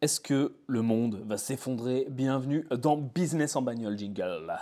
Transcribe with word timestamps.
Est-ce 0.00 0.20
que 0.20 0.52
le 0.68 0.80
monde 0.80 1.24
va 1.26 1.36
s'effondrer? 1.38 2.06
Bienvenue 2.08 2.64
dans 2.70 2.96
Business 2.96 3.56
en 3.56 3.62
bagnole 3.62 3.98
jingle. 3.98 4.56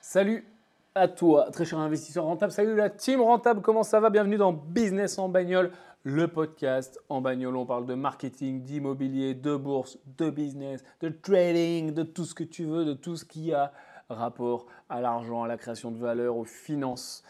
Salut 0.00 0.46
à 0.94 1.06
toi, 1.06 1.50
très 1.52 1.66
cher 1.66 1.80
investisseur 1.80 2.24
rentable. 2.24 2.50
Salut 2.50 2.74
la 2.74 2.88
team 2.88 3.20
rentable, 3.20 3.60
comment 3.60 3.82
ça 3.82 4.00
va? 4.00 4.08
Bienvenue 4.08 4.38
dans 4.38 4.54
Business 4.54 5.18
en 5.18 5.28
bagnole, 5.28 5.70
le 6.02 6.28
podcast 6.28 6.98
en 7.10 7.20
bagnole. 7.20 7.56
On 7.56 7.66
parle 7.66 7.84
de 7.84 7.92
marketing, 7.92 8.62
d'immobilier, 8.62 9.34
de 9.34 9.54
bourse, 9.54 9.98
de 10.16 10.30
business, 10.30 10.82
de 11.02 11.10
trading, 11.10 11.92
de 11.92 12.04
tout 12.04 12.24
ce 12.24 12.34
que 12.34 12.42
tu 12.42 12.64
veux, 12.64 12.86
de 12.86 12.94
tout 12.94 13.18
ce 13.18 13.26
qui 13.26 13.52
a 13.52 13.70
rapport 14.16 14.66
à 14.88 15.00
l'argent, 15.00 15.42
à 15.42 15.48
la 15.48 15.56
création 15.56 15.90
de 15.90 15.98
valeur, 15.98 16.36
aux 16.36 16.44
finances 16.44 17.22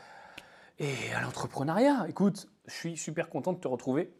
et 0.78 1.12
à 1.16 1.22
l'entrepreneuriat. 1.22 2.06
Écoute, 2.08 2.48
je 2.66 2.74
suis 2.74 2.96
super 2.96 3.28
content 3.28 3.52
de 3.52 3.58
te 3.58 3.68
retrouver. 3.68 4.12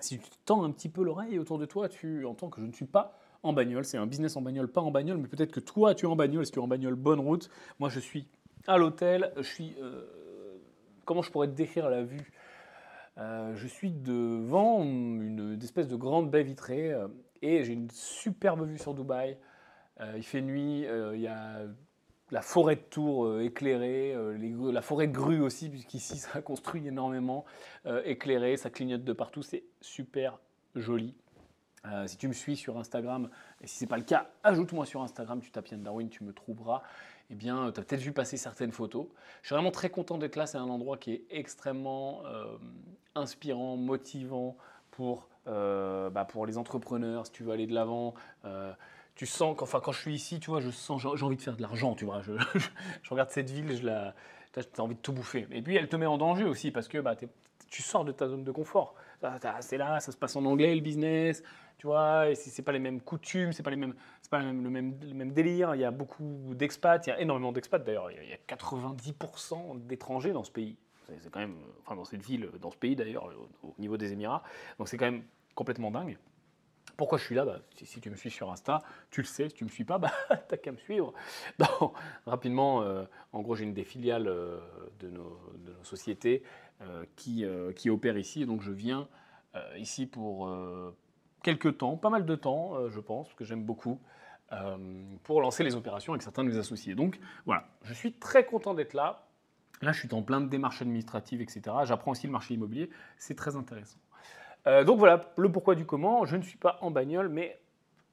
Si 0.00 0.18
tu 0.18 0.30
tends 0.44 0.64
un 0.64 0.70
petit 0.70 0.88
peu 0.88 1.02
l'oreille 1.02 1.38
autour 1.38 1.58
de 1.58 1.66
toi, 1.66 1.88
tu 1.88 2.24
entends 2.24 2.48
que 2.48 2.60
je 2.60 2.66
ne 2.66 2.72
suis 2.72 2.86
pas 2.86 3.18
en 3.42 3.52
bagnole. 3.52 3.84
C'est 3.84 3.98
un 3.98 4.06
business 4.06 4.36
en 4.36 4.42
bagnole, 4.42 4.68
pas 4.68 4.80
en 4.80 4.90
bagnole, 4.90 5.18
mais 5.18 5.28
peut-être 5.28 5.52
que 5.52 5.60
toi, 5.60 5.94
tu 5.94 6.06
es 6.06 6.08
en 6.08 6.16
bagnole. 6.16 6.44
Que 6.44 6.50
tu 6.50 6.58
es 6.58 6.62
en 6.62 6.68
bagnole 6.68 6.94
bonne 6.94 7.20
route 7.20 7.50
Moi, 7.78 7.88
je 7.88 8.00
suis 8.00 8.26
à 8.66 8.78
l'hôtel. 8.78 9.32
Je 9.36 9.42
suis. 9.42 9.76
Euh, 9.80 10.04
comment 11.04 11.22
je 11.22 11.30
pourrais 11.30 11.48
te 11.48 11.52
décrire 11.52 11.88
la 11.88 12.02
vue? 12.02 12.32
Euh, 13.18 13.54
Je 13.54 13.66
suis 13.66 13.90
devant 13.90 14.82
une, 14.82 15.58
espèce 15.62 15.88
de 15.88 15.96
grande 15.96 16.30
baie 16.30 16.42
vitrée 16.42 16.92
euh, 16.92 17.08
et 17.42 17.64
j'ai 17.64 17.74
une 17.74 17.90
superbe 17.90 18.66
vue 18.66 18.78
sur 18.78 18.94
Dubaï. 18.94 19.36
il 20.16 20.22
fait 20.22 20.40
nuit, 20.40 20.86
il 21.14 21.20
y 21.20 21.26
a 21.26 21.60
la 22.32 22.42
forêt 22.42 22.74
de 22.74 22.80
Tours 22.80 23.40
éclairée, 23.40 24.16
la 24.72 24.82
forêt 24.82 25.06
de 25.06 25.12
Grue 25.12 25.40
aussi, 25.40 25.70
puisqu'ici 25.70 26.16
ça 26.18 26.42
construit 26.42 26.84
énormément, 26.86 27.44
éclairée, 28.04 28.56
ça 28.56 28.70
clignote 28.70 29.04
de 29.04 29.12
partout, 29.12 29.42
c'est 29.42 29.62
super 29.80 30.40
joli. 30.74 31.14
si 32.06 32.16
tu 32.16 32.26
me 32.26 32.32
suis 32.32 32.56
sur 32.56 32.78
Instagram, 32.78 33.30
et 33.60 33.66
si 33.66 33.78
ce 33.78 33.84
n'est 33.84 33.88
pas 33.88 33.98
le 33.98 34.04
cas, 34.04 34.30
ajoute-moi 34.42 34.86
sur 34.86 35.02
Instagram, 35.02 35.40
tu 35.40 35.50
tapes 35.50 35.68
Yann 35.68 35.82
Darwin, 35.84 36.08
tu 36.08 36.24
me 36.24 36.32
trouveras 36.32 36.82
eh 37.32 37.34
bien, 37.34 37.72
tu 37.72 37.80
as 37.80 37.82
peut-être 37.82 38.02
vu 38.02 38.12
passer 38.12 38.36
certaines 38.36 38.72
photos. 38.72 39.06
Je 39.40 39.48
suis 39.48 39.54
vraiment 39.54 39.70
très 39.70 39.88
content 39.88 40.18
d'être 40.18 40.36
là. 40.36 40.46
C'est 40.46 40.58
un 40.58 40.68
endroit 40.68 40.98
qui 40.98 41.12
est 41.12 41.24
extrêmement 41.30 42.20
euh, 42.26 42.58
inspirant, 43.14 43.78
motivant 43.78 44.58
pour, 44.90 45.30
euh, 45.46 46.10
bah, 46.10 46.26
pour 46.26 46.44
les 46.44 46.58
entrepreneurs, 46.58 47.24
si 47.24 47.32
tu 47.32 47.42
veux 47.42 47.52
aller 47.52 47.66
de 47.66 47.72
l'avant. 47.72 48.12
Tu 49.14 49.26
sens 49.26 49.56
qu'enfin, 49.56 49.80
quand 49.80 49.92
je 49.92 50.00
suis 50.00 50.14
ici, 50.14 50.40
tu 50.40 50.50
vois, 50.50 50.60
je 50.60 50.70
sens, 50.70 51.00
j'ai 51.00 51.24
envie 51.24 51.36
de 51.36 51.42
faire 51.42 51.56
de 51.56 51.62
l'argent, 51.62 51.94
tu 51.94 52.04
vois. 52.04 52.22
Je, 52.22 52.32
regarde 53.10 53.30
cette 53.30 53.50
ville, 53.50 53.76
je 53.76 53.86
la, 53.86 54.14
as 54.56 54.80
envie 54.80 54.94
de 54.94 55.00
tout 55.00 55.12
bouffer. 55.12 55.46
Et 55.50 55.62
puis, 55.62 55.76
elle 55.76 55.88
te 55.88 55.96
met 55.96 56.06
en 56.06 56.18
danger 56.18 56.44
aussi 56.44 56.70
parce 56.70 56.88
que 56.88 56.98
bah, 56.98 57.14
tu 57.16 57.82
sors 57.82 58.04
de 58.04 58.12
ta 58.12 58.28
zone 58.28 58.44
de 58.44 58.52
confort. 58.52 58.94
C'est 59.60 59.78
là, 59.78 60.00
ça 60.00 60.10
se 60.12 60.16
passe 60.16 60.34
en 60.34 60.44
anglais, 60.44 60.74
le 60.74 60.80
business 60.80 61.42
tu 61.82 61.88
vois, 61.88 62.30
et 62.30 62.36
c'est 62.36 62.62
pas 62.62 62.70
les 62.70 62.78
mêmes 62.78 63.00
coutumes, 63.00 63.52
c'est 63.52 63.64
pas 63.64 63.70
les 63.70 63.76
mêmes, 63.76 63.94
c'est 64.20 64.30
pas 64.30 64.38
le 64.38 64.52
même, 64.52 64.96
le 65.02 65.14
même 65.14 65.32
délire. 65.32 65.74
Il 65.74 65.80
y 65.80 65.84
a 65.84 65.90
beaucoup 65.90 66.54
d'expats, 66.54 67.04
il 67.04 67.10
y 67.10 67.12
a 67.12 67.20
énormément 67.20 67.50
d'expats 67.50 67.82
d'ailleurs. 67.82 68.08
Il 68.12 68.28
y 68.28 68.32
a 68.32 68.56
90% 68.56 69.84
d'étrangers 69.84 70.30
dans 70.30 70.44
ce 70.44 70.52
pays. 70.52 70.76
C'est 71.18 71.28
quand 71.32 71.40
même, 71.40 71.56
enfin 71.84 71.96
dans 71.96 72.04
cette 72.04 72.22
ville, 72.22 72.48
dans 72.60 72.70
ce 72.70 72.76
pays 72.76 72.94
d'ailleurs, 72.94 73.28
au 73.64 73.74
niveau 73.80 73.96
des 73.96 74.12
Émirats. 74.12 74.44
Donc 74.78 74.88
c'est 74.88 74.96
quand 74.96 75.10
même 75.10 75.24
complètement 75.56 75.90
dingue. 75.90 76.18
Pourquoi 76.96 77.18
je 77.18 77.24
suis 77.24 77.34
là? 77.34 77.44
Bah, 77.44 77.58
si, 77.82 78.00
tu 78.00 78.10
me 78.10 78.16
suis 78.16 78.30
sur 78.30 78.50
Insta, 78.50 78.82
tu 79.10 79.22
le 79.22 79.26
sais. 79.26 79.48
Si 79.48 79.54
tu 79.54 79.64
ne 79.64 79.68
me 79.68 79.72
suis 79.72 79.84
pas, 79.84 79.98
bah, 79.98 80.12
t'as 80.48 80.56
qu'à 80.56 80.72
me 80.72 80.76
suivre. 80.76 81.12
rapidement, 82.26 82.82
euh, 82.82 83.04
en 83.32 83.40
gros, 83.40 83.54
j'ai 83.54 83.64
une 83.64 83.74
des 83.74 83.84
filiales 83.84 84.28
euh, 84.28 84.58
de, 85.00 85.08
nos, 85.08 85.38
sociétés 85.82 86.42
euh, 86.82 87.04
qui, 87.16 87.90
opère 87.90 88.18
ici. 88.18 88.46
Donc, 88.46 88.62
je 88.62 88.72
viens 88.72 89.08
ici 89.76 90.06
pour, 90.06 90.50
quelques 91.42 91.76
temps, 91.76 91.98
pas 91.98 92.08
mal 92.08 92.24
de 92.24 92.34
temps, 92.34 92.88
je 92.88 93.00
pense, 93.00 93.26
parce 93.26 93.36
que 93.36 93.44
j'aime 93.44 93.64
beaucoup, 93.64 94.00
pour 95.24 95.42
lancer 95.42 95.62
les 95.62 95.74
opérations 95.74 96.14
avec 96.14 96.22
certains 96.22 96.42
de 96.42 96.48
mes 96.48 96.56
associés. 96.56 96.94
Donc 96.94 97.20
voilà, 97.44 97.68
je 97.82 97.92
suis 97.92 98.14
très 98.14 98.46
content 98.46 98.72
d'être 98.72 98.94
là. 98.94 99.26
Là, 99.82 99.92
je 99.92 99.98
suis 99.98 100.14
en 100.14 100.22
plein 100.22 100.40
de 100.40 100.48
démarches 100.48 100.80
administratives, 100.80 101.42
etc. 101.42 101.62
J'apprends 101.84 102.12
aussi 102.12 102.26
le 102.26 102.32
marché 102.32 102.54
immobilier, 102.54 102.88
c'est 103.18 103.34
très 103.34 103.56
intéressant. 103.56 103.98
Euh, 104.66 104.84
donc 104.84 104.98
voilà, 104.98 105.32
le 105.36 105.50
pourquoi 105.50 105.74
du 105.74 105.86
comment. 105.86 106.24
Je 106.24 106.36
ne 106.36 106.42
suis 106.42 106.58
pas 106.58 106.78
en 106.80 106.90
bagnole, 106.90 107.28
mais 107.28 107.60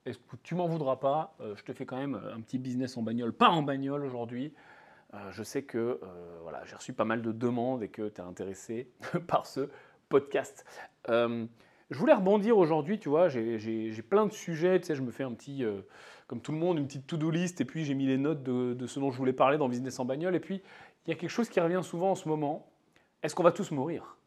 est-ce 0.05 0.17
que 0.17 0.35
tu 0.43 0.55
m'en 0.55 0.67
voudras 0.67 0.95
pas? 0.95 1.35
Je 1.55 1.63
te 1.63 1.73
fais 1.73 1.85
quand 1.85 1.97
même 1.97 2.19
un 2.33 2.41
petit 2.41 2.57
business 2.57 2.97
en 2.97 3.03
bagnole, 3.03 3.33
pas 3.33 3.49
en 3.49 3.61
bagnole 3.61 4.03
aujourd'hui. 4.03 4.53
je 5.29 5.43
sais 5.43 5.63
que 5.63 5.99
voilà, 6.41 6.63
j'ai 6.65 6.75
reçu 6.75 6.93
pas 6.93 7.05
mal 7.05 7.21
de 7.21 7.31
demandes 7.31 7.83
et 7.83 7.89
que 7.89 8.07
tu 8.07 8.21
es 8.21 8.23
intéressé 8.23 8.89
par 9.27 9.45
ce 9.45 9.69
podcast. 10.07 10.65
Je 11.89 11.97
voulais 11.97 12.13
rebondir 12.13 12.57
aujourd'hui, 12.57 12.99
tu 12.99 13.09
vois, 13.09 13.29
j'ai 13.29 14.03
plein 14.07 14.27
de 14.27 14.31
sujets, 14.31 14.79
tu 14.79 14.85
sais, 14.85 14.95
je 14.95 15.01
me 15.01 15.09
fais 15.09 15.23
un 15.23 15.33
petit, 15.33 15.63
euh, 15.63 15.81
comme 16.27 16.39
tout 16.39 16.51
le 16.51 16.59
monde, 16.59 16.77
une 16.77 16.85
petite 16.85 17.07
to-do 17.07 17.31
list, 17.31 17.61
et 17.61 17.65
puis 17.65 17.83
j'ai 17.83 17.95
mis 17.95 18.05
les 18.05 18.19
notes 18.19 18.43
de, 18.43 18.85
ce 18.85 18.99
dont 18.99 19.09
je 19.09 19.17
voulais 19.17 19.33
parler 19.33 19.57
dans 19.57 19.67
Business 19.67 19.99
en 19.99 20.05
bagnole, 20.05 20.35
et 20.35 20.39
puis 20.39 20.61
il 21.05 21.09
y 21.09 21.13
a 21.13 21.15
quelque 21.15 21.31
chose 21.31 21.49
qui 21.49 21.59
revient 21.59 21.81
souvent 21.81 22.11
en 22.11 22.15
ce 22.15 22.29
moment, 22.29 22.71
est-ce 23.23 23.33
qu'on 23.33 23.41
va 23.41 23.51
tous 23.51 23.71
mourir? 23.71 24.17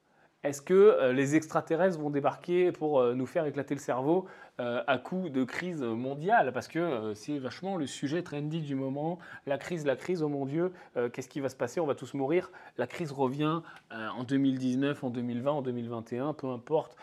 Est-ce 0.44 0.60
que 0.60 0.74
euh, 0.74 1.12
les 1.12 1.36
extraterrestres 1.36 2.00
vont 2.00 2.10
débarquer 2.10 2.72
pour 2.72 2.98
euh, 2.98 3.14
nous 3.14 3.26
faire 3.26 3.46
éclater 3.46 3.74
le 3.74 3.80
cerveau 3.80 4.26
euh, 4.58 4.82
à 4.88 4.98
coup 4.98 5.28
de 5.28 5.44
crise 5.44 5.82
mondiale? 5.82 6.52
Parce 6.52 6.66
que 6.66 7.12
c'est 7.14 7.38
vachement 7.38 7.76
le 7.76 7.86
sujet 7.86 8.22
trendy 8.22 8.60
du 8.60 8.74
moment. 8.74 9.20
La 9.46 9.56
crise, 9.56 9.86
la 9.86 9.94
crise, 9.94 10.22
oh 10.22 10.28
mon 10.28 10.46
Dieu, 10.46 10.72
qu'est-ce 11.12 11.28
qui 11.28 11.40
va 11.40 11.48
se 11.48 11.56
passer? 11.56 11.80
On 11.80 11.86
va 11.86 11.94
tous 11.94 12.14
mourir. 12.14 12.50
La 12.76 12.86
crise 12.86 13.12
revient 13.12 13.62
en 13.90 14.24
2019, 14.24 15.04
en 15.04 15.10
2020, 15.10 15.50
en 15.50 15.62
2021, 15.62 16.32
peu 16.34 16.48
importe. 16.48 16.96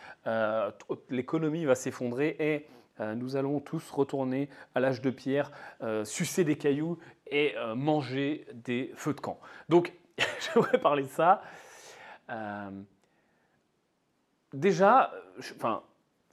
L'économie 1.10 1.66
va 1.66 1.76
s'effondrer 1.76 2.36
et 2.40 2.68
nous 3.16 3.36
allons 3.36 3.60
tous 3.60 3.90
retourner 3.92 4.50
à 4.76 4.80
l'âge 4.80 5.02
de 5.02 5.10
pierre, 5.10 5.52
sucer 6.04 6.44
des 6.44 6.58
cailloux 6.58 6.98
et 7.28 7.56
manger 7.76 8.46
des 8.54 8.92
feux 8.96 9.14
de 9.14 9.22
camp. 9.22 9.40
Donc, 9.70 9.94
j'aimerais 10.54 10.80
parler 10.80 11.04
de 11.04 11.10
ça 11.10 11.42
déjà, 14.54 15.12
enfin, 15.56 15.84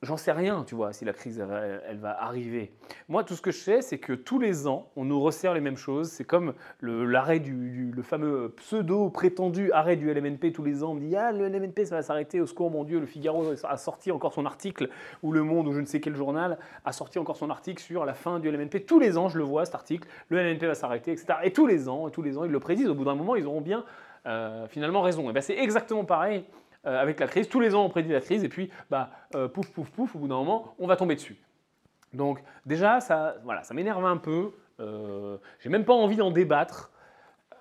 j'en 0.03 0.17
sais 0.17 0.33
rien, 0.33 0.65
tu 0.65 0.75
vois, 0.75 0.93
si 0.93 1.05
la 1.05 1.13
crise 1.13 1.39
elle, 1.39 1.99
va 1.99 2.23
arriver. 2.23 2.73
Moi, 3.09 3.25
tout 3.25 3.35
ce 3.35 3.43
que 3.43 3.51
je 3.51 3.59
sais, 3.59 3.83
c'est 3.83 3.99
que 3.99 4.13
tous 4.13 4.39
les 4.39 4.67
ans, 4.67 4.91
on 4.97 5.05
nous 5.05 5.21
resserre 5.21 5.55
les 5.55 5.61
mêmes 5.61 5.77
choses. 5.77 6.11
C'est 6.11 6.25
comme 6.25 6.55
l'arrêt 6.83 7.41
du, 7.41 7.93
fameux 8.03 8.53
pseudo 8.57 9.09
prétendu 9.11 9.73
arrêt 9.73 9.97
du 9.97 10.13
LMNP 10.13 10.53
tous 10.53 10.63
les 10.63 10.85
ans. 10.85 10.91
On 10.91 10.95
me 10.95 11.01
dit 11.01 11.17
ah 11.17 11.33
le 11.33 11.49
LMNP 11.49 11.85
ça 11.85 11.97
va 11.97 12.03
s'arrêter. 12.03 12.41
Au 12.41 12.47
secours, 12.47 12.71
mon 12.71 12.85
Dieu, 12.85 13.01
le 13.01 13.07
Figaro 13.07 13.53
a 13.65 13.77
sorti 13.77 14.13
encore 14.13 14.33
son 14.33 14.47
article 14.47 14.91
ou 15.23 15.33
Le 15.33 15.43
Monde 15.43 15.67
ou 15.67 15.73
je 15.73 15.81
ne 15.81 15.87
sais 15.87 16.01
quel 16.01 16.15
journal 16.15 16.59
a 16.85 16.93
sorti 16.93 17.19
encore 17.19 17.37
son 17.37 17.51
article 17.51 17.83
sur 17.83 18.05
la 18.05 18.15
fin 18.15 18.39
du 18.39 18.51
LMNP. 18.51 18.85
Tous 18.87 19.01
les 19.01 19.17
ans, 19.19 19.29
je 19.29 19.39
le 19.39 19.45
vois 19.45 19.65
cet 19.65 19.75
article. 19.75 20.09
Le 20.29 20.39
LMNP 20.39 20.67
va 20.67 20.75
s'arrêter, 20.75 21.13
etc. 21.13 21.27
Et 21.43 21.53
tous 21.53 21.67
les 21.67 21.89
ans, 21.89 22.11
tous 22.11 22.23
les 22.23 22.39
ans, 22.39 22.45
ils 22.45 22.53
le 22.53 22.61
prédisent. 22.61 22.89
Au 22.89 22.95
bout 22.95 23.05
d'un 23.05 23.15
moment, 23.15 23.35
ils 23.35 23.47
auront 23.47 23.61
bien 23.61 23.85
euh, 24.27 24.67
finalement 24.69 25.03
raison. 25.03 25.29
Et 25.31 25.33
ben 25.33 25.41
c'est 25.41 25.57
exactement 25.57 26.05
pareil 26.05 26.45
euh, 26.87 27.01
avec 27.01 27.21
la 27.21 27.27
crise. 27.27 27.49
Tous 27.49 27.61
les 27.61 27.75
ans, 27.75 27.85
on 27.85 27.89
prédit 27.89 28.13
la 28.13 28.21
crise 28.21 28.45
et 28.45 28.49
puis, 28.49 28.71
bah, 28.91 29.11
euh, 29.35 29.49
pouf, 29.49 29.69
pouf, 29.71 29.91
pouf, 29.91 30.15
au 30.15 30.19
bout 30.19 30.29
d'un 30.29 30.37
moment, 30.37 30.75
on 30.79 30.87
va 30.87 30.97
tomber 30.97 31.15
dessus. 31.15 31.37
Donc 32.13 32.43
déjà, 32.65 33.01
ça, 33.01 33.37
voilà, 33.45 33.63
ça 33.63 33.75
m'énerve 33.75 34.05
un 34.05 34.17
peu. 34.17 34.53
Euh, 34.81 35.39
j'ai 35.61 35.69
même 35.69 35.85
pas 35.85 35.95
envie 35.95 36.17
d'en 36.17 36.31
débattre. 36.31 36.91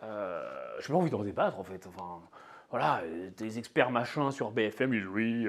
Euh, 0.03 0.43
j'ai 0.79 0.93
pas 0.93 0.99
envie 0.99 1.09
d'en 1.09 1.23
débattre 1.23 1.59
en 1.59 1.63
fait. 1.63 1.87
Enfin, 1.87 2.21
voilà, 2.69 3.01
des 3.37 3.57
experts 3.57 3.91
machins 3.91 4.31
sur 4.31 4.51
BFM, 4.51 4.93
ils 4.93 5.07
oui. 5.07 5.47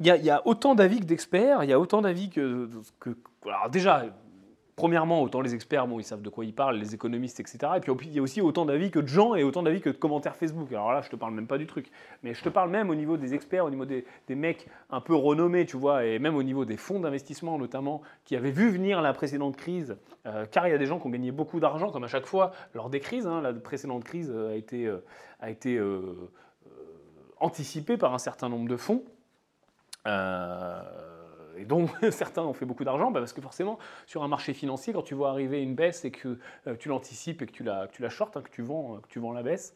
Il 0.00 0.06
y, 0.06 0.30
a 0.30 0.46
autant 0.46 0.76
d'avis 0.76 1.00
que 1.00 1.06
d'experts, 1.06 1.64
il 1.64 1.70
y 1.70 1.72
a 1.72 1.80
autant 1.80 2.02
d'avis 2.02 2.30
que, 2.30 2.70
que, 3.00 3.10
Alors 3.44 3.68
déjà, 3.68 4.04
premièrement, 4.78 5.22
autant 5.22 5.40
les 5.40 5.56
experts, 5.56 5.88
bon, 5.88 5.98
ils 5.98 6.04
savent 6.04 6.22
de 6.22 6.28
quoi 6.28 6.44
ils 6.44 6.54
parlent, 6.54 6.76
les 6.76 6.94
économistes, 6.94 7.40
etc. 7.40 7.58
Et 7.76 7.80
puis 7.80 7.92
il 8.06 8.12
y 8.14 8.20
a 8.20 8.22
aussi 8.22 8.40
autant 8.40 8.64
d'avis 8.64 8.92
que 8.92 9.00
de 9.00 9.08
gens 9.08 9.34
et 9.34 9.42
autant 9.42 9.64
d'avis 9.64 9.80
que 9.80 9.90
de 9.90 9.96
commentaires 9.96 10.36
Facebook. 10.36 10.70
Alors 10.70 10.92
là, 10.92 11.02
je 11.02 11.10
te 11.10 11.16
parle 11.16 11.34
même 11.34 11.48
pas 11.48 11.58
du 11.58 11.66
truc. 11.66 11.90
Mais 12.22 12.32
je 12.32 12.44
te 12.44 12.48
parle 12.48 12.70
même 12.70 12.88
au 12.88 12.94
niveau 12.94 13.16
des 13.16 13.34
experts, 13.34 13.64
au 13.64 13.70
niveau 13.70 13.84
des, 13.84 14.04
mecs 14.30 14.68
un 14.90 15.00
peu 15.00 15.16
renommés, 15.16 15.66
tu 15.66 15.76
vois, 15.76 16.04
et 16.04 16.20
même 16.20 16.36
au 16.36 16.44
niveau 16.44 16.64
des 16.64 16.76
fonds 16.76 17.00
d'investissement 17.00 17.58
notamment, 17.58 18.02
qui 18.24 18.36
avaient 18.36 18.52
vu 18.52 18.70
venir 18.70 19.02
la 19.02 19.12
précédente 19.12 19.56
crise, 19.56 19.96
euh, 20.26 20.46
car 20.46 20.68
il 20.68 20.70
y 20.70 20.74
a 20.74 20.78
des 20.78 20.86
gens 20.86 21.00
qui 21.00 21.08
ont 21.08 21.10
gagné 21.10 21.32
beaucoup 21.32 21.58
d'argent, 21.58 21.90
comme 21.90 22.04
à 22.04 22.08
chaque 22.08 22.26
fois 22.26 22.52
lors 22.72 22.88
des 22.88 23.00
crises. 23.00 23.26
Hein. 23.26 23.40
la 23.40 23.52
précédente 23.52 24.04
crise 24.04 24.30
euh, 24.32 24.52
a 25.40 25.50
été, 25.50 25.76
euh, 25.76 26.30
anticipée 27.40 27.96
par 27.96 28.14
un 28.14 28.18
certain 28.18 28.48
nombre 28.48 28.68
de 28.68 28.76
fonds. 28.76 29.02
Euh, 30.06 30.80
et 31.58 31.64
dont 31.64 31.86
certains 32.10 32.42
ont 32.42 32.52
fait 32.52 32.64
beaucoup 32.64 32.84
d'argent, 32.84 33.10
bah, 33.10 33.20
parce 33.20 33.32
que 33.32 33.40
forcément, 33.40 33.78
sur 34.06 34.22
un 34.22 34.28
marché 34.28 34.54
financier, 34.54 34.92
quand 34.92 35.02
tu 35.02 35.14
vois 35.14 35.30
arriver 35.30 35.62
une 35.62 35.74
baisse 35.74 36.04
et 36.04 36.10
que 36.10 36.38
euh, 36.66 36.76
tu 36.76 36.88
l'anticipes 36.88 37.42
et 37.42 37.46
que 37.46 37.52
tu 37.52 37.64
la, 37.64 37.88
tu 37.88 38.02
la 38.02 38.08
short, 38.08 38.36
hein, 38.36 38.42
que, 38.42 38.50
tu 38.50 38.62
vends, 38.62 38.96
euh, 38.96 38.98
que 39.00 39.08
tu 39.08 39.18
vends 39.18 39.32
la 39.32 39.42
baisse, 39.42 39.74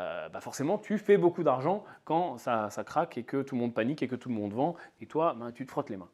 euh, 0.00 0.28
bah 0.30 0.40
forcément, 0.40 0.78
tu 0.78 0.96
fais 0.98 1.18
beaucoup 1.18 1.42
d'argent 1.42 1.84
quand 2.04 2.38
ça, 2.38 2.70
craque 2.84 3.18
et 3.18 3.24
que 3.24 3.42
tout 3.42 3.54
le 3.54 3.60
monde 3.60 3.74
panique 3.74 4.02
et 4.02 4.08
que 4.08 4.16
tout 4.16 4.30
le 4.30 4.34
monde 4.34 4.52
vend, 4.52 4.74
et 5.00 5.06
toi, 5.06 5.34
ben, 5.38 5.52
tu 5.52 5.66
te 5.66 5.70
frottes 5.70 5.90
les 5.90 5.98
mains. 5.98 6.08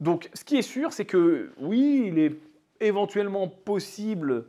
Donc, 0.00 0.28
ce 0.34 0.44
qui 0.44 0.56
est 0.56 0.62
sûr, 0.62 0.92
c'est 0.92 1.06
que 1.06 1.52
oui, 1.58 2.04
il 2.08 2.18
est 2.18 2.36
éventuellement 2.80 3.48
possible 3.48 4.46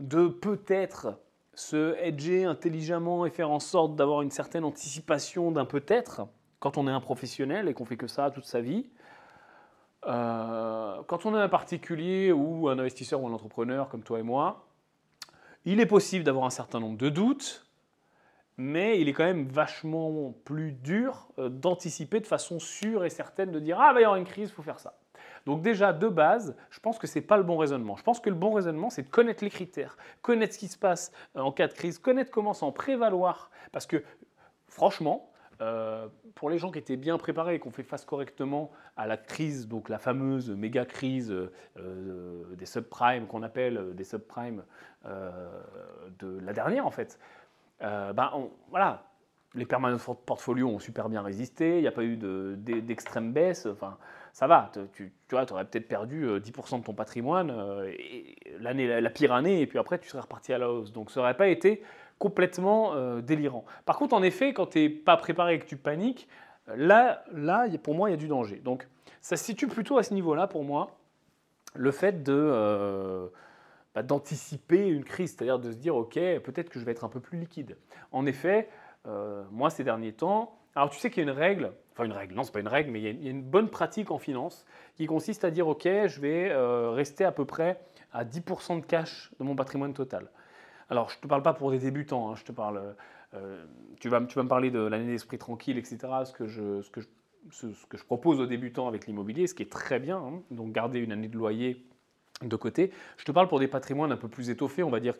de 0.00 0.26
peut-être 0.26 1.18
se 1.54 1.96
hedger 2.02 2.44
intelligemment 2.44 3.24
et 3.26 3.30
faire 3.30 3.50
en 3.50 3.60
sorte 3.60 3.94
d'avoir 3.96 4.22
une 4.22 4.30
certaine 4.30 4.64
anticipation 4.64 5.50
d'un 5.50 5.64
peut-être 5.64 6.26
quand 6.58 6.78
on 6.78 6.88
est 6.88 6.90
un 6.90 7.00
professionnel 7.00 7.68
et 7.68 7.74
qu'on 7.74 7.84
fait 7.84 7.96
que 7.96 8.06
ça 8.06 8.30
toute 8.30 8.44
sa 8.44 8.60
vie. 8.60 8.86
Euh, 10.06 11.02
quand 11.08 11.26
on 11.26 11.36
est 11.36 11.40
un 11.40 11.48
particulier 11.48 12.32
ou 12.32 12.68
un 12.68 12.78
investisseur 12.78 13.20
ou 13.20 13.26
un 13.26 13.32
entrepreneur 13.32 13.88
comme 13.88 14.02
toi 14.02 14.20
et 14.20 14.22
moi, 14.22 14.66
il 15.64 15.80
est 15.80 15.86
possible 15.86 16.24
d'avoir 16.24 16.44
un 16.44 16.50
certain 16.50 16.78
nombre 16.78 16.96
de 16.96 17.08
doutes, 17.08 17.66
mais 18.56 19.00
il 19.00 19.08
est 19.08 19.12
quand 19.12 19.24
même 19.24 19.48
vachement 19.48 20.32
plus 20.44 20.72
dur 20.72 21.28
euh, 21.38 21.48
d'anticiper 21.48 22.20
de 22.20 22.26
façon 22.26 22.60
sûre 22.60 23.04
et 23.04 23.10
certaine 23.10 23.50
de 23.50 23.58
dire 23.58 23.78
ah 23.80 23.88
il 23.90 23.94
va 23.94 24.00
y 24.00 24.04
avoir 24.04 24.16
une 24.16 24.26
crise, 24.26 24.48
il 24.48 24.52
faut 24.52 24.62
faire 24.62 24.78
ça. 24.78 24.94
Donc 25.46 25.62
déjà, 25.62 25.92
de 25.92 26.08
base, 26.08 26.56
je 26.70 26.80
pense 26.80 26.98
que 26.98 27.06
ce 27.06 27.18
n'est 27.18 27.24
pas 27.24 27.36
le 27.36 27.44
bon 27.44 27.56
raisonnement. 27.56 27.96
Je 27.96 28.02
pense 28.02 28.18
que 28.18 28.28
le 28.28 28.34
bon 28.34 28.52
raisonnement, 28.52 28.90
c'est 28.90 29.02
de 29.02 29.08
connaître 29.08 29.44
les 29.44 29.50
critères, 29.50 29.96
connaître 30.20 30.54
ce 30.54 30.58
qui 30.58 30.68
se 30.68 30.76
passe 30.76 31.12
euh, 31.36 31.40
en 31.40 31.52
cas 31.52 31.68
de 31.68 31.72
crise, 31.72 31.98
connaître 31.98 32.30
comment 32.30 32.52
s'en 32.52 32.72
prévaloir. 32.72 33.50
Parce 33.72 33.86
que, 33.86 34.02
franchement, 34.68 35.30
euh, 35.60 36.08
pour 36.34 36.50
les 36.50 36.58
gens 36.58 36.70
qui 36.70 36.78
étaient 36.78 36.96
bien 36.96 37.18
préparés 37.18 37.54
et 37.54 37.60
qui 37.60 37.68
ont 37.68 37.72
fait 37.72 37.82
face 37.82 38.04
correctement 38.04 38.70
à 38.96 39.06
la 39.06 39.16
crise, 39.16 39.68
donc 39.68 39.88
la 39.88 39.98
fameuse 39.98 40.50
méga 40.50 40.84
crise 40.84 41.32
euh, 41.76 42.54
des 42.56 42.66
subprimes 42.66 43.26
qu'on 43.26 43.42
appelle 43.42 43.94
des 43.94 44.04
subprimes 44.04 44.62
de 46.18 46.40
la 46.40 46.52
dernière 46.52 46.84
en 46.84 46.90
fait, 46.90 47.18
ben 47.80 48.48
voilà, 48.70 49.04
les 49.56 49.66
permanents 49.66 49.98
portfolio 50.26 50.68
ont 50.68 50.78
super 50.78 51.08
bien 51.08 51.22
résisté, 51.22 51.78
il 51.78 51.82
n'y 51.82 51.86
a 51.86 51.92
pas 51.92 52.04
eu 52.04 52.16
d'extrême 52.16 53.32
baisse, 53.32 53.66
enfin 53.66 53.96
ça 54.32 54.46
va, 54.46 54.70
tu, 54.92 55.12
tu 55.28 55.34
aurais 55.34 55.64
peut-être 55.64 55.88
perdu 55.88 56.26
10% 56.26 56.28
euh, 56.28 56.78
de 56.78 56.84
ton 56.84 56.92
patrimoine 56.92 57.50
euh, 57.50 57.90
l'année, 58.60 59.00
la, 59.00 59.10
pire 59.10 59.32
année, 59.32 59.62
et 59.62 59.66
puis 59.66 59.78
après 59.78 59.98
tu 59.98 60.08
serais 60.10 60.20
reparti 60.20 60.52
à 60.52 60.58
la 60.58 60.70
hausse. 60.70 60.92
Donc 60.92 61.10
ça 61.10 61.20
n'aurait 61.20 61.38
pas 61.38 61.48
été 61.48 61.82
complètement 62.18 62.94
euh, 62.94 63.20
délirant. 63.20 63.64
Par 63.84 63.98
contre, 63.98 64.14
en 64.14 64.22
effet, 64.22 64.52
quand 64.52 64.66
tu 64.66 64.78
n'es 64.78 64.88
pas 64.88 65.16
préparé 65.16 65.54
et 65.54 65.58
que 65.58 65.66
tu 65.66 65.76
paniques, 65.76 66.28
là, 66.74 67.24
là 67.32 67.66
pour 67.82 67.94
moi, 67.94 68.08
il 68.08 68.12
y 68.12 68.14
a 68.14 68.18
du 68.18 68.28
danger. 68.28 68.56
Donc 68.56 68.88
ça 69.20 69.36
se 69.36 69.44
situe 69.44 69.68
plutôt 69.68 69.98
à 69.98 70.02
ce 70.02 70.14
niveau-là 70.14 70.46
pour 70.46 70.64
moi, 70.64 70.96
le 71.74 71.90
fait 71.90 72.22
de... 72.22 73.30
Bah, 73.94 74.02
d'anticiper 74.02 74.88
une 74.88 75.04
crise, 75.04 75.34
c'est-à-dire 75.34 75.58
de 75.58 75.72
se 75.72 75.78
dire, 75.78 75.96
OK, 75.96 76.16
peut-être 76.16 76.68
que 76.68 76.78
je 76.78 76.84
vais 76.84 76.92
être 76.92 77.04
un 77.04 77.08
peu 77.08 77.18
plus 77.18 77.38
liquide. 77.38 77.78
En 78.12 78.26
effet, 78.26 78.68
moi, 79.50 79.70
ces 79.70 79.84
derniers 79.84 80.12
temps, 80.12 80.56
alors 80.76 80.90
tu 80.90 80.98
sais 80.98 81.08
qu'il 81.10 81.24
y 81.24 81.26
a 81.26 81.32
une 81.32 81.36
règle, 81.36 81.72
enfin 81.92 82.04
une 82.04 82.12
règle, 82.12 82.34
non, 82.34 82.42
c'est 82.42 82.52
pas 82.52 82.60
une 82.60 82.68
règle, 82.68 82.90
mais 82.90 83.00
il 83.00 83.24
y, 83.24 83.28
a, 83.28 83.30
une 83.30 83.42
bonne 83.42 83.70
pratique 83.70 84.10
en 84.10 84.18
finance 84.18 84.66
qui 84.94 85.06
consiste 85.06 85.42
à 85.42 85.50
dire 85.50 85.66
ok, 85.66 85.84
je 85.84 86.20
vais 86.20 86.50
euh, 86.50 86.90
rester 86.90 87.24
à 87.24 87.32
peu 87.32 87.46
près 87.46 87.80
à 88.12 88.26
10% 88.26 88.82
de 88.82 88.84
cash 88.84 89.30
de 89.40 89.44
mon 89.44 89.56
patrimoine 89.56 89.94
total. 89.94 90.30
Alors 90.88 91.10
je 91.10 91.16
ne 91.16 91.22
te 91.22 91.26
parle 91.26 91.42
pas 91.42 91.52
pour 91.52 91.70
des 91.70 91.78
débutants, 91.78 92.30
hein, 92.30 92.36
je 92.36 92.44
te 92.44 92.52
parle, 92.52 92.94
euh, 93.34 93.64
tu, 94.00 94.08
vas, 94.08 94.20
tu 94.22 94.36
vas 94.36 94.42
me 94.42 94.48
parler 94.48 94.70
de 94.70 94.80
l'année 94.80 95.06
d'esprit 95.06 95.38
tranquille, 95.38 95.78
etc. 95.78 95.98
Ce 96.24 96.32
que 96.32 96.46
je, 96.46 98.04
propose 98.06 98.40
aux 98.40 98.46
débutants 98.46 98.88
avec 98.88 99.06
l'immobilier, 99.06 99.46
ce 99.46 99.54
qui 99.54 99.62
est 99.62 99.70
très 99.70 99.98
bien, 99.98 100.18
hein. 100.18 100.42
donc 100.50 100.72
garder 100.72 100.98
une 101.00 101.12
année 101.12 101.28
de 101.28 101.36
loyer 101.36 101.86
de 102.42 102.56
côté. 102.56 102.92
Je 103.16 103.24
te 103.24 103.32
parle 103.32 103.48
pour 103.48 103.60
des 103.60 103.68
patrimoines 103.68 104.12
un 104.12 104.16
peu 104.16 104.28
plus 104.28 104.50
étoffés, 104.50 104.82
on 104.82 104.90
va 104.90 105.00
dire 105.00 105.14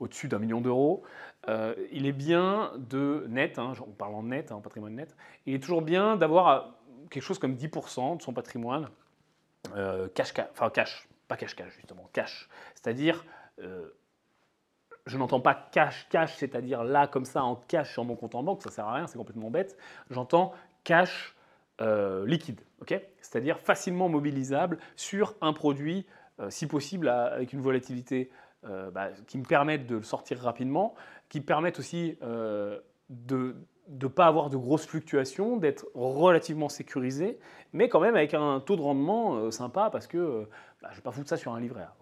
au-dessus 0.00 0.28
d'un 0.28 0.38
million 0.38 0.60
d'euros. 0.60 1.02
Euh, 1.48 1.74
il 1.92 2.06
est 2.06 2.12
bien 2.12 2.72
de 2.76 3.24
net, 3.28 3.58
hein, 3.58 3.72
on 3.80 3.92
parle 3.92 4.14
en 4.14 4.22
net, 4.24 4.52
hein, 4.52 4.60
patrimoine 4.62 4.94
net, 4.94 5.16
il 5.46 5.54
est 5.54 5.60
toujours 5.60 5.82
bien 5.82 6.16
d'avoir 6.16 6.48
euh, 6.48 6.60
quelque 7.10 7.22
chose 7.22 7.38
comme 7.38 7.54
10% 7.54 8.18
de 8.18 8.22
son 8.22 8.32
patrimoine 8.32 8.90
euh, 9.76 10.08
cash, 10.14 10.32
enfin 10.52 10.70
cash, 10.70 11.08
pas 11.26 11.36
cash-cash 11.36 11.72
justement, 11.74 12.08
cash. 12.12 12.48
C'est-à-dire, 12.74 13.24
je 15.08 15.18
n'entends 15.18 15.40
pas 15.40 15.54
cash-cash, 15.72 16.36
c'est-à-dire 16.36 16.84
là 16.84 17.08
comme 17.08 17.24
ça 17.24 17.42
en 17.42 17.56
cash 17.56 17.92
sur 17.92 18.04
mon 18.04 18.14
compte 18.14 18.36
en 18.36 18.44
banque, 18.44 18.62
ça 18.62 18.70
sert 18.70 18.86
à 18.86 18.94
rien, 18.94 19.06
c'est 19.08 19.18
complètement 19.18 19.50
bête. 19.50 19.76
J'entends 20.10 20.52
cash 20.84 21.34
liquide, 21.80 22.60
ok? 22.82 23.00
C'est-à-dire 23.20 23.60
facilement 23.60 24.08
mobilisable 24.08 24.78
sur 24.96 25.34
un 25.40 25.52
produit 25.52 26.06
euh, 26.40 26.50
si 26.50 26.66
possible 26.66 27.08
avec 27.08 27.52
une 27.52 27.60
volatilité 27.60 28.30
euh, 28.64 28.90
bah, 28.90 29.08
qui 29.26 29.38
me 29.38 29.44
permette 29.44 29.86
de 29.86 29.96
le 29.96 30.02
sortir 30.02 30.38
rapidement, 30.38 30.94
qui 31.28 31.40
me 31.40 31.44
permette 31.44 31.80
aussi 31.80 32.16
euh, 32.22 32.78
de 33.08 33.56
ne 33.88 34.06
pas 34.06 34.26
avoir 34.26 34.48
de 34.48 34.56
grosses 34.56 34.86
fluctuations, 34.86 35.56
d'être 35.56 35.86
relativement 35.94 36.68
sécurisé, 36.68 37.38
mais 37.72 37.88
quand 37.88 38.00
même 38.00 38.14
avec 38.14 38.34
un 38.34 38.60
taux 38.60 38.76
de 38.76 38.82
rendement 38.82 39.50
sympa 39.50 39.88
parce 39.90 40.06
que 40.06 40.46
bah, 40.80 40.88
je 40.90 40.94
ne 40.94 40.96
vais 40.96 41.02
pas 41.02 41.10
foutre 41.10 41.28
ça 41.28 41.36
sur 41.36 41.54
un 41.54 41.60
livret 41.60 41.82
A. 41.82 41.94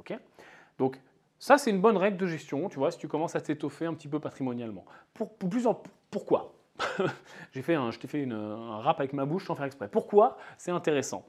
Donc 0.78 1.00
ça, 1.38 1.58
c'est 1.58 1.70
une 1.70 1.80
bonne 1.80 1.96
règle 1.96 2.16
de 2.16 2.26
gestion, 2.26 2.68
tu 2.68 2.78
vois, 2.78 2.90
si 2.90 2.98
tu 2.98 3.08
commences 3.08 3.36
à 3.36 3.40
t'étoffer 3.40 3.86
un 3.86 3.94
petit 3.94 4.08
peu 4.08 4.20
patrimonialement. 4.20 4.84
Pour, 5.12 5.36
plus 5.36 5.66
en, 5.66 5.82
pourquoi? 6.10 6.54
J'ai 7.52 7.62
fait 7.62 7.74
un, 7.74 7.90
je 7.90 7.98
t'ai 7.98 8.08
fait 8.08 8.26
un 8.30 8.78
rap 8.78 9.00
avec 9.00 9.12
ma 9.12 9.24
bouche 9.26 9.46
sans 9.46 9.54
faire 9.54 9.66
exprès. 9.66 9.88
Pourquoi? 9.88 10.38
C'est 10.56 10.70
intéressant 10.70 11.26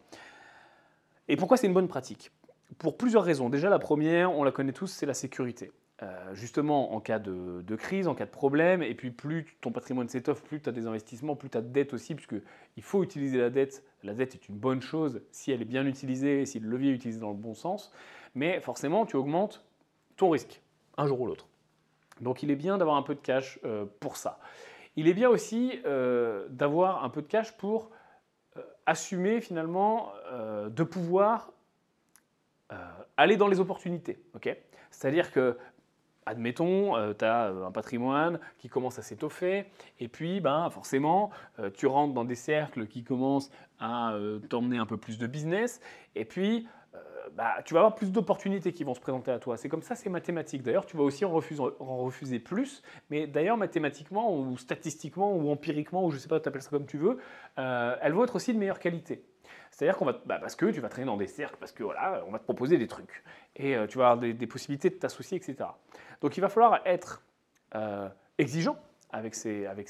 Et 1.28 1.36
pourquoi 1.36 1.58
c'est 1.58 1.68
une 1.68 1.74
bonne 1.74 1.88
pratique? 1.88 2.32
Pour 2.78 2.98
plusieurs 2.98 3.24
raisons. 3.24 3.50
Déjà, 3.50 3.70
la 3.70 3.80
première, 3.80 4.32
on 4.32 4.44
la 4.44 4.52
connaît 4.52 4.74
tous, 4.74 4.88
c'est 4.88 5.06
la 5.06 5.14
sécurité. 5.14 5.72
Euh, 6.04 6.36
justement, 6.36 6.94
en 6.94 7.00
cas 7.00 7.18
de, 7.18 7.76
crise, 7.76 8.08
en 8.08 8.14
cas 8.14 8.26
de 8.26 8.32
problème, 8.32 8.84
et 8.84 8.94
puis 8.94 9.10
plus 9.10 9.58
ton 9.62 9.72
patrimoine 9.72 10.08
s'étoffe, 10.08 10.44
plus 10.44 10.62
tu 10.62 10.70
as 10.70 10.72
des 10.72 10.86
investissements, 10.86 11.36
plus 11.36 11.50
tu 11.50 11.58
as 11.58 11.62
de 11.62 11.70
dette 11.70 11.94
aussi, 11.94 12.14
puisqu'il 12.14 12.84
faut 12.84 13.04
utiliser 13.04 13.40
la 13.40 13.50
dette. 13.50 13.84
La 14.04 14.14
dette 14.14 14.36
est 14.36 14.48
une 14.48 14.58
bonne 14.58 14.82
chose 14.82 15.22
si 15.32 15.52
elle 15.52 15.62
est 15.62 15.66
bien 15.66 15.88
utilisée, 15.88 16.46
si 16.46 16.60
le 16.60 16.70
levier 16.70 16.92
est 16.92 16.96
utilisé 16.96 17.20
dans 17.20 17.32
le 17.32 17.38
bon 17.38 17.56
sens, 17.56 17.92
mais 18.36 18.62
forcément, 18.62 19.08
tu 19.08 19.16
augmentes 19.16 19.66
ton 20.18 20.30
risque, 20.30 20.62
un 20.98 21.08
jour 21.08 21.22
ou 21.22 21.28
l'autre. 21.28 21.48
Donc 22.20 22.44
il 22.44 22.52
est 22.52 22.56
bien 22.56 22.78
d'avoir 22.78 22.98
un 22.98 23.04
peu 23.04 23.16
de 23.16 23.22
cash 23.22 23.60
euh, 23.64 23.86
pour 24.00 24.18
ça. 24.18 24.40
Il 24.96 25.08
est 25.08 25.14
bien 25.14 25.30
aussi 25.30 25.80
euh, 25.86 26.48
d'avoir 26.50 27.04
un 27.04 27.10
peu 27.10 27.22
de 27.22 27.28
cash 27.28 27.56
pour 27.58 27.92
assumer 28.88 29.40
finalement 29.42 30.12
de 30.32 30.84
pouvoir 30.84 31.52
euh, 32.74 32.76
aller 33.16 33.38
dans 33.38 33.48
les 33.48 33.62
opportunités. 33.62 34.20
C'est-à-dire 34.92 35.32
que, 35.32 35.58
admettons, 36.26 36.98
euh, 36.98 37.14
tu 37.18 37.24
as 37.24 37.46
euh, 37.46 37.66
un 37.66 37.72
patrimoine 37.72 38.42
qui 38.58 38.68
commence 38.68 39.00
à 39.00 39.02
s'étoffer, 39.04 39.68
et 40.02 40.10
puis 40.10 40.42
ben, 40.42 40.70
forcément, 40.70 41.32
tu 41.76 41.88
rentres 41.88 42.14
dans 42.14 42.26
des 42.26 42.36
cercles 42.36 42.88
qui 42.88 43.06
commencent 43.06 43.52
à 43.80 44.18
t'emmener 44.50 44.78
un 44.78 44.86
peu 44.86 44.98
plus 44.98 45.18
de 45.18 45.28
business, 45.28 45.80
et 46.16 46.26
puis 46.26 46.68
bah, 47.36 47.56
tu 47.66 47.74
vas 47.74 47.82
avoir 47.82 47.96
plus 47.96 48.12
d'opportunités 48.12 48.74
qui 48.74 48.84
vont 48.84 48.94
se 48.94 49.00
présenter 49.00 49.32
à 49.32 49.40
toi. 49.40 49.58
C'est 49.58 49.70
comme 49.70 49.82
ça, 49.82 49.96
c'est 49.96 50.10
mathématique. 50.10 50.64
D'ailleurs, 50.64 50.86
tu 50.86 50.98
vas 50.98 51.04
aussi 51.04 51.26
en 51.26 51.32
refuser, 51.32 52.40
plus, 52.40 52.82
mais 53.10 53.28
d'ailleurs, 53.28 53.58
mathématiquement, 53.58 54.36
ou 54.36 54.58
statistiquement, 54.58 55.36
ou 55.36 55.50
empiriquement, 55.52 56.06
ou 56.06 56.12
je 56.12 56.18
sais 56.18 56.28
pas, 56.28 56.40
tu 56.40 56.50
appelles 56.50 56.62
ça 56.62 56.70
comme 56.70 56.86
tu 56.86 56.98
veux, 56.98 57.18
elles 57.58 58.14
vont 58.14 58.24
être 58.24 58.36
aussi 58.36 58.54
de 58.54 58.60
meilleure 58.60 58.80
qualité. 58.80 59.24
C'est-à-dire 59.72 59.98
qu'on 59.98 60.06
va, 60.06 60.20
bah, 60.26 60.40
parce 60.40 60.56
que 60.56 60.66
tu 60.68 60.80
vas 60.80 60.90
traîner 60.90 61.06
dans 61.06 61.18
des 61.18 61.28
cercles, 61.28 61.58
parce 61.60 61.72
que 61.72 61.84
voilà, 61.84 62.24
on 62.28 62.32
va 62.32 62.40
te 62.40 62.44
proposer 62.44 62.78
des 62.78 62.88
trucs, 62.88 63.24
et 63.56 63.76
euh, 63.76 63.88
tu 63.88 63.98
vas 63.98 64.12
avoir 64.12 64.34
des, 64.34 64.48
possibilités 64.48 64.90
de 64.90 64.96
t'associer, 64.96 65.38
etc. 65.38 65.70
Donc 66.22 66.38
il 66.38 66.42
va 66.42 66.50
falloir 66.50 66.82
être 66.86 67.24
euh, 67.76 68.10
exigeant 68.38 68.78
avec 69.12 69.36
ces, 69.36 69.66
avec, 69.66 69.90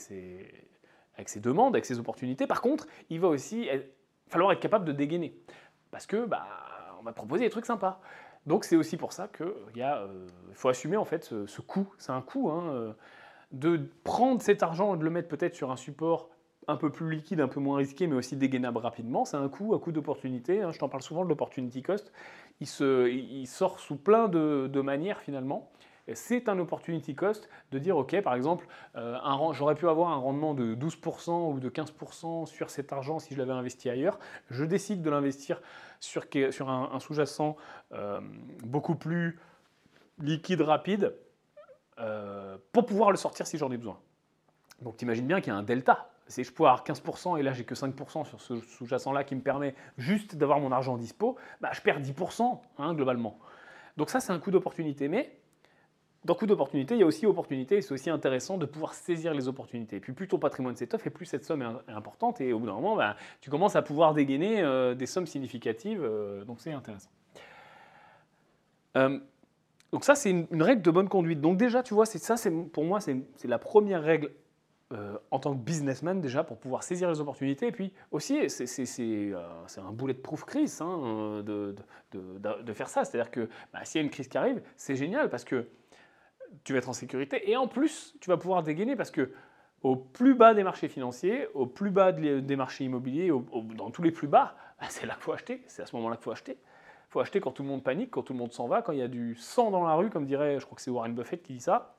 avec 1.16 1.42
demandes, 1.42 1.76
avec 1.76 1.86
ces 1.86 2.00
opportunités. 2.00 2.48
Par 2.48 2.62
contre, 2.62 2.88
il 3.10 3.20
va 3.20 3.28
aussi 3.28 3.70
falloir 4.28 4.52
être 4.52 4.60
capable 4.60 4.86
de 4.86 4.92
dégainer, 4.92 5.38
parce 5.92 6.06
que 6.06 6.26
bah, 6.26 6.48
on 7.00 7.04
va 7.04 7.14
proposer 7.14 7.46
des 7.46 7.50
trucs 7.50 7.66
sympas. 7.66 8.00
Donc 8.46 8.64
c'est 8.64 8.76
aussi 8.76 8.98
pour 8.98 9.12
ça 9.12 9.28
qu'il 9.28 9.46
euh, 9.84 10.28
faut 10.54 10.70
assumer 10.70 10.98
en 10.98 11.06
fait 11.06 11.24
ce, 11.24 11.62
coût. 11.62 11.94
C'est 11.98 12.12
un 12.12 12.22
coût 12.22 12.50
hein, 12.50 12.96
de 13.52 13.90
prendre 14.04 14.42
cet 14.42 14.64
argent 14.64 14.96
et 14.96 14.98
de 14.98 15.04
le 15.04 15.10
mettre 15.10 15.28
peut-être 15.28 15.56
sur 15.56 15.72
un 15.72 15.78
support 15.78 16.30
un 16.68 16.76
peu 16.76 16.90
plus 16.90 17.10
liquide, 17.10 17.40
un 17.40 17.48
peu 17.48 17.60
moins 17.60 17.78
risqué, 17.78 18.08
mais 18.08 18.16
aussi 18.16 18.36
dégainable 18.36 18.78
rapidement. 18.78 19.26
C'est 19.26 19.38
un 19.38 19.48
coût, 19.48 19.74
un 19.74 19.80
coût 19.80 19.92
d'opportunité. 19.92 20.62
Hein. 20.62 20.72
je 20.72 20.80
t'en 20.80 20.90
parle 20.90 21.04
souvent 21.04 21.24
de 21.24 21.30
l'opportunity 21.30 21.82
cost. 21.82 22.12
Il, 22.60 22.68
se, 22.68 23.10
il, 23.10 23.48
sort 23.48 23.80
sous 23.80 23.96
plein 23.96 24.28
de, 24.28 24.82
manières 24.82 25.20
finalement. 25.20 25.72
C'est 26.14 26.48
un 26.48 26.58
opportunity 26.60 27.16
cost 27.16 27.50
de 27.72 27.80
dire, 27.80 27.98
OK, 27.98 28.20
par 28.22 28.34
exemple, 28.34 28.68
euh, 28.96 29.18
j'aurais 29.52 29.76
pu 29.76 29.90
avoir 29.90 30.10
un 30.10 30.18
rendement 30.18 30.54
de 30.54 30.74
12% 30.76 31.54
ou 31.54 31.60
de 31.60 31.70
15% 31.70 32.46
sur 32.46 32.70
cet 32.70 32.94
argent 32.94 33.20
si 33.20 33.34
je 33.34 33.40
l'avais 33.40 33.52
investi 33.52 33.90
ailleurs. 33.90 34.18
Je 34.50 34.64
décide 34.64 35.02
de 35.02 35.10
l'investir 35.10 35.62
sur, 36.00 36.26
sur, 36.52 36.70
un, 36.70 37.00
sous-jacent 37.00 37.58
euh, 37.92 38.22
beaucoup 38.64 38.96
plus 38.96 39.40
liquide, 40.20 40.62
rapide, 40.62 41.14
euh, 42.00 42.58
pour 42.72 42.86
pouvoir 42.86 43.12
le 43.12 43.18
sortir 43.18 43.46
si 43.46 43.58
j'en 43.58 43.72
ai 43.72 43.78
besoin. 43.78 44.00
Donc 44.82 44.98
tu 44.98 45.06
imagines 45.06 45.28
bien 45.28 45.42
qu'il 45.42 45.52
y 45.52 45.56
a 45.56 45.60
un 45.60 45.64
delta 45.64 46.10
si 46.28 46.44
je 46.44 46.52
peux 46.52 46.64
avoir 46.64 46.84
15% 46.84 47.40
et 47.40 47.44
là 47.44 47.54
j'ai 47.54 47.64
que 47.64 47.74
5% 47.74 48.26
sur 48.26 48.42
ce 48.42 48.60
sous-jacent-là 48.60 49.24
qui 49.24 49.36
me 49.36 49.42
permet 49.42 49.76
juste 49.98 50.36
d'avoir 50.36 50.60
mon 50.60 50.72
argent 50.72 50.94
en 50.94 50.98
dispo, 50.98 51.38
bah, 51.62 51.70
je 51.74 51.82
perds 51.82 52.02
10% 52.02 52.60
hein, 52.78 52.94
globalement. 52.94 53.40
Donc 53.96 54.10
ça 54.10 54.20
c'est 54.20 54.32
un 54.32 54.40
coup 54.40 54.52
d'opportunité. 54.52 55.08
Mais 55.08 55.37
dans 56.28 56.36
coup 56.36 56.46
d'opportunité, 56.46 56.94
il 56.94 57.00
y 57.00 57.04
a 57.04 57.06
aussi 57.06 57.26
opportunité 57.26 57.78
et 57.78 57.82
c'est 57.82 57.94
aussi 57.94 58.10
intéressant 58.10 58.58
de 58.58 58.66
pouvoir 58.66 58.94
saisir 58.94 59.34
les 59.34 59.48
opportunités. 59.48 59.96
Et 59.96 60.00
puis 60.02 60.12
plus 60.12 60.28
ton 60.28 60.38
patrimoine 60.38 60.76
s'étoffe 60.76 61.08
et 61.08 61.10
plus 61.10 61.26
cette 61.26 61.46
somme 61.46 61.62
est 61.62 61.92
importante 61.92 62.42
et 62.42 62.52
au 62.52 62.60
bout 62.60 62.66
d'un 62.66 62.74
moment, 62.74 62.98
bah, 62.98 63.16
tu 63.40 63.50
commences 63.50 63.78
à 63.78 63.82
pouvoir 63.82 64.14
dégainer 64.14 64.62
euh, 64.62 64.94
des 64.94 65.06
sommes 65.06 65.26
significatives, 65.26 66.04
euh, 66.04 66.44
donc 66.44 66.60
c'est 66.60 66.74
intéressant. 66.74 67.10
donc 68.94 70.04
ça, 70.04 70.16
c'est 70.16 70.32
une, 70.32 70.62
règle 70.62 70.82
de 70.82 70.92
bonne 70.92 71.08
conduite. 71.08 71.40
Donc 71.40 71.56
déjà, 71.56 71.82
tu 71.82 71.94
vois, 71.94 72.06
c'est 72.06 72.20
ça, 72.20 72.36
c'est 72.36 72.52
pour 72.52 72.84
moi, 72.84 73.00
c'est 73.00 73.24
la 73.46 73.58
première 73.58 74.04
règle 74.04 74.32
en 75.32 75.40
tant 75.40 75.54
que 75.54 75.60
businessman 75.60 76.20
déjà 76.22 76.44
pour 76.44 76.58
pouvoir 76.58 76.84
saisir 76.84 77.10
les 77.10 77.22
opportunités. 77.22 77.68
Et 77.68 77.72
puis 77.72 77.94
aussi, 78.12 78.50
c'est 78.50 79.34
un 79.80 79.92
boulet 79.94 80.14
de 80.14 80.20
proof 80.20 80.44
crise 80.44 80.82
hein, 80.82 81.42
de, 81.46 81.74
de, 82.12 82.64
de, 82.64 82.74
faire 82.74 82.90
ça. 82.90 83.06
C'est-à-dire 83.06 83.32
que 83.32 83.48
bah, 83.72 83.80
s'il 83.86 84.02
y 84.02 84.02
a 84.02 84.06
une 84.06 84.12
crise 84.12 84.28
qui 84.28 84.38
arrive, 84.38 84.62
c'est 84.76 84.96
génial 84.96 85.30
parce 85.30 85.46
que 85.46 85.68
tu 86.68 86.74
vas 86.74 86.80
être 86.80 86.90
en 86.90 86.94
sécurité 86.94 87.50
et 87.50 87.56
en 87.56 87.66
plus, 87.66 88.14
tu 88.20 88.30
vas 88.30 88.36
pouvoir 88.36 88.62
dégainer 88.62 88.98
parce 88.98 89.10
que 89.10 89.32
au 89.84 89.96
plus 89.96 90.36
bas 90.36 90.54
des 90.54 90.64
marchés 90.64 90.90
financiers, 90.90 91.48
au 91.54 91.66
plus 91.66 91.92
bas 91.92 92.12
des 92.12 92.56
marchés 92.58 92.84
immobiliers, 92.84 93.32
dans 93.76 93.90
tous 93.90 94.02
les 94.02 94.12
plus 94.12 94.28
bas, 94.28 94.54
c'est 94.90 95.06
là 95.06 95.14
qu'il 95.14 95.24
faut 95.24 95.32
acheter. 95.32 95.64
C'est 95.68 95.82
à 95.82 95.86
ce 95.86 95.96
moment-là 95.96 96.18
qu'il 96.18 96.26
faut 96.26 96.32
acheter. 96.32 96.58
Il 96.60 97.12
faut 97.12 97.22
acheter 97.22 97.40
quand 97.40 97.52
tout 97.52 97.64
le 97.64 97.70
monde 97.70 97.86
panique, 97.86 98.12
quand 98.12 98.22
tout 98.22 98.34
le 98.34 98.40
monde 98.40 98.52
s'en 98.52 98.68
va, 98.68 98.82
quand 98.82 98.92
il 98.92 98.98
y 98.98 99.02
a 99.02 99.08
du 99.08 99.36
sang 99.36 99.72
dans 99.72 99.88
la 99.88 99.94
rue, 99.94 100.10
comme 100.10 100.26
dirait, 100.26 100.60
je 100.60 100.66
crois 100.66 100.76
que 100.76 100.82
c'est 100.82 100.92
Warren 100.92 101.16
Buffett 101.16 101.42
qui 101.42 101.54
dit 101.54 101.62
ça, 101.62 101.96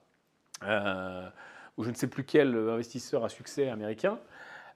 euh, 0.65 1.31
ou 1.79 1.85
je 1.85 1.89
ne 1.89 1.95
sais 1.95 2.09
plus 2.09 2.25
quel 2.25 2.55
investisseur 2.55 3.25
à 3.25 3.31
succès 3.31 3.71
américain. 3.71 4.19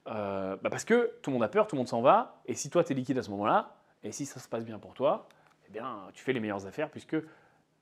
Euh, 0.07 0.55
bah, 0.63 0.71
parce 0.71 0.85
que 0.85 1.11
tout 1.21 1.29
le 1.29 1.35
monde 1.35 1.43
a 1.43 1.49
peur, 1.49 1.67
tout 1.67 1.75
le 1.75 1.81
monde 1.81 1.87
s'en 1.87 2.01
va, 2.01 2.41
et 2.47 2.55
si 2.55 2.71
toi 2.71 2.83
tu 2.83 2.93
es 2.93 2.95
liquide 2.95 3.19
à 3.19 3.21
ce 3.21 3.29
moment-là, 3.29 3.75
et 4.01 4.11
si 4.11 4.25
ça 4.25 4.39
se 4.39 4.49
passe 4.49 4.65
bien 4.65 4.79
pour 4.79 4.95
toi, 4.95 5.27
eh 5.67 5.71
bien 5.71 5.99
tu 6.13 6.23
fais 6.23 6.33
les 6.33 6.39
meilleures 6.39 6.65
affaires 6.65 6.89
puisque 6.89 7.15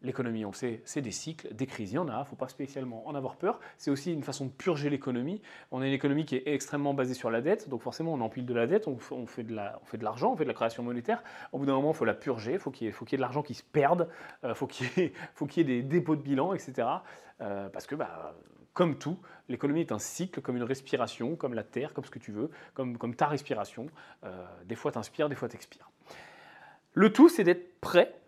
L'économie, 0.04 0.46
on 0.46 0.52
sait, 0.52 0.82
c'est 0.84 1.02
des 1.02 1.12
cycles, 1.12 1.54
des 1.54 1.68
crises, 1.68 1.92
il 1.92 1.96
y 1.96 1.98
en 2.00 2.08
a, 2.08 2.16
il 2.16 2.20
ne 2.20 2.26
faut 2.26 2.36
pas 2.36 2.48
spécialement 2.48 3.08
en 3.08 3.14
avoir 3.14 3.36
peur. 3.36 3.60
C'est 3.78 3.92
aussi 3.92 4.12
une 4.12 4.24
façon 4.24 4.46
de 4.46 4.52
purger 4.52 4.90
l'économie. 4.90 5.42
On 5.70 5.82
a 5.82 5.88
une 5.88 5.94
économie 5.94 6.26
qui 6.26 6.36
est 6.38 6.44
extrêmement 6.48 6.94
basée 6.94 7.14
sur 7.14 7.30
la 7.30 7.42
dette, 7.42 7.70
donc 7.70 7.82
forcément 7.82 8.14
on 8.14 8.22
empile 8.22 8.46
de 8.46 8.54
la 8.54 8.66
dette, 8.66 8.88
on, 8.88 8.98
fait 9.28 9.44
de 9.44 9.54
l'argent, 10.04 10.34
on 10.34 10.36
fait 10.36 10.44
de 10.44 10.50
la 10.50 10.56
création 10.56 10.82
monétaire. 10.82 11.24
Au 11.52 11.60
bout 11.60 11.66
d'un 11.66 11.74
moment, 11.74 11.92
il 11.92 11.96
faut 11.96 12.06
la 12.06 12.16
purger, 12.16 12.58
faut 12.58 12.72
il 12.82 12.92
faut 12.92 13.06
qu'il 13.06 13.14
y 13.14 13.16
ait 13.16 13.18
de 13.18 13.22
l'argent 13.22 13.44
qui 13.44 13.54
se 13.54 13.64
perde, 13.64 14.10
il 14.44 14.50
euh, 14.50 14.56
faut 14.56 14.66
qu'il 14.66 14.88
y, 14.98 15.60
ait 15.60 15.64
des 15.64 15.84
dépôts 15.84 16.16
de 16.16 16.22
bilan, 16.22 16.54
etc. 16.54 16.88
Euh, 17.42 17.70
parce 17.70 17.86
que, 17.86 17.96
bah, 17.96 18.36
comme 18.74 18.98
tout, 18.98 19.20
l'économie 19.50 19.82
est 19.82 19.92
un 19.92 20.00
cycle, 20.00 20.42
comme 20.42 20.56
une 20.56 20.64
respiration, 20.64 21.36
comme 21.36 21.54
la 21.54 21.64
terre, 21.64 21.94
comme 21.94 22.06
ce 22.06 22.12
que 22.12 22.20
tu 22.20 22.32
veux, 22.32 22.50
comme, 22.74 22.98
comme 22.98 23.16
ta 23.16 23.28
respiration. 23.28 23.88
Euh, 24.24 24.46
des 24.66 24.76
fois 24.76 24.92
tu 24.92 24.98
inspires, 24.98 25.30
des 25.30 25.36
fois 25.36 25.50
tu 25.50 25.56
expires. 25.56 25.90
Le 26.94 27.12
tout, 27.12 27.30
c'est 27.30 27.44
d'être 27.44 27.80
prêt 27.80 28.21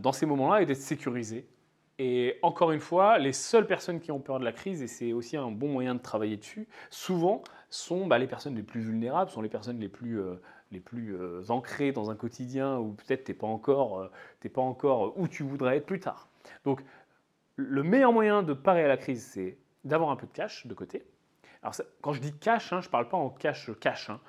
dans 0.00 0.12
ces 0.12 0.26
moments-là 0.26 0.62
et 0.62 0.66
d'être 0.66 0.76
sécurisé. 0.80 1.46
Et 1.98 2.38
encore 2.42 2.72
une 2.72 2.80
fois, 2.80 3.18
les 3.18 3.32
seules 3.32 3.66
personnes 3.66 4.00
qui 4.00 4.12
ont 4.12 4.20
peur 4.20 4.38
de 4.38 4.44
la 4.44 4.52
crise, 4.52 4.82
et 4.82 4.86
c'est 4.86 5.12
aussi 5.14 5.36
un 5.36 5.50
bon 5.50 5.68
moyen 5.68 5.94
de 5.94 6.00
travailler 6.00 6.36
dessus, 6.36 6.68
souvent 6.90 7.42
sont 7.70 8.06
bah, 8.06 8.18
les 8.18 8.26
personnes 8.26 8.54
les 8.54 8.62
plus 8.62 8.80
vulnérables, 8.80 9.30
sont 9.30 9.40
les 9.40 9.48
personnes 9.48 9.80
les 9.80 9.88
plus, 9.88 10.20
euh, 10.20 10.34
les 10.72 10.80
plus 10.80 11.16
euh, 11.16 11.42
ancrées 11.48 11.92
dans 11.92 12.10
un 12.10 12.14
quotidien 12.14 12.78
où 12.78 12.92
peut-être 12.92 13.24
tu 13.24 13.32
n'es 13.32 13.38
pas, 13.38 13.46
encore, 13.46 14.10
pas 14.54 14.60
encore 14.60 15.18
où 15.18 15.26
tu 15.26 15.42
voudrais 15.42 15.78
être 15.78 15.86
plus 15.86 16.00
tard. 16.00 16.28
Donc 16.64 16.82
le 17.56 17.82
meilleur 17.82 18.12
moyen 18.12 18.42
de 18.42 18.52
parer 18.52 18.84
à 18.84 18.88
la 18.88 18.98
crise, 18.98 19.24
c'est 19.24 19.56
d'avoir 19.84 20.10
un 20.10 20.16
peu 20.16 20.26
de 20.26 20.32
cash 20.32 20.66
de 20.66 20.74
côté. 20.74 21.02
Alors 21.62 21.74
quand 22.02 22.12
je 22.12 22.20
dis 22.20 22.34
cash, 22.34 22.72
hein, 22.74 22.80
je 22.82 22.88
ne 22.88 22.90
parle 22.90 23.08
pas 23.08 23.16
en 23.16 23.30
cash 23.30 23.70
cash. 23.80 24.10
Hein. 24.10 24.20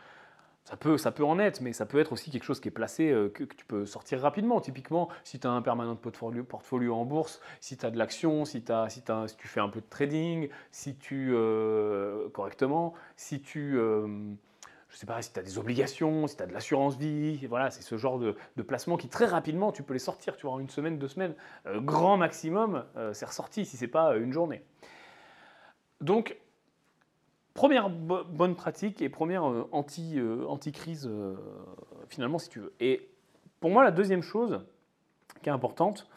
Ça 0.68 0.76
peut, 0.76 0.98
ça 0.98 1.14
peut 1.14 1.24
en 1.24 1.40
être, 1.40 1.62
mais 1.62 1.72
ça 1.72 1.86
peut 1.86 1.98
être 1.98 2.12
aussi 2.12 2.30
quelque 2.30 2.44
chose 2.44 2.60
qui 2.60 2.68
est 2.68 2.72
placé, 2.72 3.10
euh, 3.10 3.30
que, 3.30 3.46
tu 3.46 3.66
peux 3.66 3.86
sortir 3.86 4.20
rapidement. 4.20 4.60
Typiquement, 4.60 5.08
si 5.24 5.40
tu 5.40 5.48
as 5.48 5.50
un 5.50 5.62
permanent 5.62 5.96
portfolio, 5.96 6.44
portfolio 6.44 6.94
en 6.94 7.06
bourse, 7.06 7.40
si 7.62 7.78
tu 7.78 7.86
as 7.86 7.90
de 7.90 7.98
l'action, 7.98 8.44
si, 8.44 8.66
si, 8.90 9.02
tu 9.38 9.48
fais 9.48 9.62
un 9.62 9.70
peu 9.70 9.80
de 9.80 9.86
trading, 9.90 10.50
si 10.72 10.98
tu, 10.98 11.32
euh, 11.34 12.28
correctement, 12.34 12.94
si 13.16 13.40
tu, 13.40 13.78
euh, 13.78 14.10
je 14.90 14.98
sais 14.98 15.06
pas, 15.06 15.22
si 15.22 15.32
tu 15.32 15.40
as 15.40 15.44
des 15.44 15.58
obligations, 15.58 16.28
si 16.28 16.36
tu 16.36 16.44
as 16.44 16.48
de 16.48 16.54
l'assurance 16.54 16.98
vie, 16.98 17.48
voilà, 17.48 17.72
c'est 17.72 17.82
ce 17.82 17.96
genre 17.96 18.20
de, 18.20 18.36
de, 18.58 18.62
placement 18.62 18.98
qui 18.98 19.08
très 19.08 19.26
rapidement, 19.26 19.72
tu 19.72 19.84
peux 19.84 19.94
les 19.94 20.00
sortir, 20.00 20.36
tu 20.36 20.48
vois, 20.48 20.56
en 20.56 20.60
une 20.60 20.70
semaine, 20.70 21.00
deux 21.00 21.08
semaines, 21.08 21.36
grand 21.78 22.18
maximum, 22.18 22.84
c'est 23.14 23.26
ressorti 23.26 23.66
si 23.66 23.78
c'est 23.78 23.88
pas 23.88 24.18
une 24.18 24.34
journée. 24.34 24.62
Donc, 26.02 26.36
Première 27.58 27.90
bonne 27.90 28.54
pratique 28.54 29.02
et 29.02 29.10
première 29.10 29.50
euh, 29.50 29.68
anti, 29.72 30.20
euh, 30.20 30.46
anti-crise, 30.48 31.08
euh, 31.12 31.34
finalement, 32.08 32.38
si 32.38 32.50
tu 32.50 32.60
veux. 32.60 32.72
Et 32.80 33.10
pour 33.60 33.72
moi, 33.72 33.84
la 33.84 33.90
deuxième 33.90 34.22
chose 34.22 34.64
qui 35.42 35.50
est 35.50 35.52
importante, 35.52 36.08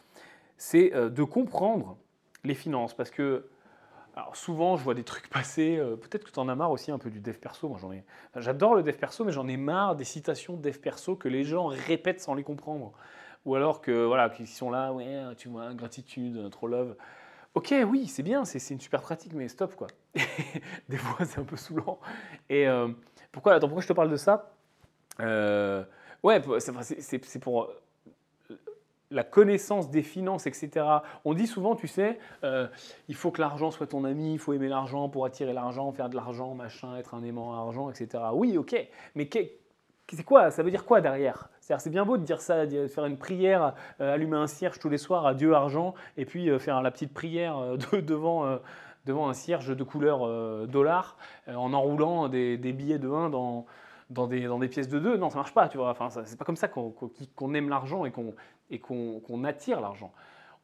c'est 0.57 0.91
de 0.91 1.23
comprendre 1.23 1.97
les 2.43 2.53
finances. 2.53 2.93
Parce 2.93 3.09
que 3.09 3.47
souvent, 4.33 4.77
je 4.77 4.83
vois 4.83 4.93
des 4.93 5.03
trucs 5.03 5.27
passer. 5.31 5.77
Peut-être 6.01 6.25
que 6.25 6.31
tu 6.31 6.37
en 6.37 6.47
as 6.47 6.53
marre 6.53 6.69
aussi 6.69 6.91
un 6.91 6.99
peu 6.99 7.09
du 7.09 7.19
dev 7.19 7.33
perso. 7.33 7.67
Moi, 7.67 7.79
j'en 7.81 7.91
ai. 7.91 8.03
J'adore 8.35 8.75
le 8.75 8.83
dev 8.83 8.93
perso, 8.93 9.25
mais 9.25 9.31
j'en 9.31 9.47
ai 9.47 9.57
marre 9.57 9.95
des 9.95 10.03
citations 10.03 10.55
de 10.55 10.61
dev 10.61 10.77
perso 10.77 11.15
que 11.15 11.27
les 11.27 11.43
gens 11.43 11.65
répètent 11.65 12.21
sans 12.21 12.35
les 12.35 12.43
comprendre. 12.43 12.91
Ou 13.45 13.55
alors 13.55 13.81
que 13.81 14.05
voilà, 14.05 14.29
qu'ils 14.29 14.47
sont 14.47 14.69
là, 14.69 14.93
ouais, 14.93 15.23
tu 15.37 15.49
vois, 15.49 15.73
gratitude, 15.73 16.51
trop 16.51 16.67
love. 16.67 16.95
Ok, 17.53 17.73
oui, 17.87 18.07
c'est 18.07 18.23
bien, 18.23 18.45
c'est 18.45 18.73
une 18.73 18.79
super 18.79 19.01
pratique, 19.01 19.33
mais 19.33 19.47
stop 19.49 19.75
quoi. 19.75 19.87
Des 20.89 20.97
fois, 20.97 21.25
c'est 21.25 21.39
un 21.39 21.43
peu 21.43 21.57
saoulant. 21.57 21.99
Et 22.49 22.67
euh, 22.67 22.87
pourquoi, 23.31 23.55
attends, 23.55 23.79
je 23.79 23.87
te 23.87 23.93
parle 23.93 24.09
de 24.09 24.15
ça? 24.15 24.53
Euh, 25.19 25.83
Ouais, 26.23 26.39
c'est 26.59 27.39
pour 27.39 27.63
euh, 27.63 28.55
la 29.09 29.23
connaissance 29.23 29.89
des 29.89 30.03
finances, 30.03 30.45
etc. 30.45 30.85
On 31.25 31.33
dit 31.33 31.47
souvent, 31.47 31.75
tu 31.75 31.87
sais, 31.87 32.19
il 33.07 33.15
faut 33.15 33.31
que 33.31 33.41
l'argent 33.41 33.71
soit 33.71 33.87
ton 33.87 34.03
ami, 34.03 34.33
il 34.33 34.39
faut 34.39 34.53
aimer 34.53 34.67
l'argent 34.67 35.09
pour 35.09 35.25
attirer 35.25 35.51
l'argent, 35.51 35.91
faire 35.91 36.09
de 36.09 36.15
l'argent, 36.15 36.53
machin, 36.53 36.95
être 36.97 37.15
un 37.15 37.23
aimant 37.23 37.55
à 37.55 37.57
argent, 37.57 37.89
etc. 37.89 38.23
Oui, 38.33 38.55
ok, 38.55 38.75
mais 39.15 39.27
c'est 40.15 40.23
quoi? 40.23 40.51
Ça 40.51 40.63
veut 40.63 40.71
dire 40.71 40.85
quoi 40.85 41.01
derrière? 41.01 41.49
C'est 41.61 41.89
bien 41.89 42.05
beau 42.05 42.17
de 42.17 42.23
dire 42.23 42.41
ça, 42.41 42.65
de 42.65 42.87
faire 42.87 43.05
une 43.05 43.17
prière, 43.17 43.73
euh, 44.01 44.13
allumer 44.13 44.37
un 44.37 44.47
cierge 44.47 44.79
tous 44.79 44.89
les 44.89 44.97
soirs 44.97 45.25
à 45.25 45.33
Dieu 45.33 45.53
argent, 45.53 45.93
et 46.17 46.25
puis 46.25 46.49
euh, 46.49 46.59
faire 46.59 46.81
la 46.81 46.91
petite 46.91 47.13
prière 47.13 47.57
euh, 47.57 47.77
devant, 48.01 48.59
devant 49.05 49.29
un 49.29 49.33
cierge 49.33 49.75
de 49.75 49.83
couleur 49.83 50.67
dollar, 50.67 51.17
en 51.47 51.73
enroulant 51.73 52.27
des, 52.27 52.57
billets 52.57 52.99
de 52.99 53.09
1 53.09 53.29
dans, 53.29 53.65
dans, 54.09 54.27
des, 54.27 54.45
dans 54.45 54.59
des 54.59 54.67
pièces 54.67 54.89
de 54.89 54.99
2. 54.99 55.17
Non, 55.17 55.29
ça 55.29 55.37
marche 55.37 55.53
pas, 55.53 55.69
tu 55.69 55.77
vois. 55.77 55.89
Enfin, 55.89 56.09
c'est 56.09 56.37
pas 56.37 56.45
comme 56.45 56.57
ça 56.57 56.67
qu'on 56.67 57.53
aime 57.53 57.69
l'argent 57.69 58.05
et 58.05 58.11
qu'on 58.79 59.43
attire 59.43 59.81
l'argent. 59.81 60.11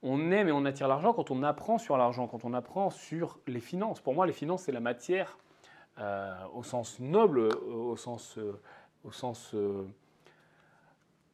On 0.04 0.32
aime 0.32 0.48
et 0.48 0.52
on 0.52 0.66
attire 0.66 0.88
l'argent 0.88 1.14
quand 1.14 1.32
on 1.32 1.42
apprend 1.42 1.78
sur 1.80 1.98
l'argent, 1.98 2.28
quand 2.28 2.46
on 2.46 2.54
apprend 2.54 2.92
sur 2.92 3.40
les 3.48 3.60
finances. 3.60 4.00
Pour 4.00 4.14
moi, 4.14 4.28
les 4.28 4.34
finances, 4.34 4.64
c'est 4.64 4.72
la 4.72 4.80
matière 4.80 5.38
au 6.54 6.62
sens 6.62 7.00
noble, 7.00 7.40
au 7.40 7.96
sens, 7.96 8.38
au 9.08 9.12
sens 9.12 9.56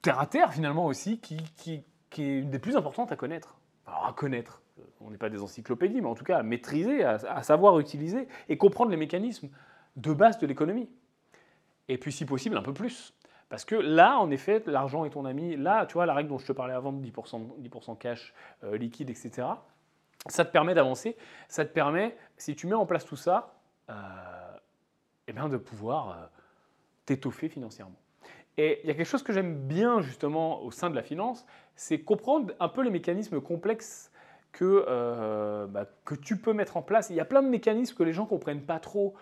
terre 0.04 0.20
à 0.20 0.28
terre 0.28 0.54
finalement 0.54 0.86
aussi, 0.86 1.20
qui, 1.20 1.38
est 1.72 1.84
une 2.18 2.52
des 2.52 2.60
plus 2.60 2.78
importantes 2.78 3.12
à 3.12 3.16
connaître. 3.16 3.56
Alors 3.88 4.06
à 4.06 4.14
connaître, 4.14 4.62
on 5.02 5.10
n'est 5.10 5.18
pas 5.18 5.30
des 5.30 5.42
encyclopédies, 5.42 6.02
mais 6.02 6.08
en 6.08 6.14
tout 6.14 6.26
cas 6.26 6.38
à 6.38 6.44
maîtriser, 6.44 7.04
à, 7.04 7.42
savoir 7.42 7.80
utiliser 7.80 8.28
et 8.50 8.58
comprendre 8.58 8.92
les 8.92 8.98
mécanismes 8.98 9.50
de 9.96 10.14
base 10.14 10.38
de 10.38 10.46
l'économie. 10.46 10.90
Et 11.88 11.98
puis 11.98 12.12
si 12.12 12.26
possible 12.26 12.58
un 12.58 12.62
peu 12.62 12.74
plus. 12.74 13.14
Parce 13.50 13.66
que 13.66 13.76
là, 13.76 14.18
en 14.18 14.32
effet, 14.32 14.64
l'argent 14.66 15.06
est 15.06 15.12
ton 15.12 15.26
ami. 15.26 15.56
Là, 15.56 15.86
tu 15.86 15.94
vois, 15.94 16.06
la 16.06 16.14
règle 16.14 16.30
dont 16.30 16.40
je 16.40 16.48
te 16.48 16.54
parlais 16.54 16.74
avant 16.74 16.92
de 16.92 17.06
10%, 17.06 17.60
10 17.60 17.70
cash, 18.00 18.34
euh, 18.64 18.78
liquide, 18.78 19.10
etc., 19.10 19.48
ça 20.28 20.46
te 20.46 20.52
permet 20.52 20.74
d'avancer. 20.74 21.18
Ça 21.50 21.66
te 21.66 21.72
permet, 21.72 22.18
si 22.38 22.56
tu 22.56 22.66
mets 22.66 22.74
en 22.74 22.86
place 22.86 23.06
tout 23.06 23.18
ça, 23.18 23.54
euh, 23.90 23.94
eh 25.28 25.34
de 25.34 25.58
pouvoir 25.58 26.10
euh, 26.10 26.26
t'étoffer 27.06 27.50
financièrement. 27.50 28.00
Et 28.58 28.82
il 28.84 28.88
y 28.88 28.92
a 28.92 28.94
quelque 28.94 29.08
chose 29.08 29.24
que 29.24 29.34
j'aime 29.34 29.56
bien 29.56 30.02
justement 30.02 30.62
au 30.62 30.72
sein 30.72 30.90
de 30.90 30.96
la 30.96 31.02
finance, 31.02 31.46
c'est 31.76 32.00
comprendre 32.00 32.54
un 32.60 32.70
peu 32.70 32.82
les 32.84 32.92
mécanismes 32.92 33.42
complexes 33.42 34.12
que, 34.52 34.86
euh, 34.88 35.66
bah, 35.66 35.88
que 36.06 36.14
tu 36.14 36.38
peux 36.38 36.54
mettre 36.54 36.78
en 36.78 36.84
place. 36.84 37.10
Il 37.10 37.16
y 37.16 37.20
a 37.20 37.26
plein 37.26 37.42
de 37.42 37.48
mécanismes 37.48 37.96
que 37.96 38.04
les 38.04 38.14
gens 38.14 38.24
ne 38.24 38.30
comprennent 38.30 38.62
pas 38.62 38.80
trop. 38.80 39.16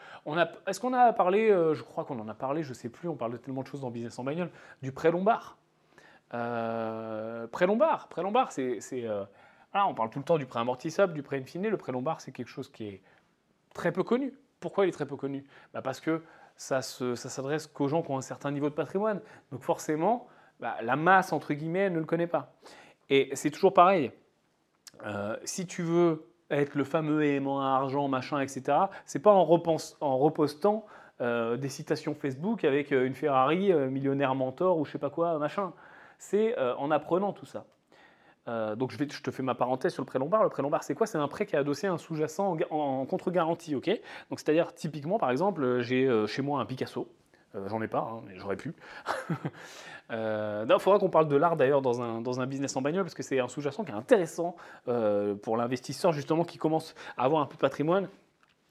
Est-ce 0.67 0.81
qu'on 0.81 0.93
a 0.93 1.13
parlé, 1.13 1.49
euh, 1.49 1.73
je 1.73 1.83
crois 1.83 2.03
qu'on 2.03 2.19
en 2.19 2.27
a 2.27 2.33
parlé, 2.33 2.63
je 2.63 2.69
ne 2.69 2.73
sais 2.73 2.89
plus, 2.89 3.07
on 3.07 3.15
parle 3.15 3.31
de 3.31 3.37
tellement 3.37 3.61
de 3.61 3.67
choses 3.67 3.81
dans 3.81 3.89
Business 3.89 4.19
en 4.19 4.25
bagnole, 4.25 4.49
du 4.81 4.91
prêt 4.91 5.11
lombard. 5.11 5.57
Euh, 6.33 7.47
prêt 7.47 7.67
lombard, 7.67 8.07
prêt 8.09 8.23
lombard, 8.23 8.51
c'est... 8.51 8.79
Euh, 8.93 9.23
on 9.73 9.93
parle 9.93 10.09
tout 10.09 10.19
le 10.19 10.25
temps 10.25 10.37
du 10.37 10.45
prêt 10.45 10.59
amortissable, 10.59 11.13
du 11.13 11.23
prêt 11.23 11.39
infini. 11.39 11.69
Le 11.69 11.77
prêt 11.77 11.93
lombard, 11.93 12.19
c'est 12.19 12.33
quelque 12.33 12.49
chose 12.49 12.69
qui 12.69 12.87
est 12.87 13.01
très 13.73 13.93
peu 13.93 14.03
connu. 14.03 14.33
Pourquoi 14.59 14.85
il 14.85 14.89
est 14.89 14.93
très 14.93 15.05
peu 15.05 15.15
connu? 15.15 15.45
Bah 15.73 15.81
Parce 15.81 16.01
que 16.01 16.21
ça 16.55 16.81
s'adresse 16.81 17.67
qu'aux 17.67 17.87
gens 17.87 18.01
qui 18.01 18.11
ont 18.11 18.17
un 18.17 18.21
certain 18.21 18.51
niveau 18.51 18.69
de 18.69 18.75
patrimoine. 18.75 19.21
Donc 19.51 19.63
forcément, 19.63 20.27
bah, 20.59 20.75
la 20.81 20.95
masse, 20.95 21.33
entre 21.33 21.53
guillemets, 21.53 21.89
ne 21.89 21.99
le 21.99 22.05
connaît 22.05 22.27
pas. 22.27 22.53
Et 23.09 23.29
c'est 23.33 23.49
toujours 23.49 23.73
pareil. 23.73 24.11
Euh, 25.05 25.35
si 25.43 25.65
tu 25.65 25.81
veux 25.81 26.27
être 26.49 26.75
le 26.75 26.83
fameux 26.83 27.25
aimant 27.25 27.61
à 27.61 27.75
argent, 27.75 28.07
machin, 28.07 28.39
etc., 28.39 28.77
c'est 29.05 29.19
pas 29.19 29.31
en, 29.31 29.47
en 30.01 30.17
repostant 30.17 30.85
euh, 31.19 31.57
des 31.57 31.69
citations 31.69 32.13
Facebook 32.13 32.63
avec 32.63 32.91
euh, 32.91 33.05
une 33.05 33.15
Ferrari, 33.15 33.73
millionnaire 33.73 34.35
mentor 34.35 34.77
ou 34.77 34.85
je 34.85 34.91
sais 34.91 34.99
pas 34.99 35.09
quoi, 35.09 35.37
machin. 35.39 35.73
C'est 36.19 36.55
en 36.77 36.91
apprenant 36.91 37.33
tout 37.33 37.47
ça. 37.47 37.65
Euh, 38.47 38.75
donc 38.75 38.91
je, 38.91 38.97
te 39.03 39.31
fais 39.31 39.43
ma 39.43 39.53
parenthèse 39.55 39.93
sur 39.93 40.01
le 40.01 40.07
prêt 40.07 40.19
lombard. 40.19 40.43
Le 40.43 40.49
prêt 40.49 40.63
lombard, 40.63 40.83
c'est 40.83 40.95
quoi? 40.95 41.05
C'est 41.07 41.17
un 41.17 41.27
prêt 41.27 41.45
qui 41.45 41.55
est 41.55 41.59
adossé 41.59 41.87
à 41.87 41.93
un 41.93 41.97
sous-jacent 41.97 42.57
en, 42.71 43.05
contre-garantie. 43.05 43.75
ok? 43.75 43.87
Donc 44.29 44.39
c'est-à-dire, 44.39 44.73
typiquement, 44.73 45.19
par 45.19 45.31
exemple, 45.31 45.81
j'ai 45.81 46.05
euh, 46.07 46.27
chez 46.27 46.41
moi 46.41 46.59
un 46.61 46.65
Picasso. 46.65 47.07
Euh, 47.53 47.67
J'en 47.67 47.81
ai 47.81 47.87
pas, 47.87 47.99
hein, 47.99 48.21
mais 48.27 48.35
j'aurais 48.37 48.55
pu. 48.55 48.73
euh, 50.11 50.65
Il 50.69 50.79
faudra 50.79 50.99
qu'on 50.99 51.09
parle 51.09 51.27
de 51.27 51.35
l'art 51.35 51.55
d'ailleurs 51.57 51.81
dans 51.81 52.01
un, 52.01 52.21
dans 52.21 52.39
un 52.41 52.45
business 52.47 52.75
en 52.75 52.81
bagnole 52.81 53.03
parce 53.03 53.13
que 53.13 53.23
c'est 53.23 53.39
un 53.39 53.47
sous-jacent 53.47 53.83
qui 53.83 53.91
est 53.91 53.95
intéressant 53.95 54.55
euh, 54.87 55.35
pour 55.35 55.57
l'investisseur 55.57 56.11
justement 56.13 56.43
qui 56.43 56.57
commence 56.57 56.95
à 57.17 57.23
avoir 57.25 57.41
un 57.41 57.45
peu 57.45 57.55
de 57.55 57.59
patrimoine. 57.59 58.07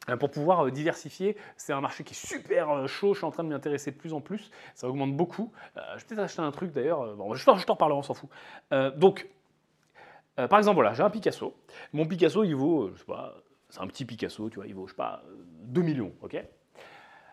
euh, 0.08 0.16
Pour 0.16 0.30
pouvoir 0.30 0.66
euh, 0.66 0.70
diversifier, 0.70 1.36
c'est 1.56 1.72
un 1.72 1.80
marché 1.80 2.04
qui 2.04 2.14
est 2.14 2.26
super 2.26 2.70
euh, 2.70 2.86
chaud. 2.86 3.12
Je 3.14 3.18
suis 3.18 3.26
en 3.26 3.30
train 3.30 3.44
de 3.44 3.48
m'y 3.48 3.54
intéresser 3.54 3.90
de 3.90 3.96
plus 3.96 4.14
en 4.14 4.20
plus. 4.20 4.50
Ça 4.74 4.88
augmente 4.88 5.14
beaucoup. 5.16 5.52
Euh, 5.76 5.80
je 5.96 6.00
vais 6.02 6.06
peut-être 6.08 6.24
acheter 6.24 6.42
un 6.42 6.50
truc 6.50 6.72
d'ailleurs. 6.72 7.02
euh, 7.02 7.14
Bon, 7.16 7.34
je 7.34 7.44
t'en 7.44 7.54
reparlerai, 7.54 7.98
on 7.98 8.02
s'en 8.02 8.14
fout. 8.14 8.30
Euh, 8.72 8.90
donc, 8.92 9.28
euh, 10.40 10.49
par 10.49 10.59
exemple, 10.59 10.76
voilà, 10.76 10.92
j'ai 10.94 11.02
un 11.02 11.11
Picasso. 11.11 11.54
Mon 11.92 12.06
Picasso, 12.06 12.44
il 12.44 12.54
vaut, 12.54 12.85
euh, 12.85 12.92
je 12.94 13.00
sais 13.00 13.04
pas, 13.06 13.35
c'est 13.68 13.80
un 13.80 13.87
petit 13.87 14.04
Picasso, 14.04 14.49
tu 14.49 14.56
vois, 14.56 14.66
il 14.66 14.75
vaut, 14.75 14.87
je 14.87 14.92
sais 14.92 14.97
pas, 14.97 15.23
euh, 15.26 15.35
2 15.64 15.82
millions, 15.82 16.12
ok? 16.23 16.42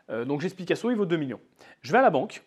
Euh, 0.10 0.26
Donc 0.26 0.42
j'ai 0.42 0.50
ce 0.50 0.56
Picasso, 0.56 0.90
il 0.92 0.98
vaut 0.98 1.06
2 1.06 1.18
millions. 1.18 1.40
Je 1.82 1.92
vais 1.92 1.98
à 1.98 2.02
la 2.02 2.10
banque, 2.10 2.44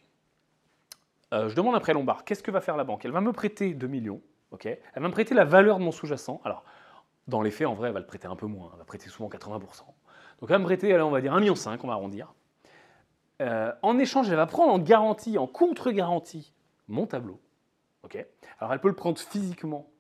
euh, 1.33 1.49
je 1.49 1.55
demande 1.57 1.75
un 1.75 1.81
prêt 1.81 1.93
lombard. 1.93 2.25
Qu'est-ce 2.25 2.43
que 2.43 2.50
va 2.50 2.61
faire 2.61 2.76
la 2.76 2.85
banque? 2.85 3.05
Elle 3.05 3.12
va 3.12 3.21
me 3.21 3.33
prêter 3.33 3.75
2 3.75 3.87
millions, 3.87 4.21
ok? 4.50 4.67
Elle 4.67 5.02
va 5.02 5.09
me 5.09 5.12
prêter 5.12 5.35
la 5.35 5.45
valeur 5.45 5.79
de 5.79 5.85
mon 5.85 5.93
sous-jacent. 5.93 6.40
Alors, 6.45 6.64
dans 7.29 7.43
les 7.43 7.50
faits, 7.50 7.67
en 7.67 7.75
vrai, 7.75 7.88
elle 7.88 7.95
va 7.95 8.00
le 8.00 8.07
prêter 8.07 8.26
un 8.26 8.37
peu 8.37 8.47
moins. 8.47 8.71
Elle 8.73 8.79
va 8.79 8.85
prêter 8.85 9.09
souvent 9.09 9.29
80%. 9.29 9.61
Donc 10.40 10.49
elle 10.49 10.49
va 10.49 10.59
me 10.59 10.64
prêter, 10.64 10.99
on 11.00 11.11
va 11.11 11.21
dire 11.21 11.33
1,5 11.35 11.40
million, 11.40 11.55
on 11.83 11.87
va 11.87 11.93
arrondir. 11.93 12.33
Euh, 13.43 13.73
en 13.83 13.99
échange, 13.99 14.29
elle 14.29 14.37
va 14.37 14.47
prendre 14.47 14.73
en 14.73 14.79
garantie, 14.79 15.38
en 15.38 15.47
contre-garantie, 15.47 16.52
mon 16.88 17.07
tableau. 17.07 17.40
ok? 18.02 18.26
Alors 18.59 18.73
elle 18.73 18.81
peut 18.81 18.88
le 18.88 18.95
prendre 18.95 19.19
physiquement 19.19 19.90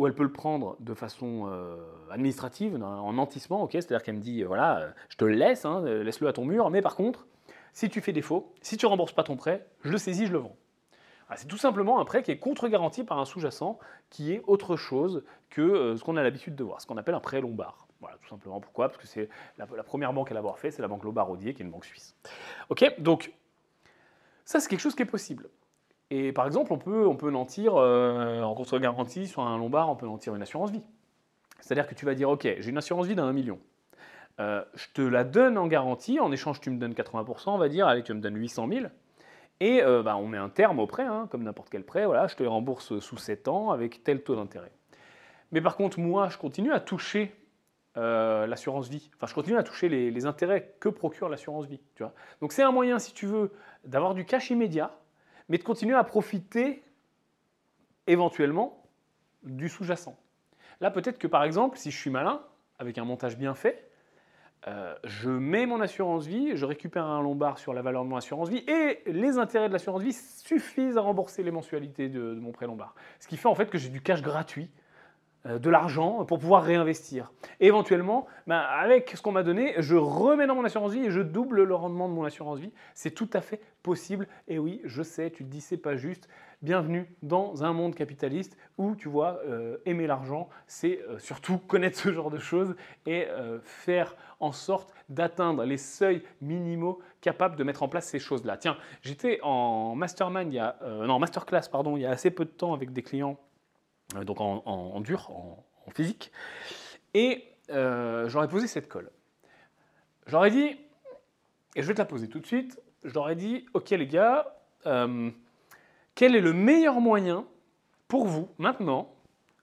ou 0.00 0.06
elle 0.06 0.14
peut 0.14 0.22
le 0.22 0.32
prendre 0.32 0.76
de 0.80 0.94
façon 0.94 1.46
euh, 1.52 1.76
administrative, 2.10 2.82
en 2.82 3.12
nantissement, 3.12 3.68
C'est-à-dire 3.70 4.02
qu'elle 4.02 4.14
me 4.14 4.20
dit, 4.20 4.42
euh, 4.42 4.46
voilà, 4.46 4.94
je 5.10 5.16
te 5.18 5.26
laisse, 5.26 5.66
hein, 5.66 5.82
euh, 5.84 6.02
laisse-le 6.02 6.26
à 6.26 6.32
ton 6.32 6.46
mur, 6.46 6.70
mais 6.70 6.80
par 6.80 6.96
contre, 6.96 7.26
si 7.74 7.90
tu 7.90 8.00
fais 8.00 8.12
défaut, 8.12 8.50
si 8.62 8.78
tu 8.78 8.86
rembourses 8.86 9.12
pas 9.12 9.24
ton 9.24 9.36
prêt, 9.36 9.66
je 9.84 9.90
le 9.90 9.98
saisis, 9.98 10.24
je 10.24 10.32
le 10.32 10.38
vends. 10.38 10.56
Ah, 11.28 11.36
C'est 11.36 11.48
tout 11.48 11.58
simplement 11.58 12.00
un 12.00 12.06
prêt 12.06 12.22
qui 12.22 12.30
est 12.30 12.38
contre-garanti 12.38 13.04
par 13.04 13.18
un 13.18 13.26
sous-jacent 13.26 13.78
qui 14.08 14.32
est 14.32 14.42
autre 14.46 14.74
chose 14.76 15.22
que 15.50 15.94
ce 15.96 16.02
qu'on 16.02 16.16
a 16.16 16.22
l'habitude 16.22 16.56
de 16.56 16.64
voir, 16.64 16.80
ce 16.80 16.86
qu'on 16.86 16.96
appelle 16.96 17.14
un 17.14 17.20
prêt 17.20 17.42
lombard. 17.42 17.86
Voilà, 18.00 18.16
tout 18.22 18.28
simplement. 18.30 18.58
Pourquoi? 18.58 18.88
Parce 18.88 18.96
que 18.96 19.06
c'est 19.06 19.28
la, 19.58 19.66
la 19.76 19.82
première 19.82 20.14
banque 20.14 20.30
à 20.30 20.34
l'avoir 20.34 20.58
fait, 20.58 20.70
c'est 20.70 20.80
la 20.80 20.88
banque 20.88 21.04
Lombard-Odier, 21.04 21.52
qui 21.52 21.60
est 21.60 21.66
une 21.66 21.70
banque 21.70 21.84
suisse. 21.84 22.16
Ok 22.70 22.90
Donc, 22.96 23.34
ça, 24.46 24.60
c'est 24.60 24.70
quelque 24.70 24.80
chose 24.80 24.94
qui 24.94 25.02
est 25.02 25.04
possible. 25.04 25.50
Et 26.10 26.32
par 26.32 26.46
exemple, 26.46 26.72
on 26.72 26.78
peut, 26.78 27.06
on 27.06 27.16
peut 27.16 27.30
nantir 27.30 27.76
euh, 27.76 28.42
en 28.42 28.54
contre-garantie 28.54 29.26
sur 29.26 29.42
un 29.42 29.56
lombard, 29.56 29.88
on 29.88 29.96
peut 29.96 30.06
nantir 30.06 30.34
une 30.34 30.42
assurance 30.42 30.70
vie. 30.70 30.82
C'est-à-dire 31.60 31.86
que 31.86 31.94
tu 31.94 32.04
vas 32.04 32.14
dire, 32.14 32.28
OK, 32.30 32.42
j'ai 32.42 32.70
une 32.70 32.78
assurance 32.78 33.06
vie 33.06 33.14
d'un 33.14 33.32
million. 33.32 33.58
Euh, 34.40 34.64
je 34.74 34.86
te 34.92 35.02
la 35.02 35.22
donne 35.22 35.58
en 35.58 35.66
garantie, 35.66 36.18
en 36.18 36.32
échange, 36.32 36.60
tu 36.60 36.70
me 36.70 36.78
donnes 36.78 36.94
80%, 36.94 37.50
on 37.50 37.58
va 37.58 37.68
dire, 37.68 37.86
allez, 37.86 38.02
tu 38.02 38.12
me 38.14 38.20
donnes 38.20 38.36
800 38.36 38.68
000. 38.68 38.86
Et 39.60 39.82
euh, 39.82 40.02
bah, 40.02 40.16
on 40.16 40.26
met 40.26 40.38
un 40.38 40.48
terme 40.48 40.78
au 40.78 40.86
prêt, 40.86 41.04
hein, 41.04 41.28
comme 41.30 41.42
n'importe 41.42 41.68
quel 41.68 41.84
prêt, 41.84 42.06
voilà, 42.06 42.26
je 42.26 42.34
te 42.34 42.42
les 42.42 42.48
rembourse 42.48 42.98
sous 42.98 43.18
7 43.18 43.48
ans 43.48 43.70
avec 43.70 44.02
tel 44.02 44.22
taux 44.22 44.34
d'intérêt. 44.34 44.72
Mais 45.52 45.60
par 45.60 45.76
contre, 45.76 46.00
moi, 46.00 46.28
je 46.28 46.38
continue 46.38 46.72
à 46.72 46.80
toucher 46.80 47.34
euh, 47.96 48.46
l'assurance 48.46 48.88
vie. 48.88 49.10
Enfin, 49.16 49.26
je 49.26 49.34
continue 49.34 49.58
à 49.58 49.62
toucher 49.62 49.88
les, 49.88 50.10
les 50.10 50.26
intérêts 50.26 50.74
que 50.80 50.88
procure 50.88 51.28
l'assurance 51.28 51.66
vie. 51.66 51.80
Tu 51.94 52.02
vois 52.02 52.14
Donc 52.40 52.52
c'est 52.52 52.62
un 52.62 52.72
moyen, 52.72 52.98
si 52.98 53.12
tu 53.12 53.26
veux, 53.26 53.52
d'avoir 53.84 54.14
du 54.14 54.24
cash 54.24 54.50
immédiat, 54.50 54.96
mais 55.50 55.58
de 55.58 55.64
continuer 55.64 55.96
à 55.96 56.04
profiter 56.04 56.82
éventuellement 58.06 58.82
du 59.42 59.68
sous-jacent. 59.68 60.16
Là, 60.80 60.90
peut-être 60.90 61.18
que 61.18 61.26
par 61.26 61.44
exemple, 61.44 61.76
si 61.76 61.90
je 61.90 61.98
suis 61.98 62.08
malin, 62.08 62.40
avec 62.78 62.96
un 62.96 63.04
montage 63.04 63.36
bien 63.36 63.54
fait, 63.54 63.90
euh, 64.68 64.94
je 65.04 65.28
mets 65.28 65.66
mon 65.66 65.80
assurance 65.80 66.26
vie, 66.26 66.56
je 66.56 66.64
récupère 66.64 67.04
un 67.04 67.20
lombard 67.20 67.58
sur 67.58 67.74
la 67.74 67.82
valeur 67.82 68.04
de 68.04 68.08
mon 68.08 68.16
assurance 68.16 68.48
vie 68.48 68.64
et 68.68 69.02
les 69.06 69.38
intérêts 69.38 69.68
de 69.68 69.72
l'assurance 69.72 70.02
vie 70.02 70.12
suffisent 70.12 70.96
à 70.96 71.00
rembourser 71.00 71.42
les 71.42 71.50
mensualités 71.50 72.08
de, 72.08 72.34
de 72.34 72.40
mon 72.40 72.52
prêt 72.52 72.66
lombard. 72.66 72.94
Ce 73.18 73.26
qui 73.26 73.36
fait 73.36 73.48
en 73.48 73.54
fait 73.54 73.70
que 73.70 73.78
j'ai 73.78 73.88
du 73.88 74.00
cash 74.00 74.22
gratuit, 74.22 74.70
de 75.46 75.70
l'argent 75.70 76.24
pour 76.24 76.38
pouvoir 76.38 76.62
réinvestir. 76.62 77.32
Et 77.60 77.66
éventuellement, 77.66 78.26
ben, 78.46 78.58
avec 78.58 79.12
ce 79.16 79.22
qu'on 79.22 79.32
m'a 79.32 79.42
donné, 79.42 79.74
je 79.78 79.96
remets 79.96 80.46
dans 80.46 80.54
mon 80.54 80.64
assurance 80.64 80.92
vie 80.92 81.06
et 81.06 81.10
je 81.10 81.20
double 81.20 81.62
le 81.62 81.74
rendement 81.74 82.08
de 82.08 82.14
mon 82.14 82.24
assurance 82.24 82.58
vie. 82.58 82.72
C'est 82.94 83.12
tout 83.12 83.28
à 83.32 83.40
fait 83.40 83.60
possible. 83.82 84.28
Et 84.48 84.58
oui, 84.58 84.80
je 84.84 85.02
sais, 85.02 85.30
tu 85.30 85.44
te 85.44 85.48
dis 85.48 85.60
c'est 85.60 85.76
pas 85.76 85.96
juste. 85.96 86.28
Bienvenue 86.62 87.10
dans 87.22 87.64
un 87.64 87.72
monde 87.72 87.94
capitaliste 87.94 88.58
où 88.76 88.94
tu 88.94 89.08
vois 89.08 89.40
euh, 89.46 89.78
aimer 89.86 90.06
l'argent, 90.06 90.50
c'est 90.66 91.00
euh, 91.08 91.18
surtout 91.18 91.56
connaître 91.68 91.98
ce 91.98 92.12
genre 92.12 92.30
de 92.30 92.38
choses 92.38 92.76
et 93.06 93.26
euh, 93.28 93.58
faire 93.62 94.14
en 94.40 94.52
sorte 94.52 94.92
d'atteindre 95.08 95.64
les 95.64 95.76
seuils 95.76 96.22
minimaux 96.40 97.00
capables 97.20 97.56
de 97.56 97.64
mettre 97.64 97.82
en 97.82 97.88
place 97.88 98.06
ces 98.06 98.18
choses-là. 98.18 98.56
Tiens, 98.56 98.76
j'étais 99.02 99.40
en 99.42 99.94
mastermind, 99.94 100.52
il 100.52 100.56
y 100.56 100.58
a, 100.58 100.76
euh, 100.82 101.06
non, 101.06 101.18
masterclass, 101.18 101.68
pardon, 101.70 101.96
il 101.96 102.02
y 102.02 102.06
a 102.06 102.10
assez 102.10 102.30
peu 102.30 102.44
de 102.44 102.50
temps 102.50 102.72
avec 102.72 102.92
des 102.92 103.02
clients, 103.02 103.38
euh, 103.38 103.49
donc 104.24 104.40
en, 104.40 105.00
dur, 105.00 105.30
en, 105.30 105.64
physique, 105.94 106.30
et 107.14 107.44
euh, 107.70 108.28
j'aurais 108.28 108.48
posé 108.48 108.66
cette 108.66 108.88
colle. 108.88 109.10
J'aurais 110.26 110.50
dit, 110.50 110.76
et 111.74 111.82
je 111.82 111.86
vais 111.86 111.94
te 111.94 111.98
la 111.98 112.04
poser 112.04 112.28
tout 112.28 112.38
de 112.38 112.46
suite, 112.46 112.80
je 113.02 113.12
leur 113.12 113.28
ai 113.30 113.34
dit, 113.34 113.66
ok 113.74 113.90
les 113.90 114.06
gars, 114.06 114.56
euh, 114.86 115.30
quel 116.14 116.36
est 116.36 116.40
le 116.40 116.52
meilleur 116.52 117.00
moyen 117.00 117.44
pour 118.08 118.26
vous, 118.26 118.48
maintenant, 118.58 119.14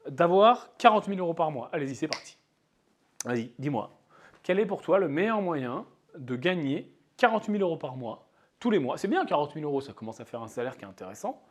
d'avoir 0.10 0.70
40 0.78 1.06
000 1.06 1.20
euros 1.20 1.34
par 1.34 1.52
mois? 1.52 1.70
Allez-y, 1.72 1.96
c'est 1.96 2.08
parti. 2.08 2.38
Vas-y, 3.26 3.52
dis-moi. 3.60 3.92
Quel 4.44 4.60
est 4.60 4.66
pour 4.66 4.82
toi 4.82 5.00
le 5.00 5.08
meilleur 5.08 5.42
moyen 5.42 5.86
de 6.18 6.36
gagner 6.36 6.92
40 7.18 7.46
000 7.46 7.58
euros 7.60 7.78
par 7.78 7.96
mois, 7.98 8.28
tous 8.60 8.72
les 8.72 8.80
mois? 8.80 8.98
C'est 8.98 9.08
bien 9.08 9.26
40 9.26 9.54
000 9.54 9.66
euros, 9.66 9.82
ça 9.82 9.94
commence 9.94 10.20
à 10.20 10.26
faire 10.26 10.42
un 10.42 10.48
salaire 10.48 10.78
qui 10.78 10.86
est 10.86 10.88
intéressant. 10.88 11.44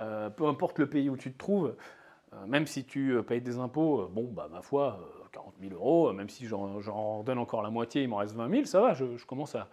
Euh, 0.00 0.30
peu 0.30 0.46
importe 0.46 0.78
le 0.78 0.88
pays 0.88 1.10
où 1.10 1.16
tu 1.16 1.30
te 1.32 1.38
trouves, 1.38 1.66
euh, 1.66 1.76
même 2.46 2.66
si 2.66 2.84
tu 2.84 3.12
euh, 3.16 3.22
payes 3.22 3.40
des 3.40 3.58
impôts, 3.58 4.02
euh, 4.02 4.08
bon, 4.10 4.28
bah, 4.30 4.48
ma 4.50 4.62
foi, 4.62 5.00
euh, 5.00 5.28
40 5.32 5.54
000 5.60 5.74
euros, 5.74 6.08
euh, 6.08 6.12
même 6.12 6.28
si 6.28 6.46
j'en 6.46 7.22
donne 7.22 7.38
encore 7.38 7.62
la 7.62 7.70
moitié, 7.70 8.02
il 8.02 8.08
m'en 8.08 8.16
reste 8.16 8.34
20 8.34 8.50
000, 8.50 8.64
ça 8.64 8.80
va, 8.80 8.94
je, 8.94 9.24
commence 9.24 9.54
à, 9.54 9.68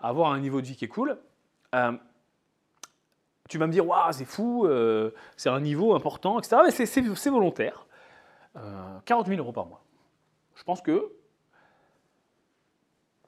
avoir 0.00 0.32
un 0.32 0.40
niveau 0.40 0.60
de 0.60 0.66
vie 0.66 0.76
qui 0.76 0.84
est 0.84 0.88
cool. 0.88 1.18
Euh, 1.74 1.92
tu 3.48 3.58
vas 3.58 3.66
me 3.66 3.72
dire, 3.72 3.86
waouh, 3.86 4.12
c'est 4.12 4.24
fou, 4.24 4.66
euh, 4.66 5.10
c'est 5.36 5.48
un 5.48 5.60
niveau 5.60 5.94
important, 5.94 6.38
etc. 6.38 6.62
Mais 6.64 6.70
c'est- 6.70 7.30
volontaire. 7.30 7.86
Euh, 8.56 8.98
40 9.04 9.26
000 9.26 9.38
euros 9.38 9.52
par 9.52 9.66
mois. 9.66 9.82
Je 10.56 10.62
pense 10.64 10.82
que, 10.82 11.12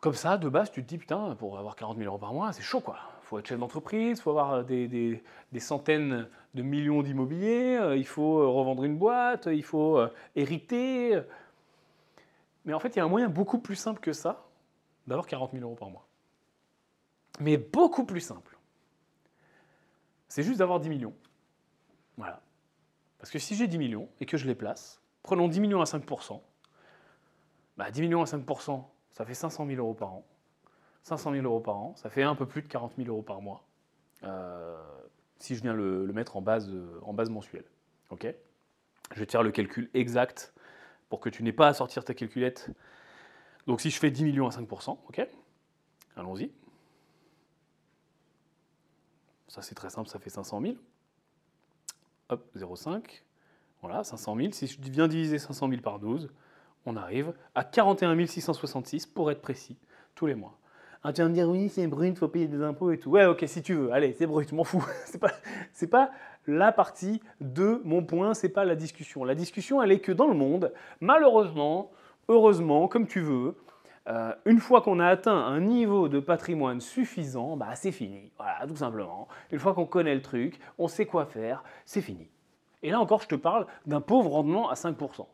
comme 0.00 0.14
ça, 0.14 0.38
de 0.38 0.48
base, 0.48 0.70
tu 0.70 0.82
te 0.82 0.88
dis, 0.88 0.98
putain, 0.98 1.36
pour 1.36 1.58
avoir 1.58 1.76
40 1.76 1.96
000 1.96 2.08
euros 2.08 2.18
par 2.18 2.32
mois, 2.34 2.52
c'est 2.52 2.62
chaud, 2.62 2.80
quoi. 2.80 2.98
Faut 3.32 3.38
être 3.38 3.46
chef 3.46 3.58
d'entreprise, 3.58 4.18
il 4.18 4.20
faut 4.20 4.28
avoir 4.28 4.52
euh, 4.52 4.62
des, 4.62 4.86
des- 4.86 5.58
centaines 5.58 6.28
de 6.52 6.62
millions 6.62 7.02
d'immobilier, 7.02 7.78
euh, 7.80 7.96
il 7.96 8.06
faut 8.06 8.40
euh, 8.40 8.46
revendre 8.46 8.84
une 8.84 8.98
boîte, 8.98 9.48
il 9.50 9.64
faut 9.64 10.04
hériter. 10.36 11.18
Mais 12.66 12.74
en 12.74 12.78
fait, 12.78 12.90
il 12.90 12.96
y 12.98 13.00
a 13.00 13.06
un 13.06 13.08
moyen 13.08 13.30
beaucoup 13.30 13.58
plus 13.58 13.74
simple 13.74 14.00
que 14.00 14.12
ça 14.12 14.44
d'avoir 15.06 15.26
40 15.26 15.52
000 15.52 15.64
euros 15.64 15.76
par 15.76 15.88
mois. 15.88 16.06
Mais 17.40 17.56
beaucoup 17.56 18.04
plus 18.04 18.20
simple. 18.20 18.58
C'est 20.28 20.42
juste 20.42 20.58
d'avoir 20.58 20.78
10 20.78 20.90
millions. 20.90 21.14
Voilà. 22.18 22.42
Parce 23.16 23.30
que 23.30 23.38
si 23.38 23.54
j'ai 23.54 23.66
10 23.66 23.78
millions 23.78 24.10
et 24.20 24.26
que 24.26 24.36
je 24.36 24.46
les 24.46 24.54
place, 24.54 25.00
prenons 25.22 25.48
10 25.48 25.60
millions 25.60 25.80
à 25.80 25.84
5%, 25.84 26.38
bah 27.78 27.90
10 27.90 28.02
millions 28.02 28.20
à 28.20 28.26
5%, 28.26 28.84
ça 29.10 29.24
fait 29.24 29.32
500 29.32 29.66
000 29.66 29.78
euros 29.78 29.94
par 29.94 30.12
an. 30.12 30.26
500 31.02 31.32
000 31.32 31.44
euros 31.44 31.60
par 31.60 31.76
an, 31.76 31.94
ça 31.96 32.10
fait 32.10 32.22
un 32.22 32.34
peu 32.34 32.46
plus 32.46 32.62
de 32.62 32.68
40 32.68 32.94
000 32.96 33.08
euros 33.08 33.22
par 33.22 33.42
mois. 33.42 33.64
Euh, 34.24 34.80
si 35.38 35.56
je 35.56 35.62
viens 35.62 35.74
le, 35.74 36.06
mettre 36.12 36.36
en 36.36 36.42
base, 36.42 36.68
euh, 36.70 37.28
mensuelle. 37.30 37.64
Je 38.12 39.18
vais 39.18 39.26
te 39.26 39.32
faire 39.32 39.42
le 39.42 39.50
calcul 39.50 39.90
exact 39.94 40.54
pour 41.08 41.20
que 41.20 41.28
tu 41.28 41.42
n'aies 41.42 41.52
pas 41.52 41.68
à 41.68 41.74
sortir 41.74 42.04
ta 42.04 42.14
calculette. 42.14 42.70
Donc 43.66 43.80
si 43.80 43.90
je 43.90 43.98
fais 43.98 44.10
10 44.10 44.24
millions 44.24 44.46
à 44.46 44.50
5%, 44.50 44.98
ok? 45.08 45.26
Allons-y. 46.16 46.52
Ça 49.48 49.62
c'est 49.62 49.74
très 49.74 49.90
simple, 49.90 50.08
ça 50.08 50.18
fait 50.18 50.30
500 50.30 50.60
000. 50.60 50.74
Hop, 52.28 52.56
0,5. 52.56 53.22
Voilà, 53.82 54.04
500 54.04 54.36
000. 54.36 54.52
Si 54.52 54.66
je 54.68 54.78
viens 54.80 55.08
diviser 55.08 55.38
500 55.38 55.68
000 55.68 55.82
par 55.82 55.98
12, 55.98 56.30
on 56.86 56.96
arrive 56.96 57.34
à 57.54 57.64
41 57.64 58.26
666 58.26 59.06
pour 59.06 59.30
être 59.30 59.42
précis, 59.42 59.76
tous 60.14 60.26
les 60.26 60.34
mois. 60.34 60.58
Ah, 61.04 61.12
tu 61.12 61.20
vas 61.20 61.28
me 61.28 61.34
dire, 61.34 61.48
oui, 61.48 61.68
c'est 61.68 61.84
brut, 61.88 62.14
il 62.14 62.16
faut 62.16 62.28
payer 62.28 62.46
des 62.46 62.62
impôts 62.62 62.92
et 62.92 62.98
tout. 62.98 63.10
Ouais, 63.10 63.24
ok, 63.24 63.42
si 63.48 63.60
tu 63.60 63.74
veux, 63.74 63.92
allez, 63.92 64.12
c'est 64.12 64.26
brut, 64.26 64.52
m'en 64.52 64.62
fous. 64.62 64.84
c'est 65.04 65.18
pas, 65.18 65.32
pas 65.90 66.10
la 66.46 66.70
partie 66.70 67.20
de 67.40 67.80
mon 67.84 68.04
point, 68.04 68.34
c'est 68.34 68.48
pas 68.48 68.64
la 68.64 68.76
discussion. 68.76 69.24
La 69.24 69.34
discussion, 69.34 69.82
elle 69.82 69.90
est 69.90 69.98
que 69.98 70.12
dans 70.12 70.28
le 70.28 70.34
monde, 70.34 70.72
malheureusement, 71.00 71.90
heureusement, 72.28 72.86
comme 72.86 73.08
tu 73.08 73.20
veux, 73.20 73.56
euh, 74.08 74.32
une 74.44 74.60
fois 74.60 74.80
qu'on 74.80 75.00
a 75.00 75.06
atteint 75.08 75.36
un 75.36 75.60
niveau 75.60 76.08
de 76.08 76.20
patrimoine 76.20 76.80
suffisant, 76.80 77.56
bah, 77.56 77.74
c'est 77.74 77.92
fini. 77.92 78.30
Voilà, 78.36 78.66
tout 78.68 78.76
simplement. 78.76 79.26
Une 79.50 79.58
fois 79.58 79.74
qu'on 79.74 79.86
connaît 79.86 80.14
le 80.14 80.22
truc, 80.22 80.60
on 80.78 80.86
sait 80.86 81.06
quoi 81.06 81.26
faire, 81.26 81.64
c'est 81.84 82.00
fini. 82.00 82.28
Et 82.84 82.90
là 82.90 83.00
encore, 83.00 83.22
je 83.22 83.28
te 83.28 83.34
parle 83.34 83.66
d'un 83.86 84.00
pauvre 84.00 84.30
rendement 84.30 84.70
à 84.70 84.74
5%. 84.74 85.26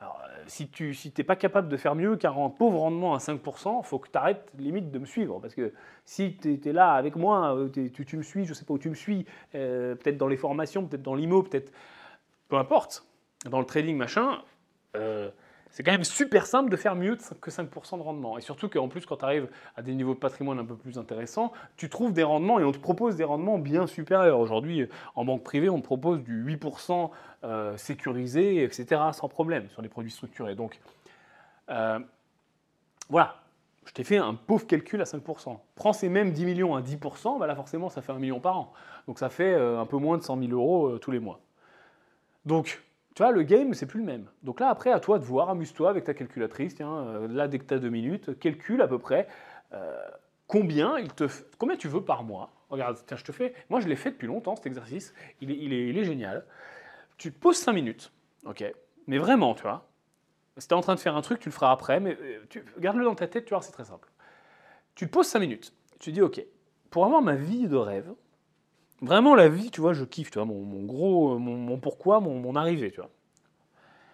Alors, 0.00 0.22
euh, 0.24 0.42
si 0.46 0.68
tu 0.68 0.94
si 0.94 1.10
pas 1.10 1.36
capable 1.36 1.68
de 1.68 1.76
faire 1.76 1.94
mieux 1.94 2.16
qu'un 2.16 2.32
pauvre 2.48 2.78
rendement 2.78 3.14
à 3.14 3.18
5%, 3.18 3.80
il 3.82 3.86
faut 3.86 3.98
que 3.98 4.08
tu 4.08 4.16
arrêtes 4.16 4.50
limite 4.58 4.90
de 4.90 4.98
me 4.98 5.04
suivre. 5.04 5.38
Parce 5.40 5.54
que 5.54 5.74
si 6.06 6.36
tu 6.36 6.58
es, 6.64 6.72
là 6.72 6.92
avec 6.92 7.16
moi, 7.16 7.54
euh, 7.54 7.68
tu, 7.68 8.16
me 8.16 8.22
suis, 8.22 8.46
je 8.46 8.54
sais 8.54 8.64
pas 8.64 8.72
où 8.74 8.78
tu 8.78 8.88
me 8.88 8.94
suis, 8.94 9.26
euh, 9.54 9.94
peut-être 9.94 10.16
dans 10.16 10.28
les 10.28 10.38
formations, 10.38 10.86
peut-être 10.86 11.02
dans 11.02 11.14
l'IMO, 11.14 11.42
peut-être. 11.42 11.72
Peu 12.48 12.56
importe. 12.56 13.06
Dans 13.48 13.60
le 13.60 13.66
trading, 13.66 13.96
machin 13.96 14.42
c'est 15.70 15.84
quand 15.84 15.92
même 15.92 16.04
super 16.04 16.46
simple 16.46 16.68
de 16.70 16.76
faire 16.76 16.96
mieux 16.96 17.16
que 17.40 17.50
5% 17.50 17.98
de 17.98 18.02
rendement. 18.02 18.36
Et 18.36 18.40
surtout 18.40 18.68
qu'en 18.68 18.88
plus, 18.88 19.06
quand 19.06 19.18
tu 19.18 19.24
arrives 19.24 19.48
à 19.76 19.82
des 19.82 19.94
niveaux 19.94 20.14
de 20.14 20.18
patrimoine 20.18 20.58
un 20.58 20.64
peu 20.64 20.74
plus 20.74 20.98
intéressants, 20.98 21.52
tu 21.76 21.88
trouves 21.88 22.12
des 22.12 22.24
rendements 22.24 22.58
et 22.58 22.64
on 22.64 22.72
te 22.72 22.78
propose 22.78 23.16
des 23.16 23.24
rendements 23.24 23.58
bien 23.58 23.86
supérieurs. 23.86 24.40
Aujourd'hui, 24.40 24.88
en 25.14 25.24
banque 25.24 25.44
privée, 25.44 25.68
on 25.68 25.80
te 25.80 25.84
propose 25.84 26.22
du 26.22 26.44
8% 26.44 27.10
euh, 27.44 27.76
sécurisé, 27.76 28.64
etc., 28.64 29.00
sans 29.12 29.28
problème, 29.28 29.68
sur 29.70 29.80
les 29.80 29.88
produits 29.88 30.10
structurés. 30.10 30.56
Donc, 30.56 30.80
euh, 31.68 32.00
voilà, 33.08 33.36
je 33.86 33.92
t'ai 33.92 34.02
fait 34.02 34.18
un 34.18 34.34
pauvre 34.34 34.66
calcul 34.66 35.00
à 35.00 35.04
5%. 35.04 35.56
Prends 35.76 35.92
ces 35.92 36.08
mêmes 36.08 36.32
10 36.32 36.46
millions 36.46 36.74
à 36.74 36.80
10%, 36.80 37.38
bah 37.38 37.46
là 37.46 37.54
forcément 37.54 37.88
ça 37.90 38.02
fait 38.02 38.12
un 38.12 38.18
million 38.18 38.40
par 38.40 38.58
an. 38.58 38.72
Donc 39.06 39.18
ça 39.18 39.30
fait 39.30 39.54
euh, 39.54 39.78
un 39.78 39.86
peu 39.86 39.98
moins 39.98 40.18
de 40.18 40.22
100 40.22 40.38
000 40.38 40.52
euros 40.52 40.98
tous 40.98 41.10
les 41.12 41.20
mois. 41.20 41.40
Donc 42.44 42.82
tu 43.14 43.22
vois, 43.22 43.32
le 43.32 43.42
game, 43.42 43.74
c'est 43.74 43.86
plus 43.86 44.00
le 44.00 44.06
même. 44.06 44.26
Donc 44.42 44.60
là, 44.60 44.68
après, 44.68 44.92
à 44.92 45.00
toi 45.00 45.18
de 45.18 45.24
voir, 45.24 45.50
amuse-toi 45.50 45.90
avec 45.90 46.04
ta 46.04 46.14
calculatrice. 46.14 46.76
Tiens, 46.76 46.92
euh, 46.92 47.28
là, 47.28 47.48
dès 47.48 47.58
que 47.58 47.64
tu 47.64 47.74
as 47.74 47.78
deux 47.78 47.90
minutes, 47.90 48.38
calcule 48.38 48.82
à 48.82 48.88
peu 48.88 48.98
près 48.98 49.26
euh, 49.72 49.96
combien, 50.46 50.98
il 50.98 51.12
te, 51.12 51.24
combien 51.58 51.76
tu 51.76 51.88
veux 51.88 52.02
par 52.02 52.22
mois. 52.22 52.50
Regarde, 52.70 52.98
tiens, 53.06 53.16
je 53.16 53.24
te 53.24 53.32
fais. 53.32 53.54
Moi, 53.68 53.80
je 53.80 53.88
l'ai 53.88 53.96
fait 53.96 54.12
depuis 54.12 54.28
longtemps, 54.28 54.54
cet 54.54 54.66
exercice. 54.66 55.12
Il 55.40 55.50
est, 55.50 55.56
il 55.56 55.72
est, 55.72 55.88
il 55.88 55.98
est 55.98 56.04
génial. 56.04 56.44
Tu 57.18 57.32
te 57.32 57.38
poses 57.38 57.56
cinq 57.56 57.72
minutes, 57.72 58.12
ok 58.46 58.64
Mais 59.08 59.18
vraiment, 59.18 59.54
tu 59.54 59.62
vois. 59.62 59.86
Si 60.56 60.68
tu 60.68 60.74
es 60.74 60.76
en 60.76 60.80
train 60.80 60.94
de 60.94 61.00
faire 61.00 61.16
un 61.16 61.22
truc, 61.22 61.40
tu 61.40 61.48
le 61.48 61.52
feras 61.52 61.72
après, 61.72 61.98
mais 62.00 62.16
euh, 62.20 62.44
tu, 62.48 62.64
garde-le 62.78 63.04
dans 63.04 63.14
ta 63.14 63.26
tête, 63.26 63.44
tu 63.44 63.54
vois, 63.54 63.62
c'est 63.62 63.72
très 63.72 63.84
simple. 63.84 64.08
Tu 64.94 65.06
te 65.06 65.10
poses 65.10 65.26
cinq 65.26 65.40
minutes. 65.40 65.72
Tu 65.98 66.12
dis, 66.12 66.22
ok, 66.22 66.42
pour 66.90 67.04
avoir 67.04 67.22
ma 67.22 67.34
vie 67.34 67.66
de 67.66 67.76
rêve, 67.76 68.12
Vraiment, 69.02 69.34
la 69.34 69.48
vie, 69.48 69.70
tu 69.70 69.80
vois, 69.80 69.94
je 69.94 70.04
kiffe, 70.04 70.30
tu 70.30 70.38
vois, 70.38 70.44
mon, 70.44 70.84
gros, 70.84 71.38
mon, 71.38 71.78
pourquoi, 71.78 72.20
mon, 72.20 72.54
arrivée, 72.54 72.90
tu 72.90 73.00
vois. 73.00 73.10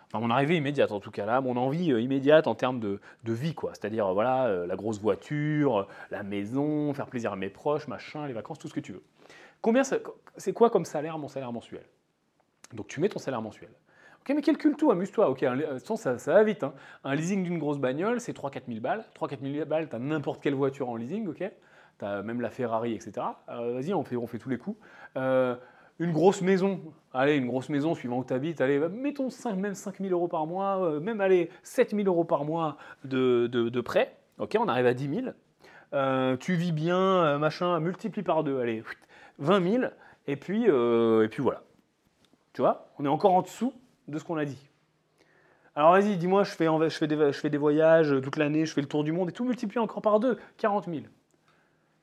Enfin, 0.06 0.20
mon 0.20 0.30
arrivée 0.30 0.56
immédiate, 0.56 0.92
en 0.92 1.00
tout 1.00 1.10
cas, 1.10 1.26
là, 1.26 1.40
mon 1.40 1.56
envie 1.56 1.92
euh, 1.92 2.00
immédiate 2.00 2.46
en 2.46 2.54
termes 2.54 2.78
de, 2.78 3.00
vie, 3.24 3.54
quoi. 3.54 3.72
C'est-à-dire, 3.74 4.12
voilà, 4.14 4.46
euh, 4.46 4.66
la 4.66 4.76
grosse 4.76 5.00
voiture, 5.00 5.88
la 6.12 6.22
maison, 6.22 6.94
faire 6.94 7.06
plaisir 7.06 7.32
à 7.32 7.36
mes 7.36 7.48
proches, 7.48 7.88
machin, 7.88 8.26
les 8.28 8.32
vacances, 8.32 8.60
tout 8.60 8.68
ce 8.68 8.74
que 8.74 8.80
tu 8.80 8.92
veux. 8.92 9.02
Combien, 9.60 9.82
c'est 9.82 10.52
quoi 10.52 10.70
comme 10.70 10.84
salaire, 10.84 11.18
mon 11.18 11.26
salaire 11.26 11.52
mensuel? 11.52 11.84
Donc, 12.72 12.86
tu 12.86 13.00
mets 13.00 13.08
ton 13.08 13.18
salaire 13.18 13.42
mensuel. 13.42 13.70
Ok, 14.20 14.34
mais 14.34 14.42
calcule 14.42 14.76
tout, 14.76 14.92
amuse-toi. 14.92 15.28
Ok, 15.30 15.44
ça, 15.96 16.18
ça 16.18 16.32
va 16.32 16.44
vite. 16.44 16.62
Hein. 16.62 16.74
Un 17.02 17.16
leasing 17.16 17.42
d'une 17.42 17.58
grosse 17.58 17.78
bagnole, 17.78 18.20
c'est 18.20 18.36
3-4 18.36 18.62
000 18.68 18.80
balles. 18.80 19.04
3-4 19.18 19.38
000 19.40 19.66
balles, 19.66 19.88
tu 19.88 19.96
as 19.96 19.98
n'importe 19.98 20.42
quelle 20.42 20.54
voiture 20.54 20.88
en 20.88 20.96
leasing, 20.96 21.26
ok? 21.28 21.44
Tu 21.98 22.04
as 22.04 22.22
même 22.22 22.40
la 22.40 22.50
Ferrari, 22.50 22.94
etc. 22.94 23.26
Euh, 23.48 23.74
vas-y, 23.74 23.94
on 23.94 24.04
fait, 24.04 24.16
on 24.16 24.26
fait 24.26 24.38
tous 24.38 24.48
les 24.48 24.58
coups. 24.58 24.78
Euh, 25.16 25.56
une 25.98 26.12
grosse 26.12 26.42
maison, 26.42 26.80
allez, 27.14 27.36
une 27.36 27.46
grosse 27.46 27.70
maison 27.70 27.94
suivant 27.94 28.18
où 28.18 28.24
tu 28.24 28.34
habites, 28.34 28.60
allez, 28.60 28.78
mettons 28.78 29.30
5, 29.30 29.56
même 29.56 29.74
5 29.74 29.98
000 29.98 30.10
euros 30.10 30.28
par 30.28 30.46
mois, 30.46 30.84
euh, 30.84 31.00
même 31.00 31.20
allez, 31.20 31.50
7 31.62 31.94
000 31.94 32.06
euros 32.06 32.24
par 32.24 32.44
mois 32.44 32.76
de, 33.04 33.46
de, 33.46 33.80
prêt. 33.80 34.16
Ok, 34.38 34.56
on 34.60 34.68
arrive 34.68 34.86
à 34.86 34.92
10 34.92 35.22
000. 35.92 36.36
tu 36.36 36.54
vis 36.54 36.72
bien, 36.72 37.38
machin, 37.38 37.80
multiplie 37.80 38.22
par 38.22 38.44
deux, 38.44 38.60
allez, 38.60 38.82
20 39.38 39.70
000, 39.80 39.84
et 40.26 40.36
puis, 40.36 40.64
et 40.64 41.28
puis 41.30 41.42
voilà. 41.42 41.62
Tu 42.52 42.60
vois, 42.60 42.88
on 42.98 43.04
est 43.06 43.08
encore 43.08 43.32
en 43.32 43.40
dessous 43.40 43.72
de 44.06 44.18
ce 44.18 44.24
qu'on 44.24 44.36
a 44.36 44.44
dit. 44.44 44.68
Alors 45.74 45.92
vas-y, 45.92 46.16
dis-moi, 46.18 46.44
je 46.44 46.50
fais, 46.52 46.66
je, 46.66 46.88
fais 46.96 47.06
des, 47.06 47.16
je 47.16 47.38
fais 47.38 47.50
des 47.50 47.58
voyages 47.58 48.14
toute 48.22 48.36
l'année, 48.36 48.66
je 48.66 48.72
fais 48.74 48.82
le 48.82 48.88
tour 48.88 49.04
du 49.04 49.12
monde 49.12 49.30
et 49.30 49.32
tout 49.32 49.44
multiplié 49.44 49.78
encore 49.78 50.02
par 50.02 50.20
deux, 50.20 50.38
40 50.58 50.86
000. 50.86 51.04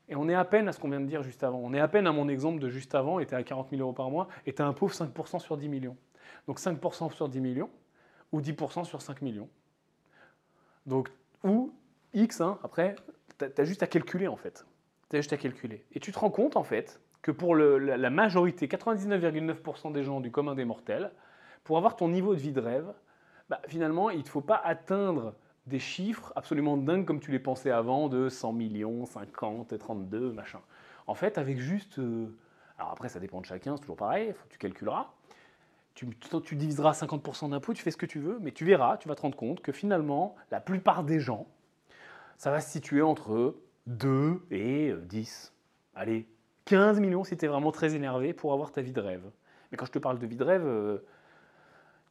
Et 0.10 0.16
on 0.16 0.28
est 0.28 0.36
à 0.36 0.46
peine 0.46 0.68
à 0.68 0.74
ce 0.74 0.80
qu'on 0.80 0.90
vient 0.90 1.00
de 1.00 1.06
dire 1.06 1.24
juste 1.24 1.44
avant. 1.44 1.60
On 1.60 1.74
est 1.74 1.80
à 1.80 1.88
peine 1.88 2.08
à 2.08 2.12
mon 2.12 2.28
exemple 2.28 2.60
de 2.60 2.70
juste 2.70 2.94
avant, 2.96 3.24
tu 3.24 3.34
à 3.34 3.44
40 3.44 3.70
000 3.70 3.82
euros 3.82 3.94
par 3.94 4.10
mois, 4.10 4.28
et 4.46 4.54
tu 4.54 4.62
un 4.62 4.74
pauvre 4.74 4.94
5% 4.94 5.40
sur 5.40 5.58
10 5.58 5.70
millions. 5.70 5.98
Donc 6.48 6.60
5% 6.60 7.12
sur 7.14 7.30
10 7.30 7.40
millions, 7.40 7.70
ou 8.32 8.42
10% 8.42 8.84
sur 8.84 9.02
5 9.02 9.22
millions. 9.22 9.50
Donc, 10.86 11.10
ou 11.44 11.74
X, 12.14 12.42
hein, 12.42 12.60
après, 12.64 12.96
tu 13.38 13.46
as, 13.46 13.64
juste 13.64 13.84
à 13.84 13.88
calculer 13.88 14.28
en 14.28 14.36
fait. 14.36 14.66
Tu 15.10 15.16
as 15.16 15.20
juste 15.20 15.34
à 15.34 15.38
calculer. 15.38 15.86
Et 15.94 16.00
tu 16.00 16.12
te 16.12 16.20
rends 16.20 16.30
compte 16.30 16.58
en 16.58 16.64
fait 16.64 17.00
que 17.22 17.32
pour 17.32 17.56
la, 17.56 18.10
majorité, 18.10 18.68
99,9% 18.68 19.94
des 19.94 20.04
gens 20.04 20.20
du 20.20 20.30
commun 20.30 20.56
des 20.56 20.66
mortels, 20.66 21.12
pour 21.64 21.78
avoir 21.78 21.96
ton 21.96 22.10
niveau 22.10 22.36
de 22.36 22.40
vie 22.40 22.52
de 22.52 22.60
rêve, 22.60 22.94
bah, 23.50 23.62
finalement, 23.68 24.10
il 24.10 24.20
ne 24.20 24.28
faut 24.28 24.42
pas 24.42 24.62
atteindre 24.64 25.34
des 25.68 25.80
chiffres 25.80 26.34
absolument 26.36 26.78
dingues 26.78 27.06
comme 27.06 27.20
tu 27.20 27.32
les 27.32 27.40
pensais 27.40 27.72
avant, 27.72 28.10
de 28.10 28.30
100 28.30 28.54
millions, 28.54 29.06
50, 29.06 29.78
32, 29.78 30.32
machin. 30.32 30.60
En 31.08 31.16
fait, 31.16 31.38
avec 31.38 31.60
juste... 31.60 32.00
Euh, 32.00 32.28
alors 32.78 32.92
après, 32.92 33.10
ça 33.10 33.20
dépend 33.20 33.40
de 33.40 33.46
chacun, 33.46 33.76
c'est 33.76 33.82
toujours 33.82 33.96
pareil, 33.96 34.34
faut, 34.34 34.48
tu 34.50 34.58
calculeras. 34.58 35.12
Tu, 35.96 36.08
tu 36.44 36.56
diviseras 36.56 36.92
50% 36.92 37.52
d'impôts, 37.52 37.74
tu 37.74 37.84
fais 37.84 37.92
ce 37.92 37.98
que 37.98 38.08
tu 38.08 38.20
veux, 38.20 38.40
mais 38.42 38.52
tu 38.52 38.66
verras, 38.66 38.98
tu 38.98 39.08
vas 39.08 39.16
te 39.16 39.22
rendre 39.22 39.38
compte 39.38 39.62
que 39.62 39.72
finalement, 39.72 40.36
la 40.50 40.60
plupart 40.60 41.04
des 41.04 41.20
gens, 41.20 41.48
ça 42.38 42.50
va 42.50 42.62
se 42.62 42.72
situer 42.72 43.04
entre 43.04 43.56
2 43.88 44.42
et 44.50 44.94
10. 45.04 45.54
Allez, 45.94 46.28
15 46.66 47.00
millions 47.00 47.24
si 47.24 47.38
tu 47.38 47.46
es 47.46 47.48
vraiment 47.48 47.72
très 47.72 47.96
énervé 47.96 48.34
pour 48.34 48.54
avoir 48.54 48.72
ta 48.72 48.82
vie 48.82 48.92
de 48.92 49.00
rêve. 49.00 49.24
Mais 49.72 49.78
quand 49.78 49.86
je 49.86 49.92
te 49.92 50.00
parle 50.00 50.20
de 50.20 50.26
vie 50.26 50.36
de 50.36 50.44
rêve, 50.44 50.66
euh, 50.66 51.06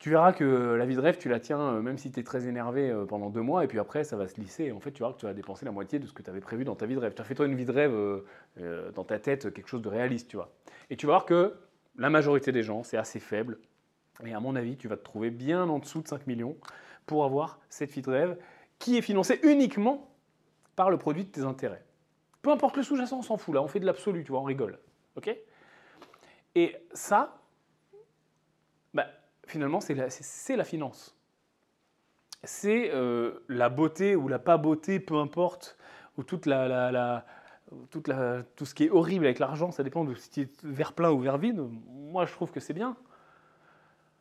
tu 0.02 0.10
verras 0.10 0.32
que 0.32 0.74
la 0.74 0.84
vie 0.84 0.96
de 0.96 1.00
rêve, 1.00 1.16
tu 1.16 1.28
la 1.28 1.38
tiens 1.38 1.60
euh, 1.60 1.80
même 1.80 1.96
si 1.96 2.10
tu 2.10 2.18
es 2.18 2.24
très 2.24 2.48
énervé 2.48 2.90
euh, 2.90 3.04
pendant 3.04 3.30
deux 3.30 3.40
mois, 3.40 3.62
et 3.62 3.68
puis 3.68 3.78
après, 3.78 4.02
ça 4.02 4.16
va 4.16 4.26
se 4.26 4.34
lisser. 4.40 4.72
en 4.72 4.80
fait, 4.80 4.90
tu 4.90 4.98
verras 4.98 5.12
que 5.12 5.20
tu 5.20 5.26
vas 5.26 5.32
dépenser 5.32 5.64
la 5.64 5.70
moitié 5.70 6.00
de 6.00 6.08
ce 6.08 6.12
que 6.12 6.22
tu 6.22 6.28
avais 6.28 6.40
prévu 6.40 6.64
dans 6.64 6.74
ta 6.74 6.86
vie 6.86 6.96
de 6.96 6.98
rêve. 6.98 7.14
Tu 7.14 7.22
as 7.22 7.24
fait 7.24 7.36
toi 7.36 7.46
une 7.46 7.54
vie 7.54 7.64
de 7.64 7.70
rêve 7.70 7.92
euh, 7.94 8.90
dans 8.96 9.04
ta 9.04 9.20
tête, 9.20 9.54
quelque 9.54 9.68
chose 9.68 9.80
de 9.80 9.88
réaliste, 9.88 10.26
tu 10.26 10.34
vois. 10.34 10.50
Et 10.90 10.96
tu 10.96 11.06
vas 11.06 11.12
voir 11.12 11.24
que 11.24 11.54
la 11.96 12.10
majorité 12.10 12.50
des 12.50 12.64
gens, 12.64 12.82
c'est 12.82 12.96
assez 12.96 13.20
faible. 13.20 13.60
Et 14.26 14.34
à 14.34 14.40
mon 14.40 14.56
avis, 14.56 14.76
tu 14.76 14.88
vas 14.88 14.96
te 14.96 15.04
trouver 15.04 15.30
bien 15.30 15.68
en 15.68 15.78
dessous 15.78 16.02
de 16.02 16.08
5 16.08 16.26
millions 16.26 16.56
pour 17.06 17.24
avoir 17.24 17.60
cette 17.68 17.92
vie 17.92 18.02
de 18.02 18.10
rêve 18.10 18.36
qui 18.80 18.98
est 18.98 19.02
financée 19.02 19.38
uniquement 19.44 20.10
par 20.74 20.90
le 20.90 20.96
produit 20.96 21.22
de 21.22 21.30
tes 21.30 21.42
intérêts. 21.42 21.84
Peu 22.42 22.50
importe 22.50 22.76
le 22.76 22.82
sous-jacent, 22.82 23.18
on 23.18 23.22
s'en 23.22 23.36
fout. 23.36 23.54
Là, 23.54 23.62
on 23.62 23.68
fait 23.68 23.78
de 23.78 23.86
l'absolu, 23.86 24.24
tu 24.24 24.32
vois, 24.32 24.40
on 24.40 24.44
rigole. 24.44 24.80
OK? 25.14 25.30
Et 26.56 26.76
ça, 26.92 27.38
bah, 28.92 29.06
finalement, 29.52 29.80
c'est 29.80 29.94
la, 29.94 30.64
finance. 30.64 31.16
C'est 32.42 32.90
euh, 32.92 33.44
la 33.48 33.68
beauté 33.68 34.16
ou 34.16 34.26
la 34.28 34.38
pas 34.38 34.56
beauté, 34.56 34.98
peu 34.98 35.16
importe, 35.16 35.76
ou 36.16 36.24
toute 36.24 36.46
la, 36.46 37.24
toute 37.90 38.08
la, 38.08 38.42
tout 38.56 38.64
ce 38.64 38.74
qui 38.74 38.84
est 38.84 38.90
horrible 38.90 39.26
avec 39.26 39.38
l'argent, 39.38 39.70
ça 39.70 39.82
dépend 39.82 40.04
de 40.04 40.14
si 40.14 40.30
tu 40.30 40.40
es 40.42 40.48
vers 40.64 40.92
plein 40.92 41.10
ou 41.10 41.20
vers 41.20 41.38
vide. 41.38 41.62
Moi, 41.88 42.24
je 42.24 42.32
trouve 42.32 42.50
que 42.50 42.60
c'est 42.60 42.74
bien. 42.74 42.96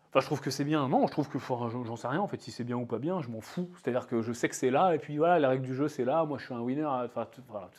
Enfin, 0.10 0.20
je 0.20 0.26
trouve 0.26 0.42
que 0.42 0.52
c'est 0.52 0.66
bien. 0.66 0.90
Non, 0.90 1.08
je 1.08 1.12
trouve 1.12 1.30
que 1.30 1.40
j'en 1.40 1.96
sais 1.96 2.08
rien 2.08 2.20
en 2.20 2.28
fait. 2.28 2.42
Si 2.42 2.52
c'est 2.52 2.66
bien 2.66 2.76
ou 2.76 2.86
pas 2.86 3.00
bien, 3.00 3.22
je 3.22 3.30
m'en 3.30 3.42
fous. 3.42 3.70
C'est-à-dire 3.76 4.08
que 4.08 4.22
je 4.22 4.34
sais 4.34 4.50
que 4.50 4.56
c'est 4.56 4.70
là, 4.70 4.94
et 4.94 5.00
puis 5.00 5.18
voilà, 5.18 5.40
la 5.40 5.50
règle 5.50 5.64
du 5.64 5.74
jeu, 5.74 5.88
c'est 5.88 6.04
là. 6.04 6.26
Moi, 6.26 6.38
je 6.38 6.46
suis 6.46 6.54
un 6.54 6.60
winner. 6.60 6.86
Enfin, 6.86 7.26
voilà, 7.48 7.70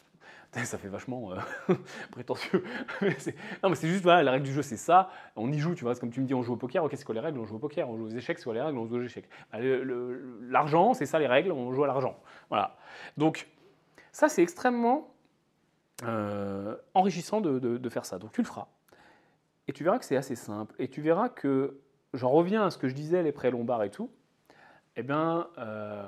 ça 0.52 0.76
fait 0.78 0.88
vachement 0.88 1.32
euh, 1.32 1.74
prétentieux. 2.10 2.62
non, 3.62 3.70
mais 3.70 3.74
c'est 3.74 3.88
juste, 3.88 4.02
voilà, 4.02 4.22
la 4.22 4.32
règle 4.32 4.44
du 4.44 4.52
jeu, 4.52 4.62
c'est 4.62 4.76
ça. 4.76 5.10
On 5.34 5.50
y 5.50 5.58
joue, 5.58 5.74
tu 5.74 5.84
vois. 5.84 5.94
C'est 5.94 6.00
comme 6.00 6.10
tu 6.10 6.20
me 6.20 6.26
dis, 6.26 6.34
on 6.34 6.42
joue 6.42 6.52
au 6.52 6.56
poker. 6.56 6.84
Ok, 6.84 6.92
c'est 6.94 7.04
quoi 7.04 7.14
les 7.14 7.20
règles? 7.20 7.38
On 7.38 7.46
joue 7.46 7.56
au 7.56 7.58
poker. 7.58 7.88
On 7.88 7.96
joue 7.96 8.04
aux 8.04 8.10
échecs, 8.10 8.38
c'est 8.38 8.44
quoi 8.44 8.54
les 8.54 8.60
règles? 8.60 8.78
On 8.78 8.86
joue 8.86 8.96
aux 8.96 9.02
échecs. 9.02 9.28
Bah, 9.50 9.58
l'argent, 10.42 10.92
c'est 10.92 11.06
ça 11.06 11.18
les 11.18 11.26
règles. 11.26 11.52
On 11.52 11.72
joue 11.72 11.84
à 11.84 11.86
l'argent. 11.86 12.20
Voilà. 12.50 12.76
Donc, 13.16 13.48
ça, 14.12 14.28
c'est 14.28 14.42
extrêmement 14.42 15.14
euh, 16.04 16.76
enrichissant 16.94 17.40
de, 17.40 17.88
faire 17.88 18.04
ça. 18.04 18.18
Donc, 18.18 18.32
tu 18.32 18.42
le 18.42 18.46
feras. 18.46 18.68
Et 19.68 19.72
tu 19.72 19.84
verras 19.84 19.98
que 19.98 20.04
c'est 20.04 20.16
assez 20.16 20.36
simple. 20.36 20.74
Et 20.78 20.88
tu 20.88 21.00
verras 21.00 21.30
que, 21.30 21.80
j'en 22.12 22.30
reviens 22.30 22.66
à 22.66 22.70
ce 22.70 22.76
que 22.76 22.88
je 22.88 22.94
disais, 22.94 23.22
les 23.22 23.32
prêts 23.32 23.50
lombards 23.50 23.84
et 23.84 23.90
tout. 23.90 24.10
Eh 24.96 25.02
bien, 25.02 25.48
euh, 25.56 26.06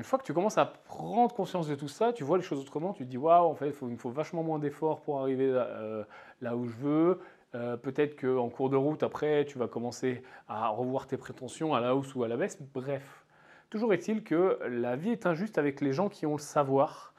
une 0.00 0.04
fois 0.04 0.18
que 0.18 0.24
tu 0.24 0.32
commences 0.32 0.56
à 0.56 0.64
prendre 0.64 1.34
conscience 1.34 1.68
de 1.68 1.74
tout 1.74 1.86
ça, 1.86 2.14
tu 2.14 2.24
vois 2.24 2.38
les 2.38 2.42
choses 2.42 2.58
autrement, 2.58 2.94
tu 2.94 3.04
te 3.04 3.10
dis 3.10 3.18
waouh, 3.18 3.50
en 3.50 3.54
fait, 3.54 3.74
il 3.82 3.88
me 3.88 3.98
faut 3.98 4.08
vachement 4.08 4.42
moins 4.42 4.58
d'efforts 4.58 5.02
pour 5.02 5.20
arriver 5.20 5.52
euh, 5.52 6.04
là 6.40 6.56
où 6.56 6.64
je 6.64 6.74
veux. 6.76 7.20
Euh, 7.54 7.76
peut-être 7.76 8.18
qu'en 8.18 8.48
cours 8.48 8.70
de 8.70 8.76
route, 8.76 9.02
après, 9.02 9.44
tu 9.44 9.58
vas 9.58 9.68
commencer 9.68 10.22
à 10.48 10.68
revoir 10.68 11.06
tes 11.06 11.18
prétentions 11.18 11.74
à 11.74 11.80
la 11.80 11.94
hausse 11.94 12.14
ou 12.14 12.24
à 12.24 12.28
la 12.28 12.38
baisse. 12.38 12.62
Bref, 12.72 13.26
toujours 13.68 13.92
est-il 13.92 14.24
que 14.24 14.58
la 14.70 14.96
vie 14.96 15.10
est 15.10 15.26
injuste 15.26 15.58
avec 15.58 15.82
les 15.82 15.92
gens 15.92 16.08
qui 16.08 16.24
ont 16.24 16.36
le 16.36 16.40
savoir. 16.40 17.12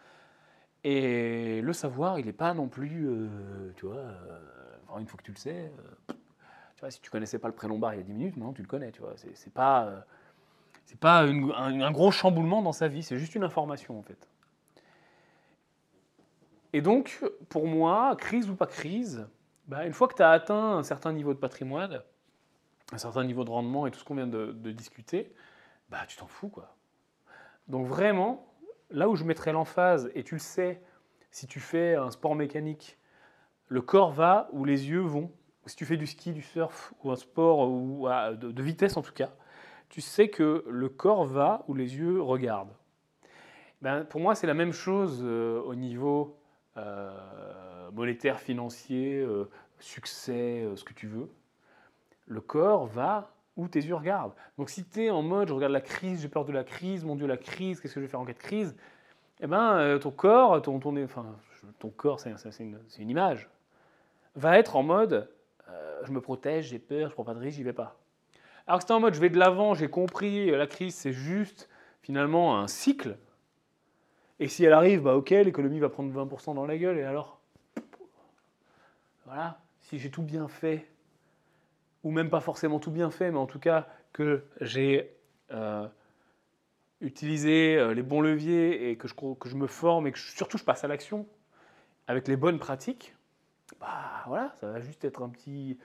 Et 0.83 1.61
le 1.61 1.73
savoir, 1.73 2.17
il 2.17 2.25
n'est 2.25 2.33
pas 2.33 2.55
non 2.55 2.67
plus, 2.67 3.07
euh, 3.07 3.73
tu 3.75 3.85
vois, 3.85 4.01
une 4.99 5.05
fois 5.05 5.19
que 5.19 5.23
tu 5.23 5.33
le 5.33 5.37
sais, 5.37 5.71
tu 6.07 6.79
vois, 6.79 6.89
si 6.89 6.99
tu 6.99 7.11
connaissais 7.11 7.37
pas 7.37 7.47
le 7.47 7.53
prénom 7.53 7.79
il 7.91 7.97
y 7.97 7.99
a 7.99 8.03
10 8.03 8.11
minutes, 8.11 8.37
maintenant 8.37 8.53
tu 8.53 8.63
le 8.63 8.67
connais, 8.67 8.91
tu 8.91 9.01
vois. 9.01 9.13
C'est 9.35 9.53
pas 9.53 10.03
c'est 10.91 10.99
pas 10.99 11.21
un, 11.21 11.91
gros 11.91 12.11
chamboulement 12.11 12.61
dans 12.61 12.73
sa 12.73 12.89
vie, 12.89 13.01
c'est 13.01 13.17
juste 13.17 13.33
une 13.33 13.45
information 13.45 13.97
en 13.97 14.01
fait. 14.01 14.27
Et 16.73 16.81
donc, 16.81 17.23
pour 17.47 17.65
moi, 17.65 18.17
crise 18.17 18.49
ou 18.49 18.55
pas 18.55 18.67
crise, 18.67 19.25
bah, 19.67 19.85
une 19.85 19.93
fois 19.93 20.09
que 20.09 20.15
tu 20.15 20.21
as 20.21 20.31
atteint 20.31 20.77
un 20.77 20.83
certain 20.83 21.13
niveau 21.13 21.33
de 21.33 21.39
patrimoine, 21.39 22.01
un 22.91 22.97
certain 22.97 23.23
niveau 23.23 23.45
de 23.45 23.49
rendement 23.49 23.87
et 23.87 23.91
tout 23.91 23.99
ce 23.99 24.03
qu'on 24.03 24.15
vient 24.15 24.27
de, 24.27 24.51
discuter, 24.71 25.33
bah 25.89 25.99
tu 26.09 26.17
t'en 26.17 26.27
fous 26.27 26.49
quoi. 26.49 26.75
Donc 27.69 27.87
vraiment, 27.87 28.53
là 28.89 29.07
où 29.07 29.15
je 29.15 29.23
mettrais 29.23 29.53
l'emphase, 29.53 30.11
et 30.13 30.25
tu 30.25 30.35
le 30.35 30.41
sais, 30.41 30.81
si 31.31 31.47
tu 31.47 31.61
fais 31.61 31.95
un 31.95 32.11
sport 32.11 32.35
mécanique, 32.35 32.97
le 33.69 33.81
corps 33.81 34.11
va 34.11 34.49
où 34.51 34.65
les 34.65 34.89
yeux 34.89 34.99
vont. 34.99 35.31
Si 35.67 35.77
tu 35.77 35.85
fais 35.85 35.95
du 35.95 36.07
ski, 36.07 36.33
du 36.33 36.41
surf 36.41 36.93
ou 37.01 37.11
un 37.11 37.15
sport 37.15 37.69
ou, 37.69 38.09
de, 38.09 38.61
vitesse 38.61 38.97
en 38.97 39.01
tout 39.01 39.13
cas, 39.13 39.29
tu 39.91 39.99
sais 39.99 40.29
que 40.29 40.63
le 40.67 40.87
corps 40.87 41.25
va 41.25 41.65
où 41.67 41.73
les 41.73 41.97
yeux 41.97 42.21
regardent. 42.21 42.73
Ben, 43.81 44.05
pour 44.05 44.21
moi, 44.21 44.35
c'est 44.35 44.47
la 44.47 44.53
même 44.53 44.71
chose 44.71 45.19
euh, 45.21 45.61
au 45.63 45.75
niveau 45.75 46.37
euh, 46.77 47.91
monétaire, 47.91 48.39
financier, 48.39 49.19
euh, 49.19 49.49
succès, 49.79 50.65
ce 50.75 50.85
que 50.85 50.93
tu 50.93 51.07
veux. 51.07 51.29
Le 52.25 52.39
corps 52.39 52.85
va 52.85 53.31
où 53.57 53.67
tes 53.67 53.81
yeux 53.81 53.95
regardent. 53.95 54.33
Donc 54.57 54.69
si 54.69 54.85
tu 54.85 55.03
es 55.03 55.09
en 55.09 55.23
mode 55.23 55.49
je 55.49 55.53
regarde 55.53 55.73
la 55.73 55.81
crise, 55.81 56.21
j'ai 56.21 56.29
peur 56.29 56.45
de 56.45 56.53
la 56.53 56.63
crise, 56.63 57.03
mon 57.03 57.17
Dieu 57.17 57.27
la 57.27 57.35
crise, 57.35 57.81
qu'est-ce 57.81 57.93
que 57.93 57.99
je 57.99 58.05
vais 58.05 58.09
faire 58.09 58.21
en 58.21 58.25
cas 58.25 58.31
de 58.31 58.39
crise? 58.39 58.77
Eh 59.41 59.47
ben 59.47 59.99
ton 59.99 60.11
corps, 60.11 60.61
ton, 60.61 60.79
ton, 60.79 60.95
ton 61.79 61.89
corps 61.89 62.21
c'est 62.21 62.31
une, 62.59 63.09
image, 63.09 63.49
va 64.35 64.57
être 64.57 64.77
en 64.77 64.83
mode 64.83 65.29
je 66.03 66.11
me 66.11 66.21
protège, 66.21 66.69
j'ai 66.69 66.79
peur, 66.79 67.09
je 67.09 67.13
prends 67.13 67.25
pas 67.25 67.33
de 67.33 67.39
risque, 67.39 67.57
j'y 67.57 67.63
vais 67.63 67.73
pas. 67.73 68.00
Alors 68.67 68.79
que 68.79 68.85
c'est 68.85 68.93
en 68.93 68.99
mode 68.99 69.13
je 69.13 69.19
vais 69.19 69.29
de 69.29 69.37
l'avant, 69.37 69.73
j'ai 69.73 69.89
compris, 69.89 70.51
la 70.51 70.67
crise 70.67 70.95
c'est 70.95 71.13
juste 71.13 71.69
finalement 72.01 72.57
un 72.59 72.67
cycle. 72.67 73.17
Et 74.39 74.47
si 74.47 74.63
elle 74.63 74.73
arrive, 74.73 75.01
bah 75.01 75.15
ok, 75.15 75.29
l'économie 75.29 75.79
va 75.79 75.89
prendre 75.89 76.11
20% 76.11 76.55
dans 76.55 76.65
la 76.65 76.77
gueule, 76.77 76.97
et 76.97 77.03
alors 77.03 77.39
Voilà, 79.25 79.59
si 79.81 79.99
j'ai 79.99 80.09
tout 80.09 80.23
bien 80.23 80.47
fait, 80.47 80.87
ou 82.03 82.11
même 82.11 82.29
pas 82.29 82.39
forcément 82.39 82.79
tout 82.79 82.91
bien 82.91 83.11
fait, 83.11 83.31
mais 83.31 83.37
en 83.37 83.45
tout 83.45 83.59
cas 83.59 83.87
que 84.13 84.43
j'ai 84.59 85.15
euh, 85.51 85.87
utilisé 87.01 87.77
euh, 87.77 87.93
les 87.93 88.01
bons 88.03 88.21
leviers 88.21 88.89
et 88.89 88.95
que 88.97 89.07
je, 89.07 89.13
que 89.13 89.47
je 89.47 89.55
me 89.55 89.67
forme 89.67 90.07
et 90.07 90.11
que 90.11 90.19
surtout 90.19 90.57
je 90.57 90.63
passe 90.63 90.83
à 90.83 90.87
l'action 90.87 91.27
avec 92.07 92.27
les 92.27 92.35
bonnes 92.35 92.59
pratiques, 92.59 93.15
bah 93.79 94.23
voilà, 94.27 94.53
ça 94.59 94.67
va 94.67 94.79
juste 94.81 95.05
être 95.05 95.21
un 95.21 95.29
petit, 95.29 95.77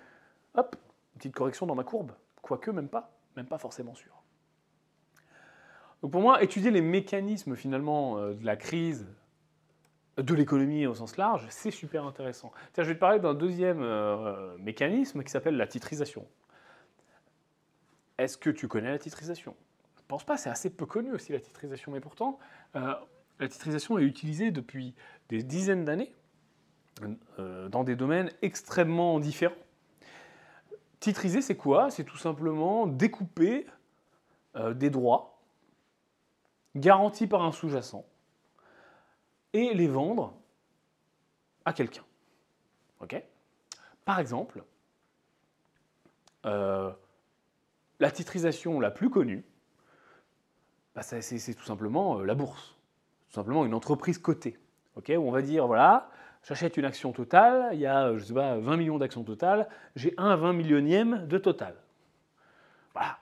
hop, 0.54 0.76
une 1.14 1.18
petite 1.18 1.34
correction 1.34 1.66
dans 1.66 1.74
ma 1.74 1.84
courbe. 1.84 2.12
Quoique, 2.46 2.70
même 2.70 2.88
pas, 2.88 3.10
même 3.34 3.46
pas 3.46 3.58
forcément 3.58 3.96
sûr. 3.96 4.22
Donc 6.00 6.12
pour 6.12 6.20
moi, 6.20 6.44
étudier 6.44 6.70
les 6.70 6.80
mécanismes 6.80 7.56
finalement 7.56 8.18
euh, 8.18 8.34
de 8.34 8.46
la 8.46 8.54
crise, 8.54 9.04
de 10.16 10.32
l'économie 10.32 10.86
au 10.86 10.94
sens 10.94 11.16
large, 11.16 11.44
c'est 11.50 11.72
super 11.72 12.04
intéressant. 12.04 12.52
Je 12.76 12.82
vais 12.82 12.94
te 12.94 13.00
parler 13.00 13.18
d'un 13.18 13.34
deuxième 13.34 13.82
euh, 13.82 14.56
mécanisme 14.58 15.24
qui 15.24 15.30
s'appelle 15.32 15.56
la 15.56 15.66
titrisation. 15.66 16.24
Est-ce 18.16 18.38
que 18.38 18.50
tu 18.50 18.68
connais 18.68 18.92
la 18.92 19.00
titrisation? 19.00 19.56
Je 19.96 20.02
ne 20.02 20.06
pense 20.06 20.22
pas, 20.22 20.36
c'est 20.36 20.48
assez 20.48 20.70
peu 20.70 20.86
connu 20.86 21.10
aussi 21.10 21.32
la 21.32 21.40
titrisation, 21.40 21.90
mais 21.90 22.00
pourtant, 22.00 22.38
euh, 22.76 22.94
la 23.40 23.48
titrisation 23.48 23.98
est 23.98 24.04
utilisée 24.04 24.52
depuis 24.52 24.94
des 25.30 25.42
dizaines 25.42 25.84
d'années 25.84 26.14
dans 27.68 27.82
des 27.82 27.96
domaines 27.96 28.30
extrêmement 28.40 29.18
différents. 29.18 29.65
Titriser, 31.06 31.40
c'est 31.40 31.56
quoi? 31.56 31.88
C'est 31.88 32.02
tout 32.02 32.16
simplement 32.16 32.88
découper 32.88 33.64
euh, 34.56 34.74
des 34.74 34.90
droits 34.90 35.38
garantis 36.74 37.28
par 37.28 37.44
un 37.44 37.52
sous-jacent 37.52 38.04
et 39.52 39.72
les 39.72 39.86
vendre 39.86 40.34
à 41.64 41.72
quelqu'un. 41.72 42.02
Par 44.04 44.18
exemple, 44.18 44.64
euh, 46.44 46.90
la 48.00 48.10
titrisation 48.10 48.80
la 48.80 48.90
plus 48.90 49.08
connue, 49.08 49.44
bah, 50.96 51.02
c'est 51.02 51.54
tout 51.54 51.64
simplement 51.64 52.18
euh, 52.18 52.24
la 52.24 52.34
bourse, 52.34 52.74
tout 53.28 53.34
simplement 53.36 53.64
une 53.64 53.74
entreprise 53.74 54.18
cotée. 54.18 54.58
On 54.96 55.30
va 55.30 55.40
dire, 55.40 55.68
voilà, 55.68 56.10
J'achète 56.46 56.76
une 56.76 56.84
action 56.84 57.10
totale, 57.10 57.70
il 57.72 57.80
y 57.80 57.86
a, 57.86 58.16
je 58.16 58.22
sais 58.22 58.32
pas, 58.32 58.56
20 58.56 58.76
millions 58.76 58.98
d'actions 58.98 59.24
totales, 59.24 59.68
j'ai 59.96 60.14
un 60.16 60.36
20 60.36 60.52
millionième 60.52 61.26
de 61.26 61.38
total. 61.38 61.74
Voilà. 62.94 63.18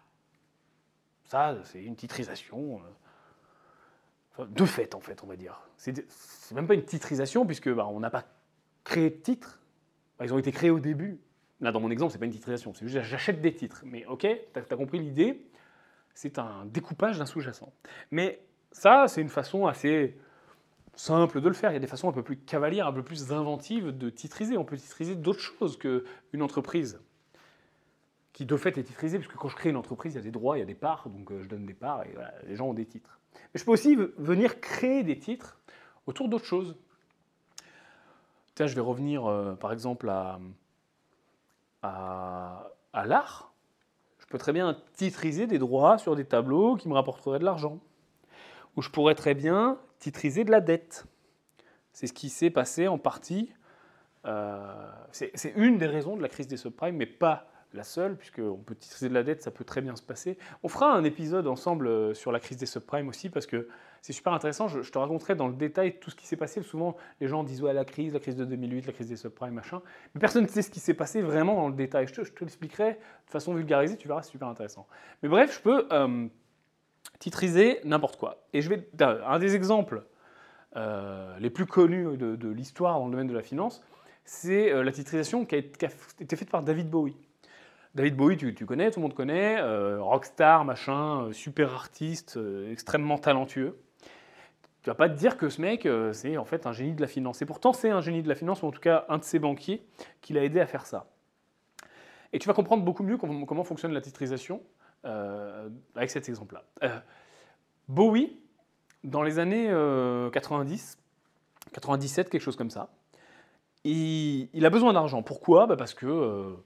Ça, 1.25 1.57
c'est 1.65 1.83
une 1.83 1.97
titrisation. 1.97 2.83
Euh, 4.39 4.45
de 4.45 4.65
fait, 4.67 4.95
en 4.95 5.01
fait, 5.01 5.25
on 5.25 5.27
va 5.27 5.37
dire. 5.37 5.59
C'est 5.79 6.53
même 6.53 6.67
pas 6.67 6.75
une 6.75 6.85
titrisation, 6.85 7.47
puisque 7.47 7.73
bah, 7.73 7.87
on 7.87 7.99
n'a 7.99 8.11
pas 8.11 8.25
créé 8.85 9.09
de 9.09 9.17
titres. 9.17 9.59
Bah, 10.19 10.27
ils 10.27 10.35
ont 10.35 10.39
été 10.39 10.53
créés 10.53 10.71
au 10.71 10.81
début. 10.81 11.19
Là, 11.63 11.73
dans 11.73 11.81
mon 11.81 11.91
exemple, 11.91 12.13
c'est 12.13 12.19
pas 12.19 12.27
une 12.27 12.33
titrisation, 12.33 12.75
c'est 12.75 12.87
juste 12.87 13.07
j'achète 13.07 13.41
des 13.41 13.55
titres. 13.55 13.85
Mais 13.87 14.05
ok, 14.05 14.27
tu 14.53 14.59
as, 14.59 14.77
compris 14.77 14.99
l'idée, 14.99 15.49
c'est 16.15 16.39
un 16.39 16.67
découpage 16.67 17.19
d'un 17.19 17.27
sous-jacent. 17.27 17.73
Mais 18.11 18.45
ça, 18.71 19.07
c'est 19.09 19.23
une 19.23 19.31
façon 19.31 19.67
assez 19.67 20.19
simple 20.96 21.40
de 21.40 21.48
le 21.48 21.54
faire. 21.54 21.70
Il 21.70 21.74
y 21.74 21.76
a 21.76 21.80
des 21.80 21.87
façons 21.87 22.09
un 22.09 22.12
peu 22.12 22.22
plus 22.22 22.37
cavalières, 22.37 22.87
un 22.87 22.92
peu 22.92 23.02
plus 23.02 23.33
inventives 23.33 23.96
de 23.96 24.11
titriser. 24.11 24.57
On 24.57 24.64
peut 24.64 24.76
titriser 24.76 25.16
d'autres 25.16 25.40
choses 25.40 25.78
qu'une 25.78 26.42
entreprise 26.42 27.00
qui 28.33 28.44
de 28.44 28.57
fait 28.57 28.76
est 28.78 28.83
titrisée, 28.83 29.18
puisque 29.18 29.37
quand 29.37 29.48
je 29.48 29.57
crée 29.57 29.70
une 29.70 29.76
entreprise, 29.76 30.14
il 30.14 30.16
y 30.16 30.20
a 30.20 30.22
des 30.22 30.33
droits, 30.33 30.57
il 30.57 30.61
y 30.61 30.62
a 30.62 30.66
des 30.66 30.74
parts, 30.74 31.09
donc 31.09 31.30
euh, 31.30 31.40
je 31.40 31.48
donne 31.48 31.64
des 31.66 31.74
parts 31.74 32.02
et 32.02 32.14
les 32.46 32.57
gens 32.57 32.66
ont 32.66 32.74
des 32.74 32.85
titres. 32.85 33.20
Mais 33.33 33.61
je 33.61 33.64
peux 33.64 33.70
aussi 33.70 33.96
venir 34.18 34.61
créer 34.61 35.04
des 35.04 35.18
titres 35.18 35.61
autour 36.07 36.28
d'autres 36.28 36.44
choses. 36.44 36.76
Tiens, 38.57 38.66
je 38.66 38.74
vais 38.74 38.80
revenir 38.80 39.26
euh, 39.26 39.54
par 39.54 39.72
exemple 39.72 40.09
à 40.09 40.40
l'art. 42.92 43.52
Je 44.18 44.26
peux 44.26 44.38
très 44.38 44.52
bien 44.52 44.76
titriser 44.94 45.46
des 45.46 45.59
droits 45.59 45.98
sur 45.98 46.16
des 46.16 46.24
tableaux 46.24 46.76
qui 46.76 46.88
me 46.88 46.94
rapporteraient 46.94 47.38
de 47.38 47.44
l'argent. 47.44 47.78
Ou 48.76 48.83
je 48.83 48.90
pourrais 48.90 49.14
très 49.14 49.35
bien 49.35 49.78
titriser 50.05 50.45
de 50.45 50.51
la 50.51 50.61
dette. 50.61 51.07
C'est 51.93 52.07
ce 52.07 52.12
qui 52.12 52.29
s'est 52.29 52.51
passé 52.51 52.88
en 52.88 52.99
partie. 52.99 53.51
Euh, 54.27 54.90
c'est 55.12 55.55
une 55.57 55.79
des 55.79 55.87
raisons 55.87 56.17
de 56.17 56.23
la 56.23 56.29
crise 56.29 56.47
des 56.47 56.59
subprimes, 56.59 56.97
mais 56.97 57.07
pas 57.07 57.49
la 57.73 57.85
seule, 57.85 58.17
puisqu'on 58.17 58.59
peut 58.59 58.75
titriser 58.75 59.09
de 59.09 59.14
la 59.14 59.23
dette, 59.23 59.43
ça 59.43 59.51
peut 59.51 59.64
très 59.64 59.81
bien 59.81 59.97
se 59.97 60.03
passer. 60.03 60.37
On 60.62 60.69
fera 60.69 60.93
un 60.93 61.05
épisode 61.05 61.47
ensemble 61.47 61.87
euh, 61.88 62.12
sur 62.12 62.33
la 62.33 62.38
crise 62.38 62.59
des 62.59 62.67
subprimes 62.67 63.09
aussi, 63.09 63.31
parce 63.31 63.47
que 63.47 63.67
c'est 64.03 64.12
super 64.12 64.35
intéressant. 64.35 64.69
Je, 64.69 64.81
te 64.81 64.99
raconterai 64.99 65.37
dans 65.37 65.49
le 65.49 65.55
détail 65.55 65.99
tout 65.99 66.11
ce 66.11 66.17
qui 66.17 66.27
s'est 66.27 66.37
passé. 66.37 66.62
Souvent, 66.62 66.97
les 67.21 67.27
gens 67.27 67.43
disent 67.43 67.62
ouais, 67.62 67.73
la 67.73 67.87
crise, 67.87 68.12
la 68.12 68.21
crise 68.21 68.37
de 68.37 68.45
2008, 68.45 68.87
la 68.87 68.93
crise 68.93 69.09
des 69.09 69.17
subprimes, 69.17 69.55
machin. 69.55 69.81
Mais 70.14 70.21
personne 70.21 70.45
ne 70.45 70.49
sait 70.49 70.61
ce 70.61 70.71
qui 70.71 70.81
s'est 70.81 70.95
passé 70.95 71.23
vraiment 71.23 71.55
dans 71.55 71.69
le 71.69 71.75
détail. 71.75 72.07
Je 72.07 72.12
te, 72.12 72.40
l'expliquerai 72.40 72.93
de 72.93 73.31
façon 73.31 73.55
vulgarisée, 73.55 73.97
tu 73.97 74.07
verras, 74.07 74.23
c'est 74.23 74.33
super 74.33 74.49
intéressant. 74.49 74.87
Mais 75.23 75.31
bref, 75.31 75.55
je 75.57 75.61
peux 75.61 75.88
euh, 75.90 76.29
titriser 77.25 77.81
n'importe 77.85 78.19
quoi. 78.19 78.45
Et 78.53 78.61
je 78.61 78.69
vais 78.69 78.87
un 79.01 79.39
des 79.39 79.57
exemples 79.57 80.03
euh, 80.77 81.35
les 81.39 81.49
plus 81.49 81.65
connus 81.65 82.19
de, 82.19 82.49
l'histoire 82.51 82.99
dans 82.99 83.07
le 83.07 83.13
domaine 83.13 83.29
de 83.29 83.33
la 83.33 83.41
finance, 83.41 83.83
c'est 84.27 84.71
euh, 84.71 84.85
la 84.85 84.93
titrisation 84.93 85.47
qui 85.47 85.55
a, 85.55 85.59
été 85.59 86.37
faite 86.37 86.51
par 86.51 86.63
David 86.63 86.91
Bowie. 86.91 87.17
David 87.95 88.15
Bowie, 88.15 88.37
tu, 88.37 88.67
connais, 88.67 88.91
tout 88.91 89.01
le 89.01 89.05
monde 89.05 89.15
connaît, 89.15 89.57
euh, 89.59 90.03
rockstar, 90.03 90.67
machin, 90.67 91.33
super 91.33 91.73
artiste, 91.73 92.39
extrêmement 92.71 93.17
talentueux. 93.17 93.79
Tu 94.83 94.91
vas 94.91 94.95
pas 94.95 95.09
te 95.09 95.17
dire 95.17 95.39
que 95.39 95.49
ce 95.49 95.63
mec, 95.63 95.89
c'est 96.13 96.37
en 96.37 96.45
fait 96.45 96.67
un 96.67 96.73
génie 96.73 96.93
de 96.93 97.01
la 97.01 97.07
finance. 97.07 97.41
Et 97.41 97.47
pourtant, 97.47 97.73
c'est 97.73 97.89
un 97.89 98.03
génie 98.03 98.23
de 98.23 98.29
la 98.29 98.35
finance, 98.35 98.63
ou 98.63 98.67
en 98.67 98.71
tout 98.71 98.81
cas 98.83 99.07
un 99.09 99.17
de 99.17 99.25
ses 99.25 99.39
banquiers, 99.39 99.83
qui 100.21 100.35
l'a 100.35 100.45
aidé 100.45 100.61
à 100.61 100.67
faire 100.67 100.85
ça. 100.85 101.07
Et 102.35 102.39
tu 102.39 102.49
vas 102.49 102.53
comprendre 102.53 102.85
beaucoup 102.85 103.03
mieux 103.03 103.17
comment, 103.17 103.47
comment 103.47 103.65
fonctionne 103.65 103.95
la 103.95 104.03
titrisation 104.03 104.61
euh, 105.05 105.69
avec 105.95 106.11
cet 106.11 106.29
exemple-là. 106.29 106.64
Euh, 106.83 106.99
Bowie, 107.88 108.38
dans 109.03 109.23
les 109.23 109.38
années 109.38 109.67
90, 109.67 109.73
euh, 109.73 111.71
97, 111.73 112.31
quelque 112.31 112.40
chose 112.40 112.57
comme 112.57 112.71
ça, 112.71 112.88
il, 113.85 114.49
il 114.53 114.64
a 114.64 114.71
besoin 114.71 114.93
d'argent. 114.93 115.23
Pourquoi? 115.23 115.67
Bah 115.67 115.77
Parce 115.77 115.95
que 115.95 116.57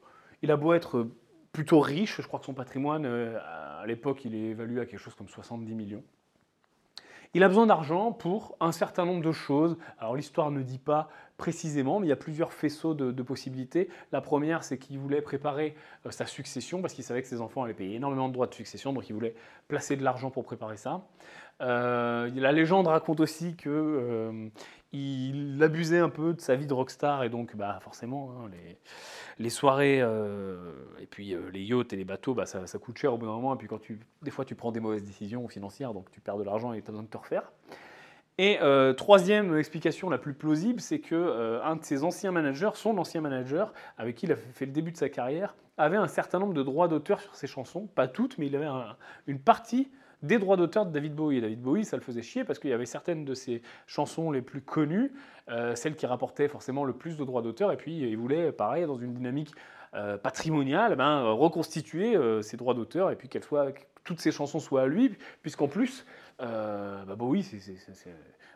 il 0.42 0.50
a 0.52 0.56
beau 0.56 0.72
être 0.72 1.08
plutôt 1.52 1.80
riche, 1.80 2.20
je 2.20 2.26
crois 2.26 2.38
que 2.38 2.46
son 2.46 2.54
patrimoine, 2.54 3.06
à 3.06 3.84
l'époque, 3.86 4.24
il 4.24 4.34
est 4.34 4.50
évalué 4.50 4.80
à 4.80 4.86
quelque 4.86 5.00
chose 5.00 5.14
comme 5.14 5.28
70 5.28 5.74
millions. 5.74 6.04
Il 7.34 7.42
a 7.42 7.48
besoin 7.48 7.66
d'argent 7.66 8.12
pour 8.12 8.56
un 8.60 8.72
certain 8.72 9.04
nombre 9.04 9.22
de 9.22 9.32
choses. 9.32 9.76
Alors 9.98 10.16
l'histoire 10.16 10.50
ne 10.50 10.62
dit 10.62 10.78
pas 10.78 11.10
précisément, 11.36 12.00
mais 12.00 12.06
il 12.06 12.08
y 12.08 12.12
a 12.12 12.16
plusieurs 12.16 12.52
faisceaux 12.52 12.94
de, 12.94 13.22
possibilités. 13.22 13.88
La 14.12 14.20
première, 14.20 14.64
c'est 14.64 14.78
qu'il 14.78 14.98
voulait 14.98 15.22
préparer 15.22 15.76
euh, 16.04 16.10
sa 16.10 16.26
succession 16.26 16.82
parce 16.82 16.94
qu'il 16.94 17.04
savait 17.04 17.22
que 17.22 17.28
ses 17.28 17.40
enfants 17.40 17.62
allaient 17.62 17.74
payer 17.74 17.96
énormément 17.96 18.28
de 18.28 18.32
droits 18.32 18.48
de 18.48 18.54
succession, 18.54 18.92
donc 18.92 19.08
il 19.08 19.12
voulait 19.12 19.34
placer 19.68 19.96
de 19.96 20.02
l'argent 20.02 20.30
pour 20.30 20.44
préparer 20.44 20.76
ça. 20.76 21.06
Euh, 21.60 22.30
la 22.34 22.52
légende 22.52 22.86
raconte 22.86 23.20
aussi 23.20 23.56
que 23.56 23.68
euh, 23.68 24.48
il 24.92 25.60
abusait 25.62 25.98
un 25.98 26.08
peu 26.08 26.34
de 26.34 26.40
sa 26.40 26.54
vie 26.54 26.66
de 26.66 26.72
rockstar 26.72 27.24
et 27.24 27.28
donc 27.28 27.56
bah, 27.56 27.78
forcément 27.82 28.32
hein, 28.32 28.50
les, 29.38 29.50
soirées 29.50 29.98
et 29.98 31.06
puis 31.06 31.34
les 31.52 31.62
yachts 31.62 31.92
et 31.92 31.96
les 31.96 32.04
bateaux 32.04 32.34
bah, 32.34 32.46
ça, 32.46 32.78
coûte 32.78 32.98
cher 32.98 33.12
au 33.12 33.18
bout 33.18 33.26
d'un 33.26 33.32
moment. 33.32 33.54
Et 33.54 33.58
puis 33.58 33.68
quand 33.68 33.80
tu 33.80 34.00
des 34.22 34.30
fois 34.30 34.44
tu 34.44 34.54
prends 34.54 34.72
des 34.72 34.80
mauvaises 34.80 35.04
décisions 35.04 35.46
financières 35.48 35.94
donc 35.94 36.10
tu 36.10 36.20
perds 36.20 36.38
de 36.38 36.44
l'argent 36.44 36.72
et 36.72 36.80
tu 36.80 36.88
as 36.88 36.92
besoin 36.92 37.04
de 37.04 37.08
te 37.08 37.18
refaire. 37.18 37.50
Et 38.38 38.58
euh, 38.62 38.92
troisième 38.92 39.58
explication 39.58 40.08
la 40.08 40.18
plus 40.18 40.32
plausible, 40.32 40.80
c'est 40.80 41.00
que 41.00 41.16
euh, 41.16 41.62
un 41.64 41.74
de 41.74 41.84
ses 41.84 42.04
anciens 42.04 42.30
managers, 42.30 42.70
son 42.74 42.96
ancien 42.96 43.20
manager, 43.20 43.72
avec 43.98 44.14
qui 44.14 44.26
il 44.26 44.32
a 44.32 44.36
fait 44.36 44.64
le 44.64 44.70
début 44.70 44.92
de 44.92 44.96
sa 44.96 45.08
carrière, 45.08 45.56
avait 45.76 45.96
un 45.96 46.06
certain 46.06 46.38
nombre 46.38 46.54
de 46.54 46.62
droits 46.62 46.86
d'auteur 46.86 47.20
sur 47.20 47.34
ses 47.34 47.48
chansons, 47.48 47.88
pas 47.88 48.06
toutes, 48.06 48.38
mais 48.38 48.46
il 48.46 48.54
avait 48.54 48.68
une 49.26 49.40
partie 49.40 49.90
des 50.22 50.38
droits 50.38 50.56
d'auteur 50.56 50.86
de 50.86 50.92
David 50.92 51.14
Bowie. 51.14 51.38
Et 51.38 51.40
David 51.40 51.60
Bowie, 51.60 51.84
ça 51.84 51.96
le 51.96 52.02
faisait 52.02 52.22
chier 52.22 52.44
parce 52.44 52.58
qu'il 52.58 52.70
y 52.70 52.72
avait 52.72 52.86
certaines 52.86 53.24
de 53.24 53.34
ses 53.34 53.62
chansons 53.86 54.30
les 54.30 54.42
plus 54.42 54.60
connues, 54.60 55.12
euh, 55.48 55.74
celles 55.74 55.96
qui 55.96 56.06
rapportaient 56.06 56.48
forcément 56.48 56.84
le 56.84 56.92
plus 56.92 57.16
de 57.16 57.24
droits 57.24 57.42
d'auteur, 57.42 57.72
et 57.72 57.76
puis 57.76 57.98
il 57.98 58.16
voulait, 58.16 58.52
pareil, 58.52 58.86
dans 58.86 58.98
une 58.98 59.14
dynamique 59.14 59.52
patrimoniale, 60.22 60.96
ben, 60.96 61.22
reconstituer 61.32 62.14
ses 62.42 62.58
droits 62.58 62.74
d'auteur 62.74 63.10
et 63.10 63.16
puis 63.16 63.30
qu'elles 63.30 63.42
soient, 63.42 63.72
que 63.72 63.80
toutes 64.04 64.20
ses 64.20 64.32
chansons 64.32 64.60
soient 64.60 64.82
à 64.82 64.86
lui, 64.86 65.16
puisqu'en 65.40 65.66
plus, 65.66 66.04
euh, 66.40 67.04
bah, 67.06 67.16
Bowie, 67.16 67.42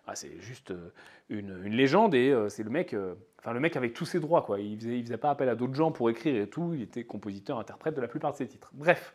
ah, 0.07 0.17
c'est 0.17 0.41
juste 0.41 0.73
euh, 0.73 0.91
une, 1.29 1.63
légende 1.65 2.15
et 2.15 2.31
euh, 2.31 2.49
c'est 2.49 2.65
le 2.65 2.71
mec, 2.71 2.93
euh, 2.93 3.15
enfin 3.39 3.53
le 3.53 3.61
mec 3.61 3.77
avec 3.77 3.95
tous 3.95 4.05
ses 4.05 4.19
droits 4.19 4.43
quoi. 4.43 4.59
Il 4.59 4.77
faisait, 4.79 5.01
faisait 5.03 5.17
pas 5.17 5.31
appel 5.31 5.49
à 5.49 5.55
d'autres 5.55 5.75
gens 5.75 5.93
pour 5.93 6.11
écrire 6.11 6.43
et 6.43 6.49
tout. 6.49 6.75
Il 6.75 6.83
était 6.83 7.05
compositeur, 7.05 7.59
interprète 7.59 7.95
de 7.95 8.01
la 8.01 8.09
plupart 8.09 8.33
de 8.33 8.37
ses 8.37 8.49
titres. 8.49 8.71
Bref, 8.73 9.15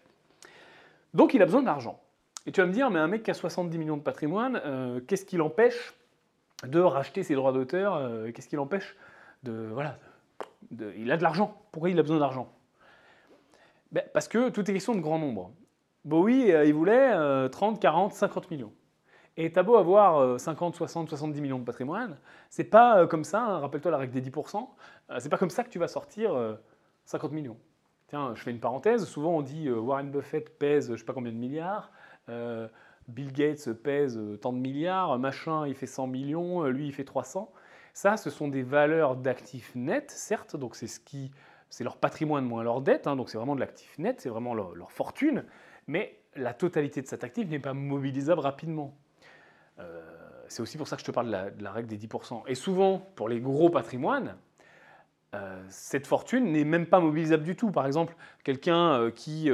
donc 1.14 1.34
il 1.34 1.42
a 1.42 1.46
besoin 1.46 1.62
d'argent. 1.62 2.02
Et 2.48 2.52
tu 2.52 2.62
vas 2.62 2.68
me 2.68 2.72
dire, 2.72 2.90
mais 2.90 3.00
un 3.00 3.08
mec 3.08 3.22
qui 3.22 3.30
a 3.30 3.36
70 3.36 3.78
millions 3.78 3.98
de 3.98 4.02
patrimoine, 4.02 4.60
qu'est-ce 5.06 5.26
qui 5.26 5.38
l'empêche 5.38 5.94
de 6.66 6.80
racheter 6.80 7.22
ses 7.22 7.36
droits 7.36 7.52
d'auteur 7.52 8.02
Qu'est-ce 8.34 8.48
qui 8.48 8.56
l'empêche 8.56 8.96
de 9.44 9.70
voilà 9.72 10.00
Il 10.72 11.12
a 11.12 11.18
de 11.18 11.24
l'argent. 11.24 11.62
Pourquoi 11.72 11.90
il 11.90 12.00
a 12.00 12.02
besoin 12.02 12.20
d'argent? 12.20 12.50
Ben, 13.92 14.04
Parce 14.14 14.30
que 14.30 14.50
tout 14.50 14.62
est 14.62 14.74
question 14.74 14.96
de 14.96 15.02
grand 15.02 15.20
nombre. 15.20 15.52
Bowie, 16.06 16.48
il 16.66 16.74
voulait 16.74 17.50
30, 17.50 17.82
40, 17.82 18.14
50 18.14 18.50
millions. 18.50 18.72
Et 19.40 19.52
t'as 19.52 19.62
beau 19.62 19.76
avoir 19.76 20.40
50, 20.40 20.76
60, 20.76 21.10
70 21.10 21.42
millions 21.42 21.60
de 21.60 21.64
patrimoine, 21.64 22.18
c'est 22.50 22.64
pas 22.64 23.00
euh, 23.00 23.08
comme 23.08 23.24
ça, 23.24 23.44
hein, 23.44 23.60
rappelle-toi 23.60 23.92
la 23.92 23.98
règle 23.98 24.20
des 24.20 24.32
10%, 24.32 24.68
euh, 25.12 25.18
c'est 25.20 25.30
pas 25.30 25.38
comme 25.38 25.52
ça 25.52 25.64
que 25.64 25.70
tu 25.70 25.78
vas 25.78 25.88
sortir 25.88 26.32
50 27.06 27.32
euh, 27.32 27.36
millions. 27.36 27.58
Tiens, 28.08 28.34
je 28.34 28.42
fais 28.42 28.50
une 28.50 28.60
parenthèse, 28.60 29.06
souvent 29.06 29.38
on 29.38 29.42
dit 29.44 29.70
Warren 29.70 30.10
Buffett 30.10 30.58
pèse 30.58 30.92
je 30.92 30.96
sais 30.96 31.06
pas 31.06 31.14
combien 31.14 31.32
de 31.32 31.38
milliards, 31.38 31.92
Bill 32.28 33.32
Gates 33.32 33.72
pèse 33.72 34.20
tant 34.42 34.52
de 34.52 34.60
milliards, 34.60 35.18
machin 35.18 35.66
il 35.68 35.76
fait 35.76 35.88
100 35.88 36.08
millions, 36.08 36.66
lui 36.66 36.88
il 36.88 36.94
fait 36.94 37.06
300. 37.06 37.52
Ça, 37.98 38.16
ce 38.16 38.30
sont 38.30 38.48
des 38.48 38.62
valeurs 38.62 39.16
d'actifs 39.16 39.74
nets, 39.74 40.12
certes, 40.12 40.56
donc 40.56 40.76
c'est 40.76 40.86
ce 40.86 41.00
qui, 41.00 41.32
c'est 41.70 41.84
leur 41.84 41.98
patrimoine 41.98 42.46
moins 42.46 42.64
leur 42.64 42.82
dette, 42.82 43.08
hein, 43.08 43.16
donc 43.16 43.30
c'est 43.30 43.40
vraiment 43.40 43.56
de 43.56 43.60
l'actif 43.60 43.98
net, 43.98 44.22
c'est 44.22 44.30
vraiment 44.30 44.54
leur, 44.54 44.92
fortune, 44.92 45.44
mais 45.88 46.20
la 46.36 46.54
totalité 46.54 47.02
de 47.02 47.08
cet 47.08 47.24
actif 47.24 47.48
n'est 47.50 47.58
pas 47.58 47.74
mobilisable 47.74 48.42
rapidement. 48.42 48.96
Euh, 49.80 50.00
c'est 50.48 50.62
aussi 50.62 50.78
pour 50.78 50.88
ça 50.88 50.96
que 50.96 51.02
je 51.02 51.08
te 51.08 51.12
parle 51.12 51.56
de 51.58 51.64
la, 51.64 51.72
règle 51.72 51.88
des 51.88 51.98
10%. 51.98 52.44
Et 52.46 52.54
souvent, 52.56 53.00
pour 53.16 53.30
les 53.30 53.40
gros 53.40 53.72
patrimoines, 53.72 54.38
euh, 55.34 55.62
cette 55.70 56.08
fortune 56.08 56.52
n'est 56.52 56.66
même 56.66 56.86
pas 56.86 57.00
mobilisable 57.00 57.44
du 57.44 57.56
tout. 57.56 57.72
Par 57.72 57.88
exemple, 57.88 58.16
quelqu'un 58.44 58.94
euh, 59.00 59.10
qui, 59.12 59.50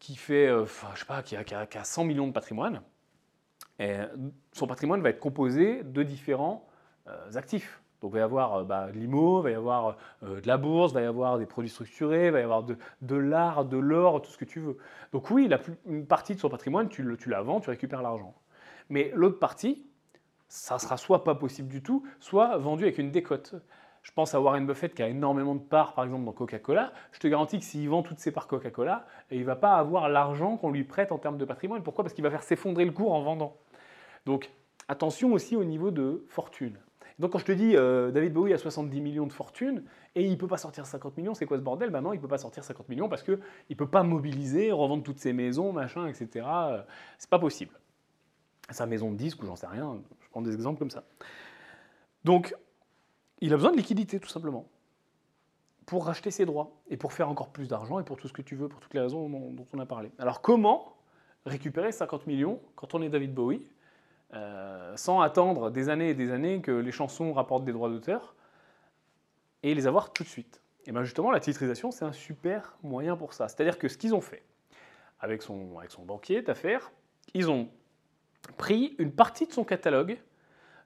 qui 0.00 0.16
fait, 0.16 0.48
je 0.48 0.98
sais 0.98 1.06
pas, 1.06 1.22
qui 1.22 1.36
a, 1.36 1.44
qui, 1.44 1.54
a, 1.54 1.84
100 1.84 2.04
millions 2.04 2.26
de 2.26 2.32
patrimoine, 2.32 2.82
et 3.78 3.96
son 4.52 4.66
patrimoine 4.66 5.00
va 5.00 5.10
être 5.10 5.20
composé 5.20 5.84
de 5.84 6.02
différents 6.02 6.66
actifs. 7.34 7.80
Donc 8.00 8.10
il 8.10 8.14
va 8.14 8.18
y 8.20 8.22
avoir 8.22 8.64
bah, 8.64 8.90
de 8.90 8.98
l'IMO, 8.98 9.40
il 9.40 9.44
va 9.44 9.50
y 9.50 9.54
avoir 9.54 9.96
de 10.22 10.46
la 10.46 10.56
bourse, 10.56 10.92
il 10.92 10.94
va 10.94 11.02
y 11.02 11.04
avoir 11.04 11.38
des 11.38 11.46
produits 11.46 11.70
structurés, 11.70 12.26
il 12.26 12.32
va 12.32 12.40
y 12.40 12.42
avoir 12.42 12.62
de, 12.64 12.76
l'art, 13.14 13.64
de 13.64 13.76
l'or, 13.76 14.22
tout 14.22 14.30
ce 14.30 14.38
que 14.38 14.44
tu 14.44 14.60
veux. 14.60 14.78
Donc 15.12 15.30
oui, 15.30 15.48
la, 15.48 15.60
une 15.86 16.06
partie 16.06 16.34
de 16.34 16.40
son 16.40 16.48
patrimoine, 16.48 16.88
tu, 16.88 17.06
tu 17.18 17.28
la 17.28 17.42
vends, 17.42 17.60
tu 17.60 17.70
récupères 17.70 18.02
l'argent. 18.02 18.34
Mais 18.88 19.12
l'autre 19.14 19.38
partie, 19.38 19.86
ça 20.50 20.78
sera 20.78 20.96
soit 20.96 21.24
pas 21.24 21.36
possible 21.36 21.68
du 21.68 21.82
tout, 21.82 22.04
soit 22.18 22.58
vendu 22.58 22.82
avec 22.82 22.98
une 22.98 23.10
décote. 23.10 23.54
Je 24.02 24.12
pense 24.12 24.34
à 24.34 24.40
Warren 24.40 24.66
Buffett 24.66 24.94
qui 24.94 25.02
a 25.02 25.08
énormément 25.08 25.54
de 25.54 25.60
parts, 25.60 25.94
par 25.94 26.04
exemple, 26.04 26.24
dans 26.24 26.32
Coca-Cola. 26.32 26.92
Je 27.12 27.18
te 27.18 27.28
garantis 27.28 27.58
que 27.58 27.64
s'il 27.64 27.88
vend 27.88 28.02
toutes 28.02 28.18
ses 28.18 28.32
parts 28.32 28.46
Coca-Cola, 28.46 29.06
il 29.30 29.40
ne 29.40 29.44
va 29.44 29.56
pas 29.56 29.74
avoir 29.74 30.08
l'argent 30.08 30.56
qu'on 30.56 30.70
lui 30.70 30.84
prête 30.84 31.12
en 31.12 31.18
termes 31.18 31.36
de 31.36 31.44
patrimoine. 31.44 31.82
Pourquoi? 31.82 32.04
Parce 32.04 32.14
qu'il 32.14 32.24
va 32.24 32.30
faire 32.30 32.42
s'effondrer 32.42 32.84
le 32.84 32.92
cours 32.92 33.12
en 33.12 33.22
vendant. 33.22 33.56
Donc, 34.26 34.50
attention 34.88 35.32
aussi 35.32 35.54
au 35.54 35.64
niveau 35.64 35.90
de 35.90 36.24
fortune. 36.28 36.78
Donc, 37.18 37.32
quand 37.32 37.38
je 37.38 37.44
te 37.44 37.52
dis 37.52 37.76
euh, 37.76 38.10
David 38.10 38.32
Bowie 38.32 38.54
a 38.54 38.58
70 38.58 39.00
millions 39.02 39.26
de 39.26 39.32
fortune 39.32 39.84
et 40.14 40.24
il 40.24 40.30
ne 40.30 40.36
peut 40.36 40.46
pas 40.46 40.56
sortir 40.56 40.86
50 40.86 41.18
millions, 41.18 41.34
c'est 41.34 41.44
quoi 41.44 41.58
ce 41.58 41.62
bordel? 41.62 41.90
Ben 41.90 42.00
non, 42.00 42.14
il 42.14 42.16
ne 42.16 42.22
peut 42.22 42.28
pas 42.28 42.38
sortir 42.38 42.64
50 42.64 42.88
millions 42.88 43.10
parce 43.10 43.22
qu'il 43.22 43.38
ne 43.68 43.74
peut 43.74 43.88
pas 43.88 44.02
mobiliser, 44.02 44.72
revendre 44.72 45.02
toutes 45.02 45.18
ses 45.18 45.34
maisons, 45.34 45.72
machin, 45.74 46.06
etc. 46.06 46.46
C'est 47.18 47.28
pas 47.28 47.38
possible 47.38 47.78
sa 48.70 48.86
maison 48.86 49.10
de 49.10 49.16
disque 49.16 49.42
ou 49.42 49.46
j'en 49.46 49.56
sais 49.56 49.66
rien, 49.66 50.00
je 50.20 50.28
prends 50.30 50.42
des 50.42 50.54
exemples 50.54 50.78
comme 50.78 50.90
ça. 50.90 51.04
Donc, 52.24 52.54
il 53.40 53.52
a 53.52 53.56
besoin 53.56 53.72
de 53.72 53.76
liquidité 53.76 54.20
tout 54.20 54.28
simplement 54.28 54.68
pour 55.86 56.06
racheter 56.06 56.30
ses 56.30 56.44
droits 56.44 56.70
et 56.88 56.96
pour 56.96 57.12
faire 57.12 57.28
encore 57.28 57.50
plus 57.50 57.68
d'argent 57.68 57.98
et 57.98 58.04
pour 58.04 58.16
tout 58.16 58.28
ce 58.28 58.32
que 58.32 58.42
tu 58.42 58.54
veux, 58.54 58.68
pour 58.68 58.80
toutes 58.80 58.94
les 58.94 59.00
raisons 59.00 59.28
dont, 59.28 59.66
on 59.72 59.78
a 59.78 59.86
parlé. 59.86 60.12
Alors 60.18 60.40
comment 60.40 60.96
récupérer 61.46 61.90
50 61.90 62.26
millions 62.26 62.60
quand 62.76 62.94
on 62.94 63.02
est 63.02 63.08
David 63.08 63.34
Bowie 63.34 63.66
euh, 64.34 64.96
sans 64.96 65.20
attendre 65.20 65.70
des 65.70 65.88
années 65.88 66.10
et 66.10 66.14
des 66.14 66.30
années 66.30 66.60
que 66.60 66.70
les 66.70 66.92
chansons 66.92 67.32
rapportent 67.32 67.64
des 67.64 67.72
droits 67.72 67.88
d'auteur 67.88 68.36
et 69.62 69.74
les 69.74 69.86
avoir 69.86 70.12
tout 70.12 70.22
de 70.22 70.28
suite? 70.28 70.62
Et 70.86 70.92
bien 70.92 71.02
justement, 71.02 71.30
la 71.30 71.40
titrisation, 71.40 71.90
c'est 71.90 72.04
un 72.04 72.12
super 72.12 72.76
moyen 72.82 73.16
pour 73.16 73.32
ça. 73.32 73.48
C'est-à-dire 73.48 73.78
que 73.78 73.88
ce 73.88 73.98
qu'ils 73.98 74.14
ont 74.14 74.20
fait 74.20 74.44
avec 75.18 75.42
son 75.42 75.74
banquier 76.06 76.40
d'affaires, 76.42 76.92
ils 77.34 77.50
ont 77.50 77.68
pris 78.56 78.94
une 78.98 79.12
partie 79.12 79.46
de 79.46 79.52
son 79.52 79.64
catalogue, 79.64 80.18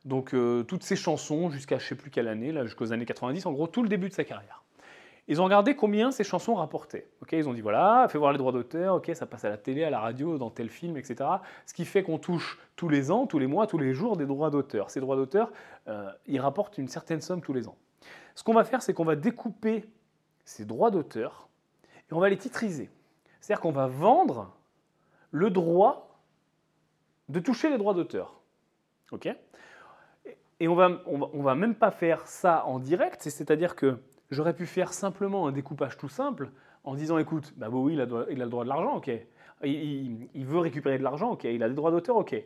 donc 0.04 0.34
euh, 0.34 0.62
toutes 0.62 0.82
ses 0.82 0.96
chansons 0.96 1.50
jusqu'à 1.50 1.78
je 1.78 1.86
sais 1.86 1.94
plus 1.94 2.10
quelle 2.10 2.28
année, 2.28 2.52
jusqu'aux 2.64 2.92
années 2.92 3.06
90, 3.06 3.46
en 3.46 3.52
gros 3.52 3.66
tout 3.66 3.82
le 3.82 3.88
début 3.88 4.08
de 4.08 4.14
sa 4.14 4.24
carrière. 4.24 4.64
Ils 5.26 5.40
ont 5.40 5.44
regardé 5.44 5.74
combien 5.74 6.10
ces 6.10 6.22
chansons 6.22 6.54
rapportaient. 6.54 7.08
Ok, 7.22 7.32
ils 7.32 7.48
ont 7.48 7.54
dit 7.54 7.62
voilà, 7.62 8.06
fait 8.10 8.18
voir 8.18 8.32
les 8.32 8.38
droits 8.38 8.52
d'auteur, 8.52 8.96
ok, 8.96 9.10
ça 9.14 9.24
passe 9.24 9.44
à 9.46 9.48
la 9.48 9.56
télé, 9.56 9.82
à 9.82 9.90
la 9.90 9.98
radio, 9.98 10.36
dans 10.36 10.50
tel 10.50 10.68
film, 10.68 10.98
etc. 10.98 11.28
Ce 11.64 11.72
qui 11.72 11.86
fait 11.86 12.02
qu'on 12.02 12.18
touche 12.18 12.58
tous 12.76 12.90
les 12.90 13.10
ans, 13.10 13.26
tous 13.26 13.38
les 13.38 13.46
mois, 13.46 13.66
tous 13.66 13.78
les 13.78 13.94
jours 13.94 14.18
des 14.18 14.26
droits 14.26 14.50
d'auteur. 14.50 14.90
Ces 14.90 15.00
droits 15.00 15.16
d'auteur, 15.16 15.50
euh, 15.88 16.10
ils 16.26 16.40
rapportent 16.40 16.76
une 16.76 16.88
certaine 16.88 17.22
somme 17.22 17.40
tous 17.40 17.54
les 17.54 17.68
ans. 17.68 17.76
Ce 18.34 18.44
qu'on 18.44 18.52
va 18.52 18.64
faire, 18.64 18.82
c'est 18.82 18.92
qu'on 18.92 19.04
va 19.04 19.16
découper 19.16 19.88
ces 20.44 20.66
droits 20.66 20.90
d'auteur 20.90 21.48
et 22.10 22.12
on 22.12 22.20
va 22.20 22.28
les 22.28 22.36
titriser. 22.36 22.90
C'est-à-dire 23.40 23.62
qu'on 23.62 23.72
va 23.72 23.86
vendre 23.86 24.54
le 25.30 25.48
droit 25.48 26.20
de 27.30 27.40
toucher 27.40 27.70
les 27.70 27.78
droits 27.78 27.94
d'auteur. 27.94 28.40
OK? 29.10 29.28
Et 30.64 30.68
on 30.68 30.74
va, 30.74 31.02
va, 31.06 31.54
même 31.54 31.74
pas 31.74 31.90
faire 31.90 32.26
ça 32.26 32.64
en 32.64 32.78
direct, 32.78 33.20
c'est-à-dire 33.20 33.76
que 33.76 33.98
j'aurais 34.30 34.54
pu 34.54 34.64
faire 34.64 34.94
simplement 34.94 35.46
un 35.46 35.52
découpage 35.52 35.98
tout 35.98 36.08
simple 36.08 36.48
en 36.84 36.94
disant 36.94 37.18
écoute, 37.18 37.52
bah 37.58 37.68
oui, 37.70 37.92
il 37.92 38.00
a, 38.00 38.06
le 38.06 38.48
droit 38.48 38.64
de 38.64 38.70
l'argent, 38.70 38.96
ok. 38.96 39.10
Il, 39.62 40.46
veut 40.46 40.60
récupérer 40.60 40.96
de 40.96 41.02
l'argent, 41.02 41.32
ok. 41.32 41.44
Il 41.44 41.62
a 41.62 41.68
des 41.68 41.74
droits 41.74 41.90
d'auteur, 41.90 42.16
ok. 42.16 42.42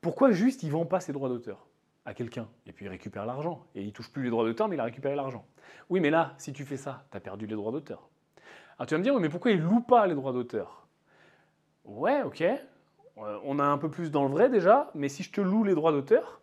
Pourquoi 0.00 0.30
juste 0.30 0.62
il 0.62 0.70
vend 0.70 0.86
pas 0.86 1.00
ses 1.00 1.12
droits 1.12 1.28
d'auteur 1.28 1.66
à 2.04 2.14
quelqu'un? 2.14 2.46
Et 2.66 2.72
puis 2.72 2.84
il 2.86 2.88
récupère 2.88 3.26
l'argent 3.26 3.66
et 3.74 3.82
il 3.82 3.92
touche 3.92 4.12
plus 4.12 4.22
les 4.22 4.30
droits 4.30 4.44
d'auteur, 4.44 4.68
mais 4.68 4.76
il 4.76 4.80
a 4.80 4.84
récupéré 4.84 5.16
l'argent. 5.16 5.44
Oui, 5.88 5.98
mais 5.98 6.10
là, 6.10 6.34
si 6.38 6.52
tu 6.52 6.64
fais 6.64 6.76
ça, 6.76 7.04
tu 7.10 7.16
as 7.16 7.20
perdu 7.20 7.48
les 7.48 7.56
droits 7.56 7.72
d'auteur. 7.72 8.08
Alors 8.78 8.86
tu 8.86 8.94
vas 8.94 8.98
me 8.98 9.02
dire, 9.02 9.18
mais 9.18 9.28
pourquoi 9.28 9.50
il 9.50 9.60
loue 9.60 9.80
pas 9.80 10.06
les 10.06 10.14
droits 10.14 10.32
d'auteur? 10.32 10.86
Ouais, 11.84 12.22
ok, 12.22 12.42
euh, 12.42 12.58
on 13.42 13.58
a 13.58 13.64
un 13.64 13.78
peu 13.78 13.90
plus 13.90 14.12
dans 14.12 14.22
le 14.22 14.30
vrai 14.30 14.48
déjà, 14.48 14.92
mais 14.94 15.08
si 15.08 15.24
je 15.24 15.32
te 15.32 15.40
loue 15.40 15.64
les 15.64 15.74
droits 15.74 15.90
d'auteur, 15.90 16.39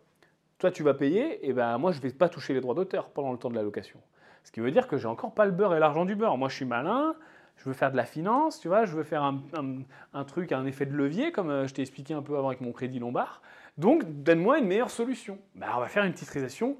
toi 0.58 0.70
tu 0.70 0.82
vas 0.82 0.94
payer, 0.94 1.46
et 1.48 1.52
ben 1.52 1.78
moi 1.78 1.92
je 1.92 1.98
ne 1.98 2.02
vais 2.02 2.10
pas 2.10 2.28
toucher 2.28 2.54
les 2.54 2.60
droits 2.60 2.74
d'auteur 2.74 3.10
pendant 3.10 3.32
le 3.32 3.38
temps 3.38 3.50
de 3.50 3.54
la 3.54 3.62
location. 3.62 4.00
Ce 4.44 4.52
qui 4.52 4.60
veut 4.60 4.70
dire 4.70 4.88
que 4.88 4.96
j'ai 4.96 5.08
encore 5.08 5.34
pas 5.34 5.44
le 5.44 5.52
beurre 5.52 5.74
et 5.74 5.78
l'argent 5.78 6.04
du 6.04 6.16
beurre. 6.16 6.36
Moi 6.38 6.48
je 6.48 6.56
suis 6.56 6.64
malin, 6.64 7.14
je 7.56 7.64
veux 7.64 7.72
faire 7.72 7.90
de 7.90 7.96
la 7.96 8.04
finance, 8.04 8.60
tu 8.60 8.68
vois, 8.68 8.84
je 8.84 8.94
veux 8.94 9.02
faire 9.02 9.22
un, 9.22 10.24
truc, 10.24 10.52
un 10.52 10.64
effet 10.64 10.86
de 10.86 10.94
levier, 10.94 11.32
comme 11.32 11.50
euh, 11.50 11.66
je 11.66 11.74
t'ai 11.74 11.82
expliqué 11.82 12.14
un 12.14 12.22
peu 12.22 12.36
avant 12.36 12.48
avec 12.48 12.60
mon 12.60 12.72
crédit 12.72 12.98
lombard. 12.98 13.42
Donc 13.76 14.04
donne-moi 14.22 14.58
une 14.58 14.66
meilleure 14.66 14.90
solution. 14.90 15.38
Ben, 15.54 15.68
on 15.76 15.80
va 15.80 15.88
faire 15.88 16.04
une 16.04 16.14
titrisation 16.14 16.76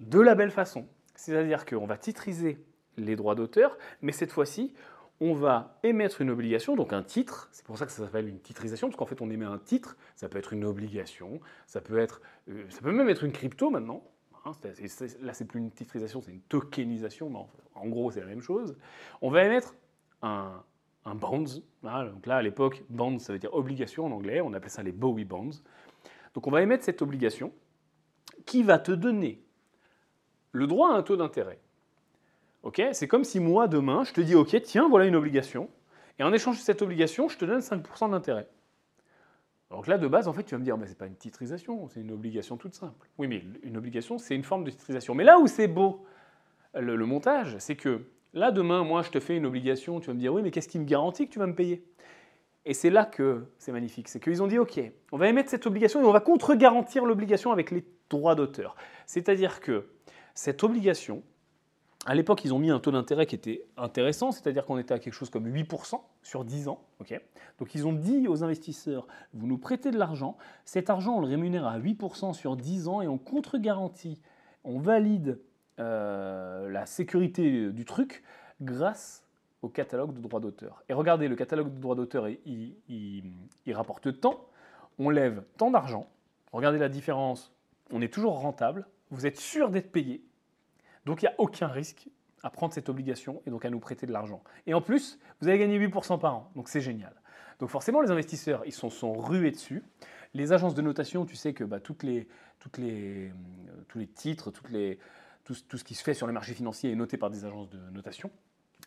de 0.00 0.20
la 0.20 0.34
belle 0.34 0.50
façon. 0.50 0.86
C'est-à-dire 1.14 1.66
qu'on 1.66 1.86
va 1.86 1.96
titriser 1.96 2.64
les 2.96 3.16
droits 3.16 3.34
d'auteur, 3.34 3.76
mais 4.02 4.12
cette 4.12 4.32
fois-ci, 4.32 4.74
on 5.20 5.34
va 5.34 5.78
émettre 5.82 6.20
une 6.20 6.30
obligation, 6.30 6.76
donc 6.76 6.92
un 6.92 7.02
titre, 7.02 7.48
c'est 7.50 7.64
pour 7.64 7.76
ça 7.76 7.86
que 7.86 7.92
ça 7.92 8.04
s'appelle 8.04 8.28
une 8.28 8.40
titrisation, 8.40 8.88
parce 8.88 8.96
qu'en 8.96 9.06
fait 9.06 9.20
on 9.20 9.30
émet 9.30 9.44
un 9.44 9.58
titre, 9.58 9.96
ça 10.14 10.28
peut 10.28 10.38
être 10.38 10.52
une 10.52 10.64
obligation, 10.64 11.40
ça 11.66 11.80
peut, 11.80 11.98
être, 11.98 12.20
euh, 12.48 12.64
ça 12.68 12.80
peut 12.80 12.92
même 12.92 13.08
être 13.08 13.24
une 13.24 13.32
crypto 13.32 13.70
maintenant, 13.70 14.04
hein, 14.44 14.52
là 15.20 15.34
c'est 15.34 15.44
plus 15.44 15.58
une 15.58 15.72
titrisation, 15.72 16.22
c'est 16.22 16.30
une 16.30 16.42
tokenisation, 16.42 17.30
mais 17.30 17.38
en, 17.74 17.88
gros 17.88 18.10
c'est 18.10 18.20
la 18.20 18.26
même 18.26 18.42
chose. 18.42 18.76
On 19.20 19.30
va 19.30 19.44
émettre 19.44 19.74
un, 20.22 20.62
un 21.04 21.14
bonds, 21.14 21.62
donc 21.82 22.26
là 22.26 22.36
à 22.36 22.42
l'époque 22.42 22.84
bonds 22.88 23.18
ça 23.18 23.32
veut 23.32 23.38
dire 23.40 23.52
obligation 23.54 24.06
en 24.06 24.12
anglais, 24.12 24.40
on 24.40 24.52
appelait 24.52 24.70
ça 24.70 24.82
les 24.82 24.92
Bowie 24.92 25.24
bonds. 25.24 25.50
Donc 26.34 26.46
on 26.46 26.50
va 26.50 26.62
émettre 26.62 26.84
cette 26.84 27.02
obligation 27.02 27.52
qui 28.46 28.62
va 28.62 28.78
te 28.78 28.92
donner 28.92 29.42
le 30.52 30.66
droit 30.66 30.92
à 30.92 30.94
un 30.94 31.02
taux 31.02 31.16
d'intérêt. 31.16 31.60
C'est 32.92 33.08
comme 33.08 33.24
si 33.24 33.40
moi, 33.40 33.68
demain, 33.68 34.04
je 34.04 34.12
te 34.12 34.20
dis, 34.20 34.34
ok, 34.34 34.60
tiens, 34.62 34.88
voilà 34.88 35.06
une 35.06 35.16
obligation, 35.16 35.68
et 36.18 36.22
en 36.22 36.32
échange 36.32 36.56
de 36.56 36.62
cette 36.62 36.82
obligation, 36.82 37.28
je 37.28 37.38
te 37.38 37.44
donne 37.44 37.60
5% 37.60 38.10
d'intérêt. 38.10 38.48
Donc 39.70 39.86
là, 39.86 39.98
de 39.98 40.08
base, 40.08 40.28
en 40.28 40.32
fait, 40.32 40.44
tu 40.44 40.54
vas 40.54 40.58
me 40.58 40.64
dire, 40.64 40.78
mais 40.78 40.86
c'est 40.86 40.96
pas 40.96 41.06
une 41.06 41.16
titrisation, 41.16 41.88
c'est 41.88 42.00
une 42.00 42.10
obligation 42.12 42.56
toute 42.56 42.74
simple. 42.74 43.08
Oui, 43.18 43.28
mais 43.28 43.44
une 43.62 43.76
obligation, 43.76 44.18
c'est 44.18 44.34
une 44.34 44.42
forme 44.42 44.64
de 44.64 44.70
titrisation. 44.70 45.14
Mais 45.14 45.24
là 45.24 45.38
où 45.38 45.46
c'est 45.46 45.68
beau, 45.68 46.06
le, 46.74 46.96
le 46.96 47.06
montage, 47.06 47.56
c'est 47.58 47.76
que 47.76 48.06
là, 48.32 48.50
demain, 48.50 48.82
moi, 48.82 49.02
je 49.02 49.10
te 49.10 49.20
fais 49.20 49.36
une 49.36 49.46
obligation, 49.46 50.00
tu 50.00 50.06
vas 50.06 50.14
me 50.14 50.20
dire, 50.20 50.32
oui, 50.32 50.42
mais 50.42 50.50
qu'est-ce 50.50 50.68
qui 50.68 50.78
me 50.78 50.86
garantit 50.86 51.26
que 51.26 51.32
tu 51.32 51.38
vas 51.38 51.46
me 51.46 51.54
payer? 51.54 51.84
Et 52.64 52.74
c'est 52.74 52.90
là 52.90 53.04
que 53.04 53.46
c'est 53.58 53.72
magnifique, 53.72 54.08
c'est 54.08 54.20
qu'ils 54.20 54.42
ont 54.42 54.46
dit, 54.46 54.58
OK, 54.58 54.80
on 55.12 55.16
va 55.16 55.28
émettre 55.28 55.48
cette 55.48 55.66
obligation 55.66 56.02
et 56.02 56.04
on 56.04 56.12
va 56.12 56.20
contre-garantir 56.20 57.04
l'obligation 57.04 57.52
avec 57.52 57.70
les 57.70 57.84
droits 58.10 58.34
d'auteur. 58.34 58.76
C'est-à-dire 59.06 59.60
que 59.60 59.88
cette 60.34 60.62
obligation, 60.64 61.22
à 62.08 62.14
l'époque, 62.14 62.42
ils 62.46 62.54
ont 62.54 62.58
mis 62.58 62.70
un 62.70 62.80
taux 62.80 62.90
d'intérêt 62.90 63.26
qui 63.26 63.34
était 63.34 63.66
intéressant, 63.76 64.32
c'est-à-dire 64.32 64.64
qu'on 64.64 64.78
était 64.78 64.94
à 64.94 64.98
quelque 64.98 65.12
chose 65.12 65.28
comme 65.28 65.46
8% 65.46 66.00
sur 66.22 66.42
10 66.42 66.68
ans. 66.68 66.80
Donc 67.58 67.74
ils 67.74 67.86
ont 67.86 67.92
dit 67.92 68.26
aux 68.28 68.42
investisseurs, 68.42 69.06
vous 69.34 69.46
nous 69.46 69.58
prêtez 69.58 69.90
de 69.90 69.98
l'argent, 69.98 70.38
cet 70.64 70.88
argent 70.88 71.18
on 71.18 71.20
le 71.20 71.26
rémunère 71.26 71.66
à 71.66 71.78
8% 71.78 72.32
sur 72.32 72.56
10 72.56 72.88
ans 72.88 73.02
et 73.02 73.08
on 73.08 73.18
contre-garantit, 73.18 74.22
on 74.64 74.78
valide 74.78 75.38
euh, 75.80 76.70
la 76.70 76.86
sécurité 76.86 77.72
du 77.72 77.84
truc 77.84 78.24
grâce 78.62 79.22
au 79.60 79.68
catalogue 79.68 80.14
de 80.14 80.20
droits 80.20 80.40
d'auteur. 80.40 80.82
Et 80.88 80.94
regardez, 80.94 81.28
le 81.28 81.36
catalogue 81.36 81.74
de 81.74 81.78
droits 81.78 81.94
d'auteur, 81.94 82.26
il, 82.46 82.74
il 82.88 83.74
rapporte 83.74 84.18
tant, 84.18 84.46
on 84.98 85.10
lève 85.10 85.42
tant 85.58 85.70
d'argent, 85.70 86.08
regardez 86.52 86.78
la 86.78 86.88
différence, 86.88 87.52
on 87.92 88.00
est 88.00 88.12
toujours 88.12 88.38
rentable, 88.38 88.86
vous 89.10 89.26
êtes 89.26 89.38
sûr 89.38 89.68
d'être 89.68 89.92
payé, 89.92 90.22
donc 91.08 91.22
il 91.22 91.24
n'y 91.24 91.30
a 91.30 91.34
aucun 91.38 91.68
risque 91.68 92.08
à 92.42 92.50
prendre 92.50 92.74
cette 92.74 92.90
obligation 92.90 93.40
et 93.46 93.50
donc 93.50 93.64
à 93.64 93.70
nous 93.70 93.80
prêter 93.80 94.06
de 94.06 94.12
l'argent. 94.12 94.42
Et 94.66 94.74
en 94.74 94.82
plus, 94.82 95.18
vous 95.40 95.48
allez 95.48 95.58
gagner 95.58 95.78
8% 95.78 96.20
par 96.20 96.34
an, 96.34 96.50
donc 96.54 96.68
c'est 96.68 96.82
génial. 96.82 97.14
Donc 97.58 97.70
forcément, 97.70 98.02
les 98.02 98.10
investisseurs, 98.10 98.62
ils 98.66 98.72
sont, 98.72 98.90
sont 98.90 99.14
rués 99.14 99.50
dessus. 99.50 99.82
Les 100.34 100.52
agences 100.52 100.74
de 100.74 100.82
notation, 100.82 101.24
tu 101.24 101.34
sais 101.34 101.54
que 101.54 101.64
bah, 101.64 101.80
toutes 101.80 102.02
les, 102.02 102.28
euh, 102.78 103.30
tous 103.88 103.98
les 103.98 104.06
titres, 104.06 104.50
tout, 104.50 105.54
ce 105.54 105.84
qui 105.84 105.94
se 105.94 106.04
fait 106.04 106.12
sur 106.12 106.26
les 106.26 106.32
marchés 106.34 106.52
financiers 106.52 106.92
est 106.92 106.96
noté 106.96 107.16
par 107.16 107.30
des 107.30 107.46
agences 107.46 107.70
de 107.70 107.78
notation. 107.90 108.30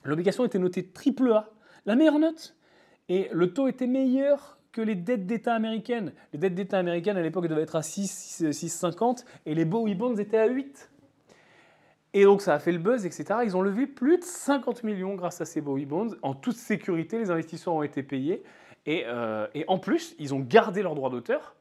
L'obligation 0.04 0.46
était 0.46 0.60
notée 0.60 0.86
triple 0.86 1.32
A, 1.34 1.50
la 1.88 1.96
meilleure 1.96 2.20
note. 2.20 2.56
Et 3.10 3.30
le 3.34 3.52
taux 3.52 3.68
était 3.68 3.88
meilleur 3.88 4.60
que 4.72 4.82
les 4.82 4.96
dettes 4.96 5.26
d'État 5.26 5.56
américaines. 5.56 6.14
Les 6.34 6.40
dettes 6.40 6.56
d'État 6.56 6.78
américaines, 6.78 7.18
à 7.18 7.22
l'époque, 7.22 7.48
devaient 7.48 7.64
être 7.64 7.76
à 7.76 7.82
6,50 7.82 8.54
6, 8.54 9.26
et 9.48 9.56
les 9.56 9.66
Bowie 9.66 9.96
Bonds 9.96 10.16
étaient 10.16 10.38
à 10.38 10.48
8. 10.48 10.91
Et 12.14 12.26
donc 12.26 12.42
ça 12.42 12.54
a 12.54 12.60
fait 12.60 12.72
le 12.72 12.78
buzz, 12.78 13.06
etc. 13.06 13.40
Ils 13.44 13.56
ont 13.56 13.62
levé 13.62 13.88
plus 13.88 14.18
de 14.18 14.24
50 14.24 14.84
millions 14.84 15.16
grâce 15.16 15.40
à 15.40 15.46
ces 15.46 15.62
Bowie 15.62 15.86
Bonds. 15.86 16.16
En 16.22 16.34
toute 16.34 16.58
sécurité, 16.58 17.18
les 17.18 17.32
investisseurs 17.32 17.74
ont 17.74 17.84
été 17.84 18.04
payés. 18.04 18.44
Et, 18.86 19.04
euh, 19.06 19.48
en 19.68 19.78
plus, 19.78 20.16
ils 20.20 20.34
ont 20.34 20.40
gardé 20.40 20.82
leurs 20.82 20.96
droits 20.96 21.10
d'auteur. 21.10 21.56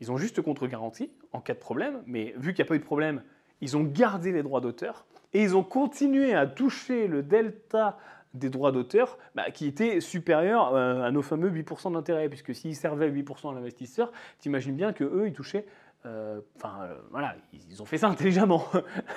Ils 0.00 0.12
ont 0.12 0.16
juste 0.16 0.40
contre-garantie 0.42 1.10
en 1.32 1.40
cas 1.40 1.54
de 1.54 1.58
problème. 1.58 2.02
Mais 2.06 2.34
vu 2.36 2.52
qu'il 2.52 2.62
n'y 2.62 2.68
a 2.68 2.68
pas 2.68 2.76
eu 2.76 2.80
de 2.80 2.84
problème, 2.84 3.22
ils 3.60 3.76
ont 3.76 3.82
gardé 3.82 4.32
les 4.32 4.42
droits 4.42 4.60
d'auteur. 4.60 5.06
Et 5.32 5.42
ils 5.42 5.56
ont 5.56 5.64
continué 5.64 6.34
à 6.34 6.46
toucher 6.46 7.08
le 7.08 7.22
delta 7.22 7.98
des 8.34 8.50
droits 8.50 8.72
d'auteur 8.72 9.18
bah, 9.34 9.50
qui 9.50 9.66
était 9.66 10.00
supérieur 10.00 10.74
euh, 10.74 11.02
à 11.02 11.10
nos 11.10 11.22
fameux 11.22 11.50
8% 11.50 11.92
d'intérêt. 11.92 12.28
Puisque 12.28 12.54
s'ils 12.54 12.76
servaient 12.76 13.10
8% 13.10 13.50
à 13.50 13.54
l'investisseur, 13.54 14.12
t'imagines 14.38 14.76
bien 14.76 14.92
qu'eux, 14.92 15.24
ils 15.26 15.32
touchaient 15.32 15.66
enfin, 16.04 16.82
euh, 16.82 16.98
voilà, 17.10 17.36
ils 17.52 17.80
ont 17.82 17.84
fait 17.84 17.98
ça 17.98 18.08
intelligemment. 18.10 18.64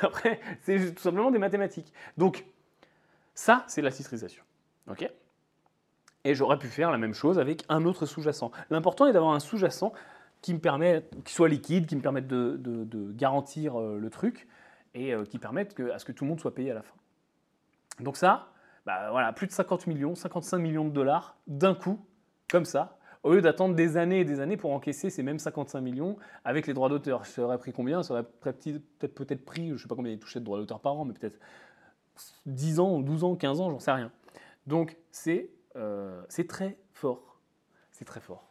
Après, 0.02 0.40
c'est 0.62 0.94
tout 0.94 1.02
simplement 1.02 1.32
des 1.32 1.40
mathématiques. 1.40 1.92
Donc, 2.18 2.46
ça, 3.34 3.64
c'est 3.68 3.82
la 3.82 3.92
titrisation. 3.92 4.44
OK? 4.90 5.10
Et 6.24 6.34
j'aurais 6.34 6.58
pu 6.58 6.68
faire 6.68 6.92
la 6.92 6.98
même 6.98 7.14
chose 7.14 7.38
avec 7.40 7.64
un 7.70 7.86
autre 7.86 8.06
sous-jacent. 8.06 8.52
L'important 8.70 9.08
est 9.08 9.14
d'avoir 9.14 9.34
un 9.34 9.40
sous-jacent 9.40 9.94
qui 10.42 10.54
me 10.54 10.60
permet, 10.60 11.08
qui 11.24 11.34
soit 11.34 11.50
liquide, 11.50 11.88
qui 11.88 11.96
me 11.96 12.02
permette 12.02 12.28
de, 12.28 13.12
garantir 13.14 13.80
euh, 13.80 13.98
le 14.00 14.10
truc 14.10 14.48
et 14.94 15.14
qui 15.30 15.40
permette 15.40 15.74
que, 15.74 15.92
à 15.92 16.00
ce 16.00 16.06
que 16.06 16.14
tout 16.14 16.24
le 16.24 16.30
monde 16.30 16.40
soit 16.40 16.56
payé 16.56 16.72
à 16.72 16.74
la 16.74 16.82
fin. 16.82 16.96
Donc 18.00 18.16
ça, 18.16 18.48
bah, 18.86 19.10
voilà, 19.12 19.34
plus 19.34 19.48
de 19.48 19.52
50 19.52 19.88
millions, 19.88 20.16
55 20.16 20.58
millions 20.58 20.86
de 20.86 20.92
dollars 20.92 21.36
d'un 21.48 21.76
coup, 21.76 22.00
comme 22.50 22.64
ça, 22.64 22.98
au 23.26 23.34
lieu 23.34 23.42
d'attendre 23.42 23.74
des 23.74 23.98
années 23.98 24.20
et 24.20 24.24
des 24.24 24.40
années 24.40 24.56
pour 24.56 24.72
encaisser 24.72 25.10
ces 25.10 25.24
mêmes 25.24 25.40
55 25.40 25.82
millions 25.82 26.16
avec 26.44 26.68
les 26.68 26.76
droits 26.76 26.90
d'auteur. 26.90 27.26
Ça 27.26 27.42
aurait 27.42 27.58
pris 27.58 27.74
combien? 27.74 28.04
Ça 28.04 28.14
aurait 28.14 28.24
peut-être 28.24 29.00
peut 29.00 29.36
pris, 29.44 29.70
je 29.70 29.74
ne 29.74 29.78
sais 29.80 29.88
pas 29.88 29.96
combien 29.96 30.12
il 30.12 30.20
touchait 30.20 30.40
de 30.40 30.46
droits 30.46 30.60
d'auteur 30.60 30.80
par 30.80 30.94
an, 30.94 31.06
mais 31.06 31.14
peut-être 31.14 31.40
10 32.46 32.80
ans, 32.80 33.00
12 33.00 33.24
ans, 33.24 33.36
15 33.36 33.62
ans, 33.62 33.72
j'en 33.72 33.80
sais 33.80 33.92
rien. 33.92 34.12
Donc 34.68 34.96
c'est 35.10 35.50
euh, 35.76 36.22
très 36.48 36.78
fort. 36.94 37.40
C'est 37.92 38.06
très 38.06 38.20
fort. 38.20 38.48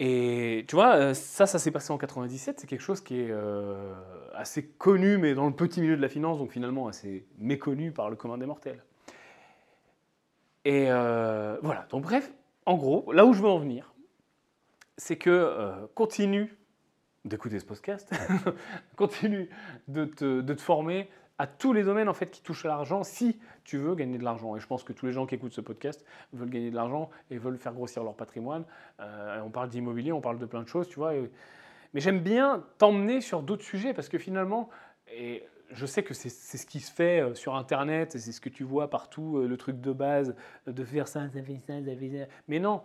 Et 0.00 0.66
tu 0.68 0.76
vois, 0.76 0.96
euh, 0.96 1.14
ça, 1.14 1.46
ça 1.46 1.58
s'est 1.58 1.70
passé 1.70 1.90
en 1.92 1.96
97, 1.96 2.60
c'est 2.60 2.66
quelque 2.66 2.82
chose 2.82 3.00
qui 3.00 3.20
est 3.20 3.30
euh, 3.30 3.94
assez 4.34 4.66
connu, 4.66 5.16
mais 5.16 5.32
dans 5.34 5.46
le 5.46 5.54
petit 5.54 5.80
milieu 5.80 5.96
de 5.96 6.02
la 6.02 6.10
finance, 6.10 6.36
donc 6.36 6.52
finalement 6.52 6.88
assez 6.88 7.26
méconnu 7.38 7.90
par 7.90 8.10
le 8.10 8.16
commun 8.16 8.36
des 8.36 8.46
mortels. 8.46 8.84
Et 10.66 10.84
voilà, 11.62 11.86
donc 11.90 12.02
bref, 12.02 12.30
en 12.68 12.76
gros, 12.76 13.10
là 13.12 13.24
où 13.24 13.32
je 13.32 13.40
veux 13.40 13.48
en 13.48 13.58
venir, 13.58 13.94
c'est 14.98 15.16
que 15.16 15.30
euh, 15.30 15.86
continue 15.94 16.54
d'écouter 17.24 17.58
ce 17.58 17.64
podcast, 17.64 18.12
continue 18.96 19.48
de 19.88 20.04
te, 20.04 20.54
former 20.56 21.08
à 21.38 21.46
tous 21.46 21.72
les 21.72 21.82
domaines 21.82 22.10
en 22.10 22.14
fait 22.14 22.30
qui 22.30 22.42
touchent 22.42 22.66
à 22.66 22.68
l'argent 22.68 23.04
si 23.04 23.38
tu 23.64 23.78
veux 23.78 23.94
gagner 23.94 24.18
de 24.18 24.22
l'argent. 24.22 24.54
Et 24.54 24.60
je 24.60 24.66
pense 24.66 24.84
que 24.84 24.92
tous 24.92 25.06
les 25.06 25.12
gens 25.12 25.24
qui 25.24 25.36
écoutent 25.36 25.54
ce 25.54 25.62
podcast 25.62 26.04
veulent 26.34 26.50
gagner 26.50 26.70
de 26.70 26.76
l'argent 26.76 27.08
et 27.30 27.38
veulent 27.38 27.56
faire 27.56 27.72
grossir 27.72 28.04
leur 28.04 28.14
patrimoine. 28.14 28.66
Euh, 29.00 29.40
on 29.42 29.48
parle 29.48 29.70
d'immobilier, 29.70 30.12
on 30.12 30.20
parle 30.20 30.38
de 30.38 30.44
plein 30.44 30.62
de 30.62 30.68
choses, 30.68 30.88
tu 30.88 30.96
vois. 30.96 31.14
mais 31.94 32.00
j'aime 32.02 32.20
bien 32.20 32.66
t'emmener 32.76 33.22
sur 33.22 33.40
d'autres 33.40 33.64
sujets 33.64 33.94
parce 33.94 34.10
que 34.10 34.18
finalement, 34.18 34.68
je 35.70 35.86
sais 35.86 36.02
que 36.02 36.14
c'est 36.14 36.28
ce 36.28 36.66
qui 36.66 36.80
se 36.80 36.90
fait 36.90 37.20
euh, 37.20 37.34
sur 37.34 37.54
Internet, 37.54 38.12
c'est 38.12 38.32
ce 38.32 38.40
que 38.40 38.48
tu 38.48 38.64
vois 38.64 38.88
partout, 38.88 39.38
euh, 39.38 39.46
le 39.46 39.56
truc 39.56 39.80
de 39.80 39.92
base, 39.92 40.34
de 40.66 40.84
faire 40.84 41.08
ça, 41.08 41.28
ça 41.28 41.42
fait 41.42 41.58
ça, 41.58 41.84
ça 41.84 41.96
fait 41.96 42.10
ça. 42.10 42.30
Mais 42.48 42.58
non, 42.58 42.82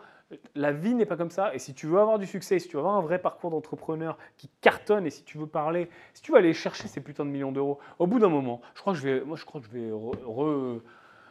la 0.55 0.71
vie 0.71 0.93
n'est 0.93 1.05
pas 1.05 1.17
comme 1.17 1.29
ça. 1.29 1.53
Et 1.53 1.59
si 1.59 1.73
tu 1.73 1.87
veux 1.87 1.99
avoir 1.99 2.19
du 2.19 2.25
succès, 2.25 2.59
si 2.59 2.67
tu 2.67 2.75
veux 2.75 2.79
avoir 2.79 2.95
un 2.95 3.01
vrai 3.01 3.19
parcours 3.19 3.51
d'entrepreneur 3.51 4.17
qui 4.37 4.49
cartonne, 4.61 5.05
et 5.05 5.09
si 5.09 5.23
tu 5.23 5.37
veux 5.37 5.47
parler, 5.47 5.89
si 6.13 6.21
tu 6.21 6.31
veux 6.31 6.37
aller 6.37 6.53
chercher 6.53 6.87
ces 6.87 7.01
putains 7.01 7.25
de 7.25 7.31
millions 7.31 7.51
d'euros, 7.51 7.79
au 7.99 8.07
bout 8.07 8.19
d'un 8.19 8.29
moment, 8.29 8.61
je 8.75 8.81
crois 8.81 8.93
que 8.93 8.99
je 8.99 9.07
vais, 9.07 9.21
moi, 9.21 9.37
je 9.37 9.45
crois 9.45 9.61
que 9.61 9.67
je 9.67 9.71
vais 9.71 9.91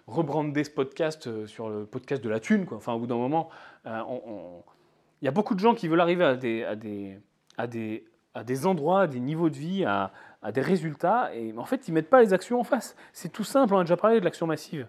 rebrander 0.06 0.64
ce 0.64 0.70
podcast 0.70 1.26
euh, 1.26 1.46
sur 1.46 1.68
le 1.68 1.86
podcast 1.86 2.22
de 2.24 2.30
la 2.30 2.40
thune. 2.40 2.66
Quoi. 2.66 2.78
Enfin, 2.78 2.92
au 2.94 2.98
bout 2.98 3.06
d'un 3.06 3.16
moment, 3.16 3.50
il 3.84 5.24
y 5.24 5.28
a 5.28 5.32
beaucoup 5.32 5.54
de 5.54 5.60
gens 5.60 5.74
qui 5.74 5.88
veulent 5.88 6.00
arriver 6.00 6.24
à 6.24 6.36
des, 6.36 6.64
à 6.64 6.76
des, 6.76 7.18
à 7.58 7.66
des, 7.66 8.04
à 8.34 8.44
des 8.44 8.66
endroits, 8.66 9.02
à 9.02 9.06
des 9.06 9.20
niveaux 9.20 9.50
de 9.50 9.56
vie, 9.56 9.84
à, 9.84 10.12
des 10.52 10.60
résultats, 10.60 11.34
et 11.34 11.54
en 11.56 11.64
fait, 11.64 11.86
ils 11.86 11.92
mettent 11.92 12.10
pas 12.10 12.20
les 12.20 12.32
actions 12.32 12.58
en 12.58 12.64
face. 12.64 12.96
C'est 13.12 13.30
tout 13.30 13.44
simple, 13.44 13.74
on 13.74 13.78
a 13.78 13.84
déjà 13.84 13.96
parlé 13.96 14.18
de 14.18 14.24
l'action 14.24 14.46
massive. 14.46 14.88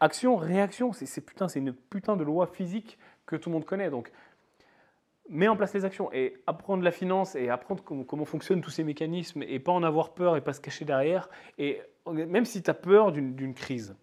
Action, 0.00 0.36
réaction, 0.36 0.92
c'est 0.92 1.20
putain, 1.20 1.48
c'est 1.48 1.58
une 1.58 1.72
putain 1.72 2.16
de 2.16 2.24
loi 2.24 2.46
physique 2.46 2.98
que 3.26 3.36
tout 3.36 3.50
le 3.50 3.54
monde 3.54 3.64
connaît. 3.64 3.90
Donc, 3.90 4.10
mets 5.28 5.48
en 5.48 5.56
place 5.56 5.74
les 5.74 5.84
actions 5.84 6.10
et 6.12 6.42
apprendre 6.46 6.82
la 6.82 6.90
finance 6.90 7.34
et 7.34 7.50
apprendre 7.50 7.82
comment, 7.82 8.24
fonctionnent 8.24 8.60
tous 8.60 8.70
ces 8.70 8.84
mécanismes 8.84 9.42
et 9.42 9.58
pas 9.58 9.72
en 9.72 9.82
avoir 9.82 10.14
peur 10.14 10.36
et 10.36 10.40
pas 10.40 10.52
se 10.52 10.60
cacher 10.60 10.84
derrière. 10.84 11.28
Et 11.58 11.82
même 12.06 12.44
si 12.44 12.62
tu 12.62 12.70
as 12.70 12.74
peur 12.74 13.12
d'une 13.12 13.54
crise, 13.54 13.96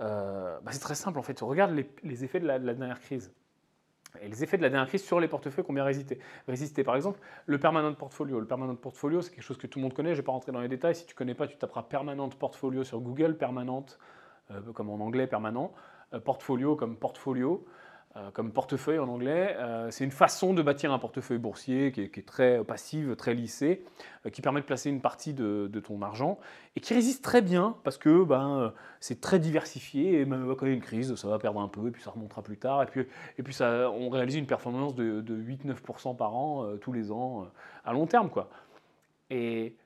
euh, 0.00 0.58
bah, 0.62 0.70
c'est 0.72 0.80
très 0.80 0.94
simple 0.94 1.18
en 1.18 1.22
fait. 1.22 1.40
Regarde 1.40 1.72
les, 2.02 2.24
effets 2.24 2.40
de 2.40 2.46
la 2.46 2.58
dernière 2.58 3.00
crise 3.00 3.32
et 4.20 4.28
les 4.28 4.42
effets 4.42 4.56
de 4.56 4.62
la 4.62 4.70
dernière 4.70 4.88
crise 4.88 5.04
sur 5.04 5.20
les 5.20 5.28
portefeuilles 5.28 5.64
qui 5.64 5.70
ont 5.70 5.74
bien 5.74 5.84
résisté. 5.84 6.18
Résisté, 6.46 6.84
par 6.84 6.96
exemple, 6.96 7.20
le 7.46 7.58
permanent 7.58 7.92
portfolio. 7.94 8.40
Le 8.40 8.46
permanent 8.46 8.74
portfolio, 8.74 9.22
c'est 9.22 9.30
quelque 9.30 9.44
chose 9.44 9.58
que 9.58 9.66
tout 9.66 9.78
le 9.78 9.82
monde 9.82 9.94
connaît, 9.94 10.10
je 10.10 10.14
ne 10.14 10.22
vais 10.22 10.26
pas 10.26 10.32
rentrer 10.32 10.52
dans 10.52 10.60
les 10.60 10.68
détails. 10.68 10.94
Si 10.94 11.06
tu 11.06 11.14
ne 11.14 11.18
connais 11.18 11.34
pas, 11.34 11.46
tu 11.46 11.56
taperas 11.56 11.82
permanent 11.82 12.28
portfolio 12.28 12.84
sur 12.84 13.00
Google, 13.00 13.36
permanente, 13.36 13.98
euh, 14.50 14.60
comme 14.72 14.90
en 14.90 15.00
anglais, 15.00 15.26
permanent, 15.26 15.72
euh, 16.14 16.20
portfolio 16.20 16.76
comme 16.76 16.96
portfolio. 16.96 17.66
Euh, 18.16 18.30
comme 18.30 18.52
portefeuille 18.52 18.98
en 18.98 19.06
anglais. 19.06 19.54
Euh, 19.58 19.90
c'est 19.90 20.02
une 20.02 20.10
façon 20.10 20.54
de 20.54 20.62
bâtir 20.62 20.90
un 20.92 20.98
portefeuille 20.98 21.36
boursier 21.36 21.92
qui 21.92 22.00
est, 22.00 22.26
très 22.26 22.64
passive, 22.64 23.14
très 23.16 23.34
lissé, 23.34 23.84
euh, 24.24 24.30
qui 24.30 24.40
permet 24.40 24.60
de 24.60 24.64
placer 24.64 24.88
une 24.88 25.02
partie 25.02 25.34
de, 25.34 25.70
ton 25.84 26.00
argent 26.00 26.38
et 26.74 26.80
qui 26.80 26.94
résiste 26.94 27.22
très 27.22 27.42
bien 27.42 27.76
parce 27.84 27.98
que 27.98 28.24
ben, 28.24 28.72
c'est 29.00 29.20
très 29.20 29.38
diversifié 29.38 30.20
et 30.20 30.24
même 30.24 30.56
quand 30.56 30.64
il 30.64 30.70
y 30.70 30.72
a 30.72 30.74
une 30.74 30.80
crise, 30.80 31.14
ça 31.16 31.28
va 31.28 31.38
perdre 31.38 31.60
un 31.60 31.68
peu 31.68 31.86
et 31.86 31.90
puis 31.90 32.02
ça 32.02 32.10
remontera 32.10 32.42
plus 32.42 32.56
tard. 32.56 32.82
Et 32.82 32.86
puis, 32.86 33.06
et 33.36 33.42
puis 33.42 33.52
ça, 33.52 33.90
on 33.90 34.08
réalise 34.08 34.36
une 34.36 34.46
performance 34.46 34.94
de, 34.94 35.22
8-9% 35.22 36.16
par 36.16 36.34
an 36.34 36.76
tous 36.80 36.92
les 36.92 37.12
ans 37.12 37.46
à 37.84 37.92
long 37.92 38.06
terme. 38.06 38.30
Quoi. 38.30 38.48
Et 39.28 39.76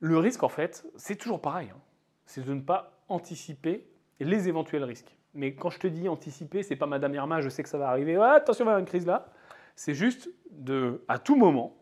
le 0.00 0.18
risque, 0.18 0.42
en 0.42 0.50
fait, 0.50 0.86
c'est 0.96 1.16
toujours 1.16 1.40
pareil. 1.40 1.70
Hein. 1.74 1.80
c'est 2.26 2.44
de 2.44 2.52
ne 2.52 2.60
pas 2.60 2.92
anticiper 3.08 3.84
les 4.20 4.48
éventuels 4.48 4.84
risques. 4.84 5.17
Mais 5.38 5.54
quand 5.54 5.70
je 5.70 5.78
te 5.78 5.86
dis 5.86 6.08
anticiper, 6.08 6.64
c'est 6.64 6.74
pas 6.74 6.86
Madame 6.86 7.14
Irma, 7.14 7.40
je 7.40 7.48
sais 7.48 7.62
que 7.62 7.68
ça 7.68 7.78
va 7.78 7.90
arriver, 7.90 8.16
attention, 8.16 8.64
il 8.64 8.66
va 8.66 8.72
y 8.72 8.74
avoir 8.74 8.80
une 8.80 8.86
crise 8.86 9.06
là. 9.06 9.28
C'est 9.76 9.94
juste 9.94 10.28
de, 10.50 11.04
à 11.06 11.20
tout 11.20 11.36
moment, 11.36 11.76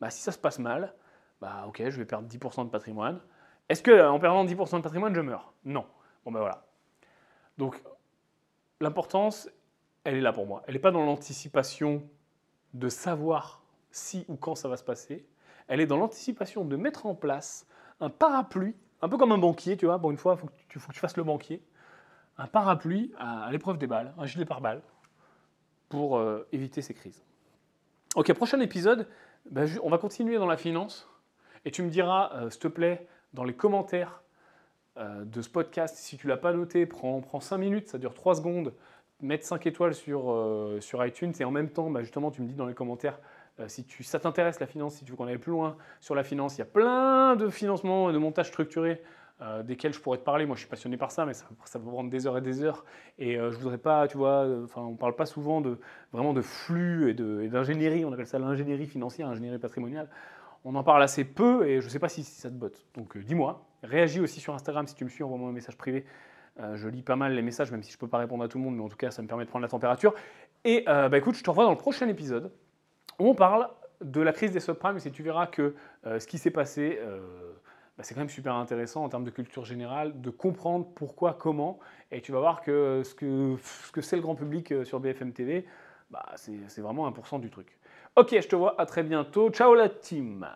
bah, 0.00 0.08
si 0.08 0.22
ça 0.22 0.32
se 0.32 0.38
passe 0.38 0.58
mal, 0.58 0.94
bah 1.38 1.66
ok, 1.68 1.90
je 1.90 1.98
vais 1.98 2.06
perdre 2.06 2.26
10% 2.26 2.64
de 2.64 2.70
patrimoine. 2.70 3.20
Est-ce 3.68 3.82
que 3.82 4.08
en 4.08 4.18
perdant 4.18 4.46
10% 4.46 4.78
de 4.78 4.82
patrimoine, 4.82 5.14
je 5.14 5.20
meurs? 5.20 5.52
Non. 5.66 5.84
Bon 6.24 6.32
ben 6.32 6.40
voilà. 6.40 6.64
Donc 7.58 7.82
l'importance, 8.80 9.50
elle 10.04 10.14
est 10.14 10.22
là 10.22 10.32
pour 10.32 10.46
moi. 10.46 10.62
Elle 10.66 10.72
n'est 10.72 10.80
pas 10.80 10.90
dans 10.90 11.04
l'anticipation 11.04 12.02
de 12.72 12.88
savoir 12.88 13.62
si 13.90 14.24
ou 14.28 14.36
quand 14.36 14.54
ça 14.54 14.68
va 14.68 14.78
se 14.78 14.84
passer. 14.84 15.28
Elle 15.68 15.82
est 15.82 15.86
dans 15.86 15.98
l'anticipation 15.98 16.64
de 16.64 16.76
mettre 16.76 17.04
en 17.04 17.14
place 17.14 17.66
un 18.00 18.08
parapluie, 18.08 18.74
un 19.02 19.10
peu 19.10 19.18
comme 19.18 19.32
un 19.32 19.38
banquier, 19.38 19.76
tu 19.76 19.84
vois. 19.84 19.98
Bon, 19.98 20.10
une 20.10 20.16
fois, 20.16 20.38
il 20.38 20.38
faut, 20.38 20.46
faut, 20.80 20.88
que 20.88 20.94
tu 20.94 21.00
fasses 21.00 21.18
le 21.18 21.24
banquier. 21.24 21.62
Un 22.38 22.46
parapluie 22.46 23.12
à, 23.18 23.48
l'épreuve 23.50 23.78
des 23.78 23.86
balles, 23.86 24.12
un 24.18 24.26
gilet 24.26 24.44
pare-balles, 24.44 24.82
pour 25.88 26.18
euh, 26.18 26.46
éviter 26.52 26.82
ces 26.82 26.92
crises. 26.92 27.22
Ok, 28.14 28.32
prochain 28.34 28.60
épisode, 28.60 29.08
ben, 29.50 29.68
on 29.82 29.90
va 29.90 29.98
continuer 29.98 30.36
dans 30.36 30.46
la 30.46 30.56
finance. 30.56 31.08
Et 31.64 31.70
tu 31.70 31.82
me 31.82 31.88
diras, 31.88 32.32
euh, 32.34 32.50
s'il 32.50 32.60
te 32.60 32.68
plaît, 32.68 33.06
dans 33.32 33.44
les 33.44 33.54
commentaires 33.54 34.22
euh, 34.98 35.24
de 35.24 35.40
ce 35.40 35.48
podcast, 35.48 35.96
si 35.96 36.16
tu 36.16 36.26
l'as 36.26 36.36
pas 36.36 36.52
noté, 36.52 36.86
prends, 36.86 37.20
prends 37.20 37.40
5 37.40 37.58
minutes, 37.58 37.88
ça 37.88 37.98
dure 37.98 38.14
3 38.14 38.36
secondes 38.36 38.74
mettre 39.22 39.46
5 39.46 39.66
étoiles 39.66 39.94
sur, 39.94 40.30
sur 40.80 41.04
iTunes 41.06 41.32
et 41.40 41.44
en 41.44 41.50
même 41.50 41.70
temps, 41.70 41.88
bah, 41.88 42.02
justement, 42.02 42.30
tu 42.30 42.42
me 42.42 42.48
dis 42.48 42.54
dans 42.54 42.66
les 42.66 42.74
commentaires 42.74 43.18
si 43.66 43.86
ça 44.02 44.20
t'intéresse 44.20 44.60
la 44.60 44.66
finance, 44.66 44.96
si 44.96 45.04
tu 45.06 45.12
veux 45.12 45.16
qu'on 45.16 45.26
aille 45.26 45.38
plus 45.38 45.52
loin 45.52 45.78
sur 46.02 46.14
la 46.14 46.22
finance. 46.22 46.56
Il 46.56 46.58
y 46.58 46.62
a 46.62 46.66
plein 46.66 47.34
de 47.34 47.48
financements, 47.48 48.12
de 48.12 48.18
montages 48.18 48.48
structurés 48.48 49.02
euh, 49.42 49.62
desquels 49.62 49.92
je 49.92 50.00
pourrais 50.00 50.18
te 50.18 50.24
parler. 50.24 50.46
Moi, 50.46 50.56
je 50.56 50.60
suis 50.60 50.68
passionné 50.68 50.96
par 50.96 51.10
ça, 51.10 51.26
mais 51.26 51.34
ça, 51.34 51.46
ça 51.64 51.78
peut 51.78 51.86
prendre 51.86 52.10
des 52.10 52.26
heures 52.26 52.38
et 52.38 52.40
des 52.40 52.62
heures. 52.62 52.84
Et 53.18 53.36
je 53.36 53.56
voudrais 53.56 53.78
pas, 53.78 54.08
tu 54.08 54.16
vois, 54.16 54.46
enfin, 54.64 54.82
on 54.82 54.96
parle 54.96 55.14
pas 55.14 55.26
souvent 55.26 55.60
de 55.60 55.78
vraiment 56.12 56.32
de 56.32 56.42
flux 56.42 57.10
et 57.10 57.14
d'ingénierie. 57.48 58.04
On 58.04 58.12
appelle 58.12 58.26
ça 58.26 58.38
l'ingénierie 58.38 58.86
financière, 58.86 59.28
l'ingénierie 59.28 59.58
patrimoniale. 59.58 60.08
On 60.64 60.74
en 60.74 60.82
parle 60.82 61.02
assez 61.02 61.24
peu 61.24 61.66
et 61.66 61.80
je 61.80 61.86
ne 61.86 61.90
sais 61.90 61.98
pas 61.98 62.08
si, 62.08 62.24
ça 62.24 62.50
te 62.50 62.54
botte. 62.54 62.84
Donc 62.96 63.16
dis-moi, 63.18 63.64
réagis 63.82 64.20
aussi 64.20 64.40
sur 64.40 64.54
Instagram 64.54 64.86
si 64.86 64.94
tu 64.94 65.04
me 65.04 65.08
suis, 65.08 65.22
envoie-moi 65.22 65.50
un 65.50 65.52
message 65.52 65.76
privé. 65.76 66.04
Euh, 66.60 66.76
je 66.76 66.88
lis 66.88 67.02
pas 67.02 67.16
mal 67.16 67.34
les 67.34 67.42
messages, 67.42 67.70
même 67.70 67.82
si 67.82 67.92
je 67.92 67.96
ne 67.96 68.00
peux 68.00 68.08
pas 68.08 68.18
répondre 68.18 68.42
à 68.42 68.48
tout 68.48 68.58
le 68.58 68.64
monde, 68.64 68.76
mais 68.76 68.82
en 68.82 68.88
tout 68.88 68.96
cas, 68.96 69.10
ça 69.10 69.22
me 69.22 69.28
permet 69.28 69.44
de 69.44 69.50
prendre 69.50 69.62
la 69.62 69.68
température. 69.68 70.14
Et 70.64 70.84
euh, 70.88 71.08
bah, 71.08 71.18
écoute, 71.18 71.34
je 71.34 71.44
te 71.44 71.50
revois 71.50 71.64
dans 71.64 71.70
le 71.70 71.76
prochain 71.76 72.08
épisode 72.08 72.50
où 73.18 73.28
on 73.28 73.34
parle 73.34 73.68
de 74.00 74.20
la 74.20 74.32
crise 74.32 74.52
des 74.52 74.60
subprimes. 74.60 74.98
Et 75.04 75.10
tu 75.10 75.22
verras 75.22 75.46
que 75.46 75.74
euh, 76.06 76.18
ce 76.18 76.26
qui 76.26 76.38
s'est 76.38 76.50
passé, 76.50 76.98
bah, 77.96 78.02
c'est 78.04 78.14
quand 78.14 78.20
même 78.20 78.28
super 78.28 78.54
intéressant 78.54 79.04
en 79.04 79.08
termes 79.08 79.24
de 79.24 79.30
culture 79.30 79.64
générale, 79.64 80.20
de 80.20 80.30
comprendre 80.30 80.86
pourquoi, 80.94 81.34
comment. 81.34 81.78
Et 82.10 82.20
tu 82.20 82.32
vas 82.32 82.40
voir 82.40 82.62
que 82.62 83.02
ce 83.04 83.14
que 83.14 83.56
c'est 83.62 84.00
ce 84.02 84.10
que 84.10 84.16
le 84.16 84.22
grand 84.22 84.34
public 84.34 84.72
sur 84.84 85.00
BFM 85.00 85.32
TV, 85.32 85.66
bah, 86.10 86.26
c'est 86.36 86.80
vraiment 86.80 87.10
1% 87.10 87.40
du 87.40 87.50
truc. 87.50 87.78
Ok, 88.16 88.30
je 88.32 88.48
te 88.48 88.56
vois 88.56 88.80
à 88.80 88.86
très 88.86 89.02
bientôt. 89.02 89.50
Ciao 89.50 89.74
la 89.74 89.88
team 89.88 90.46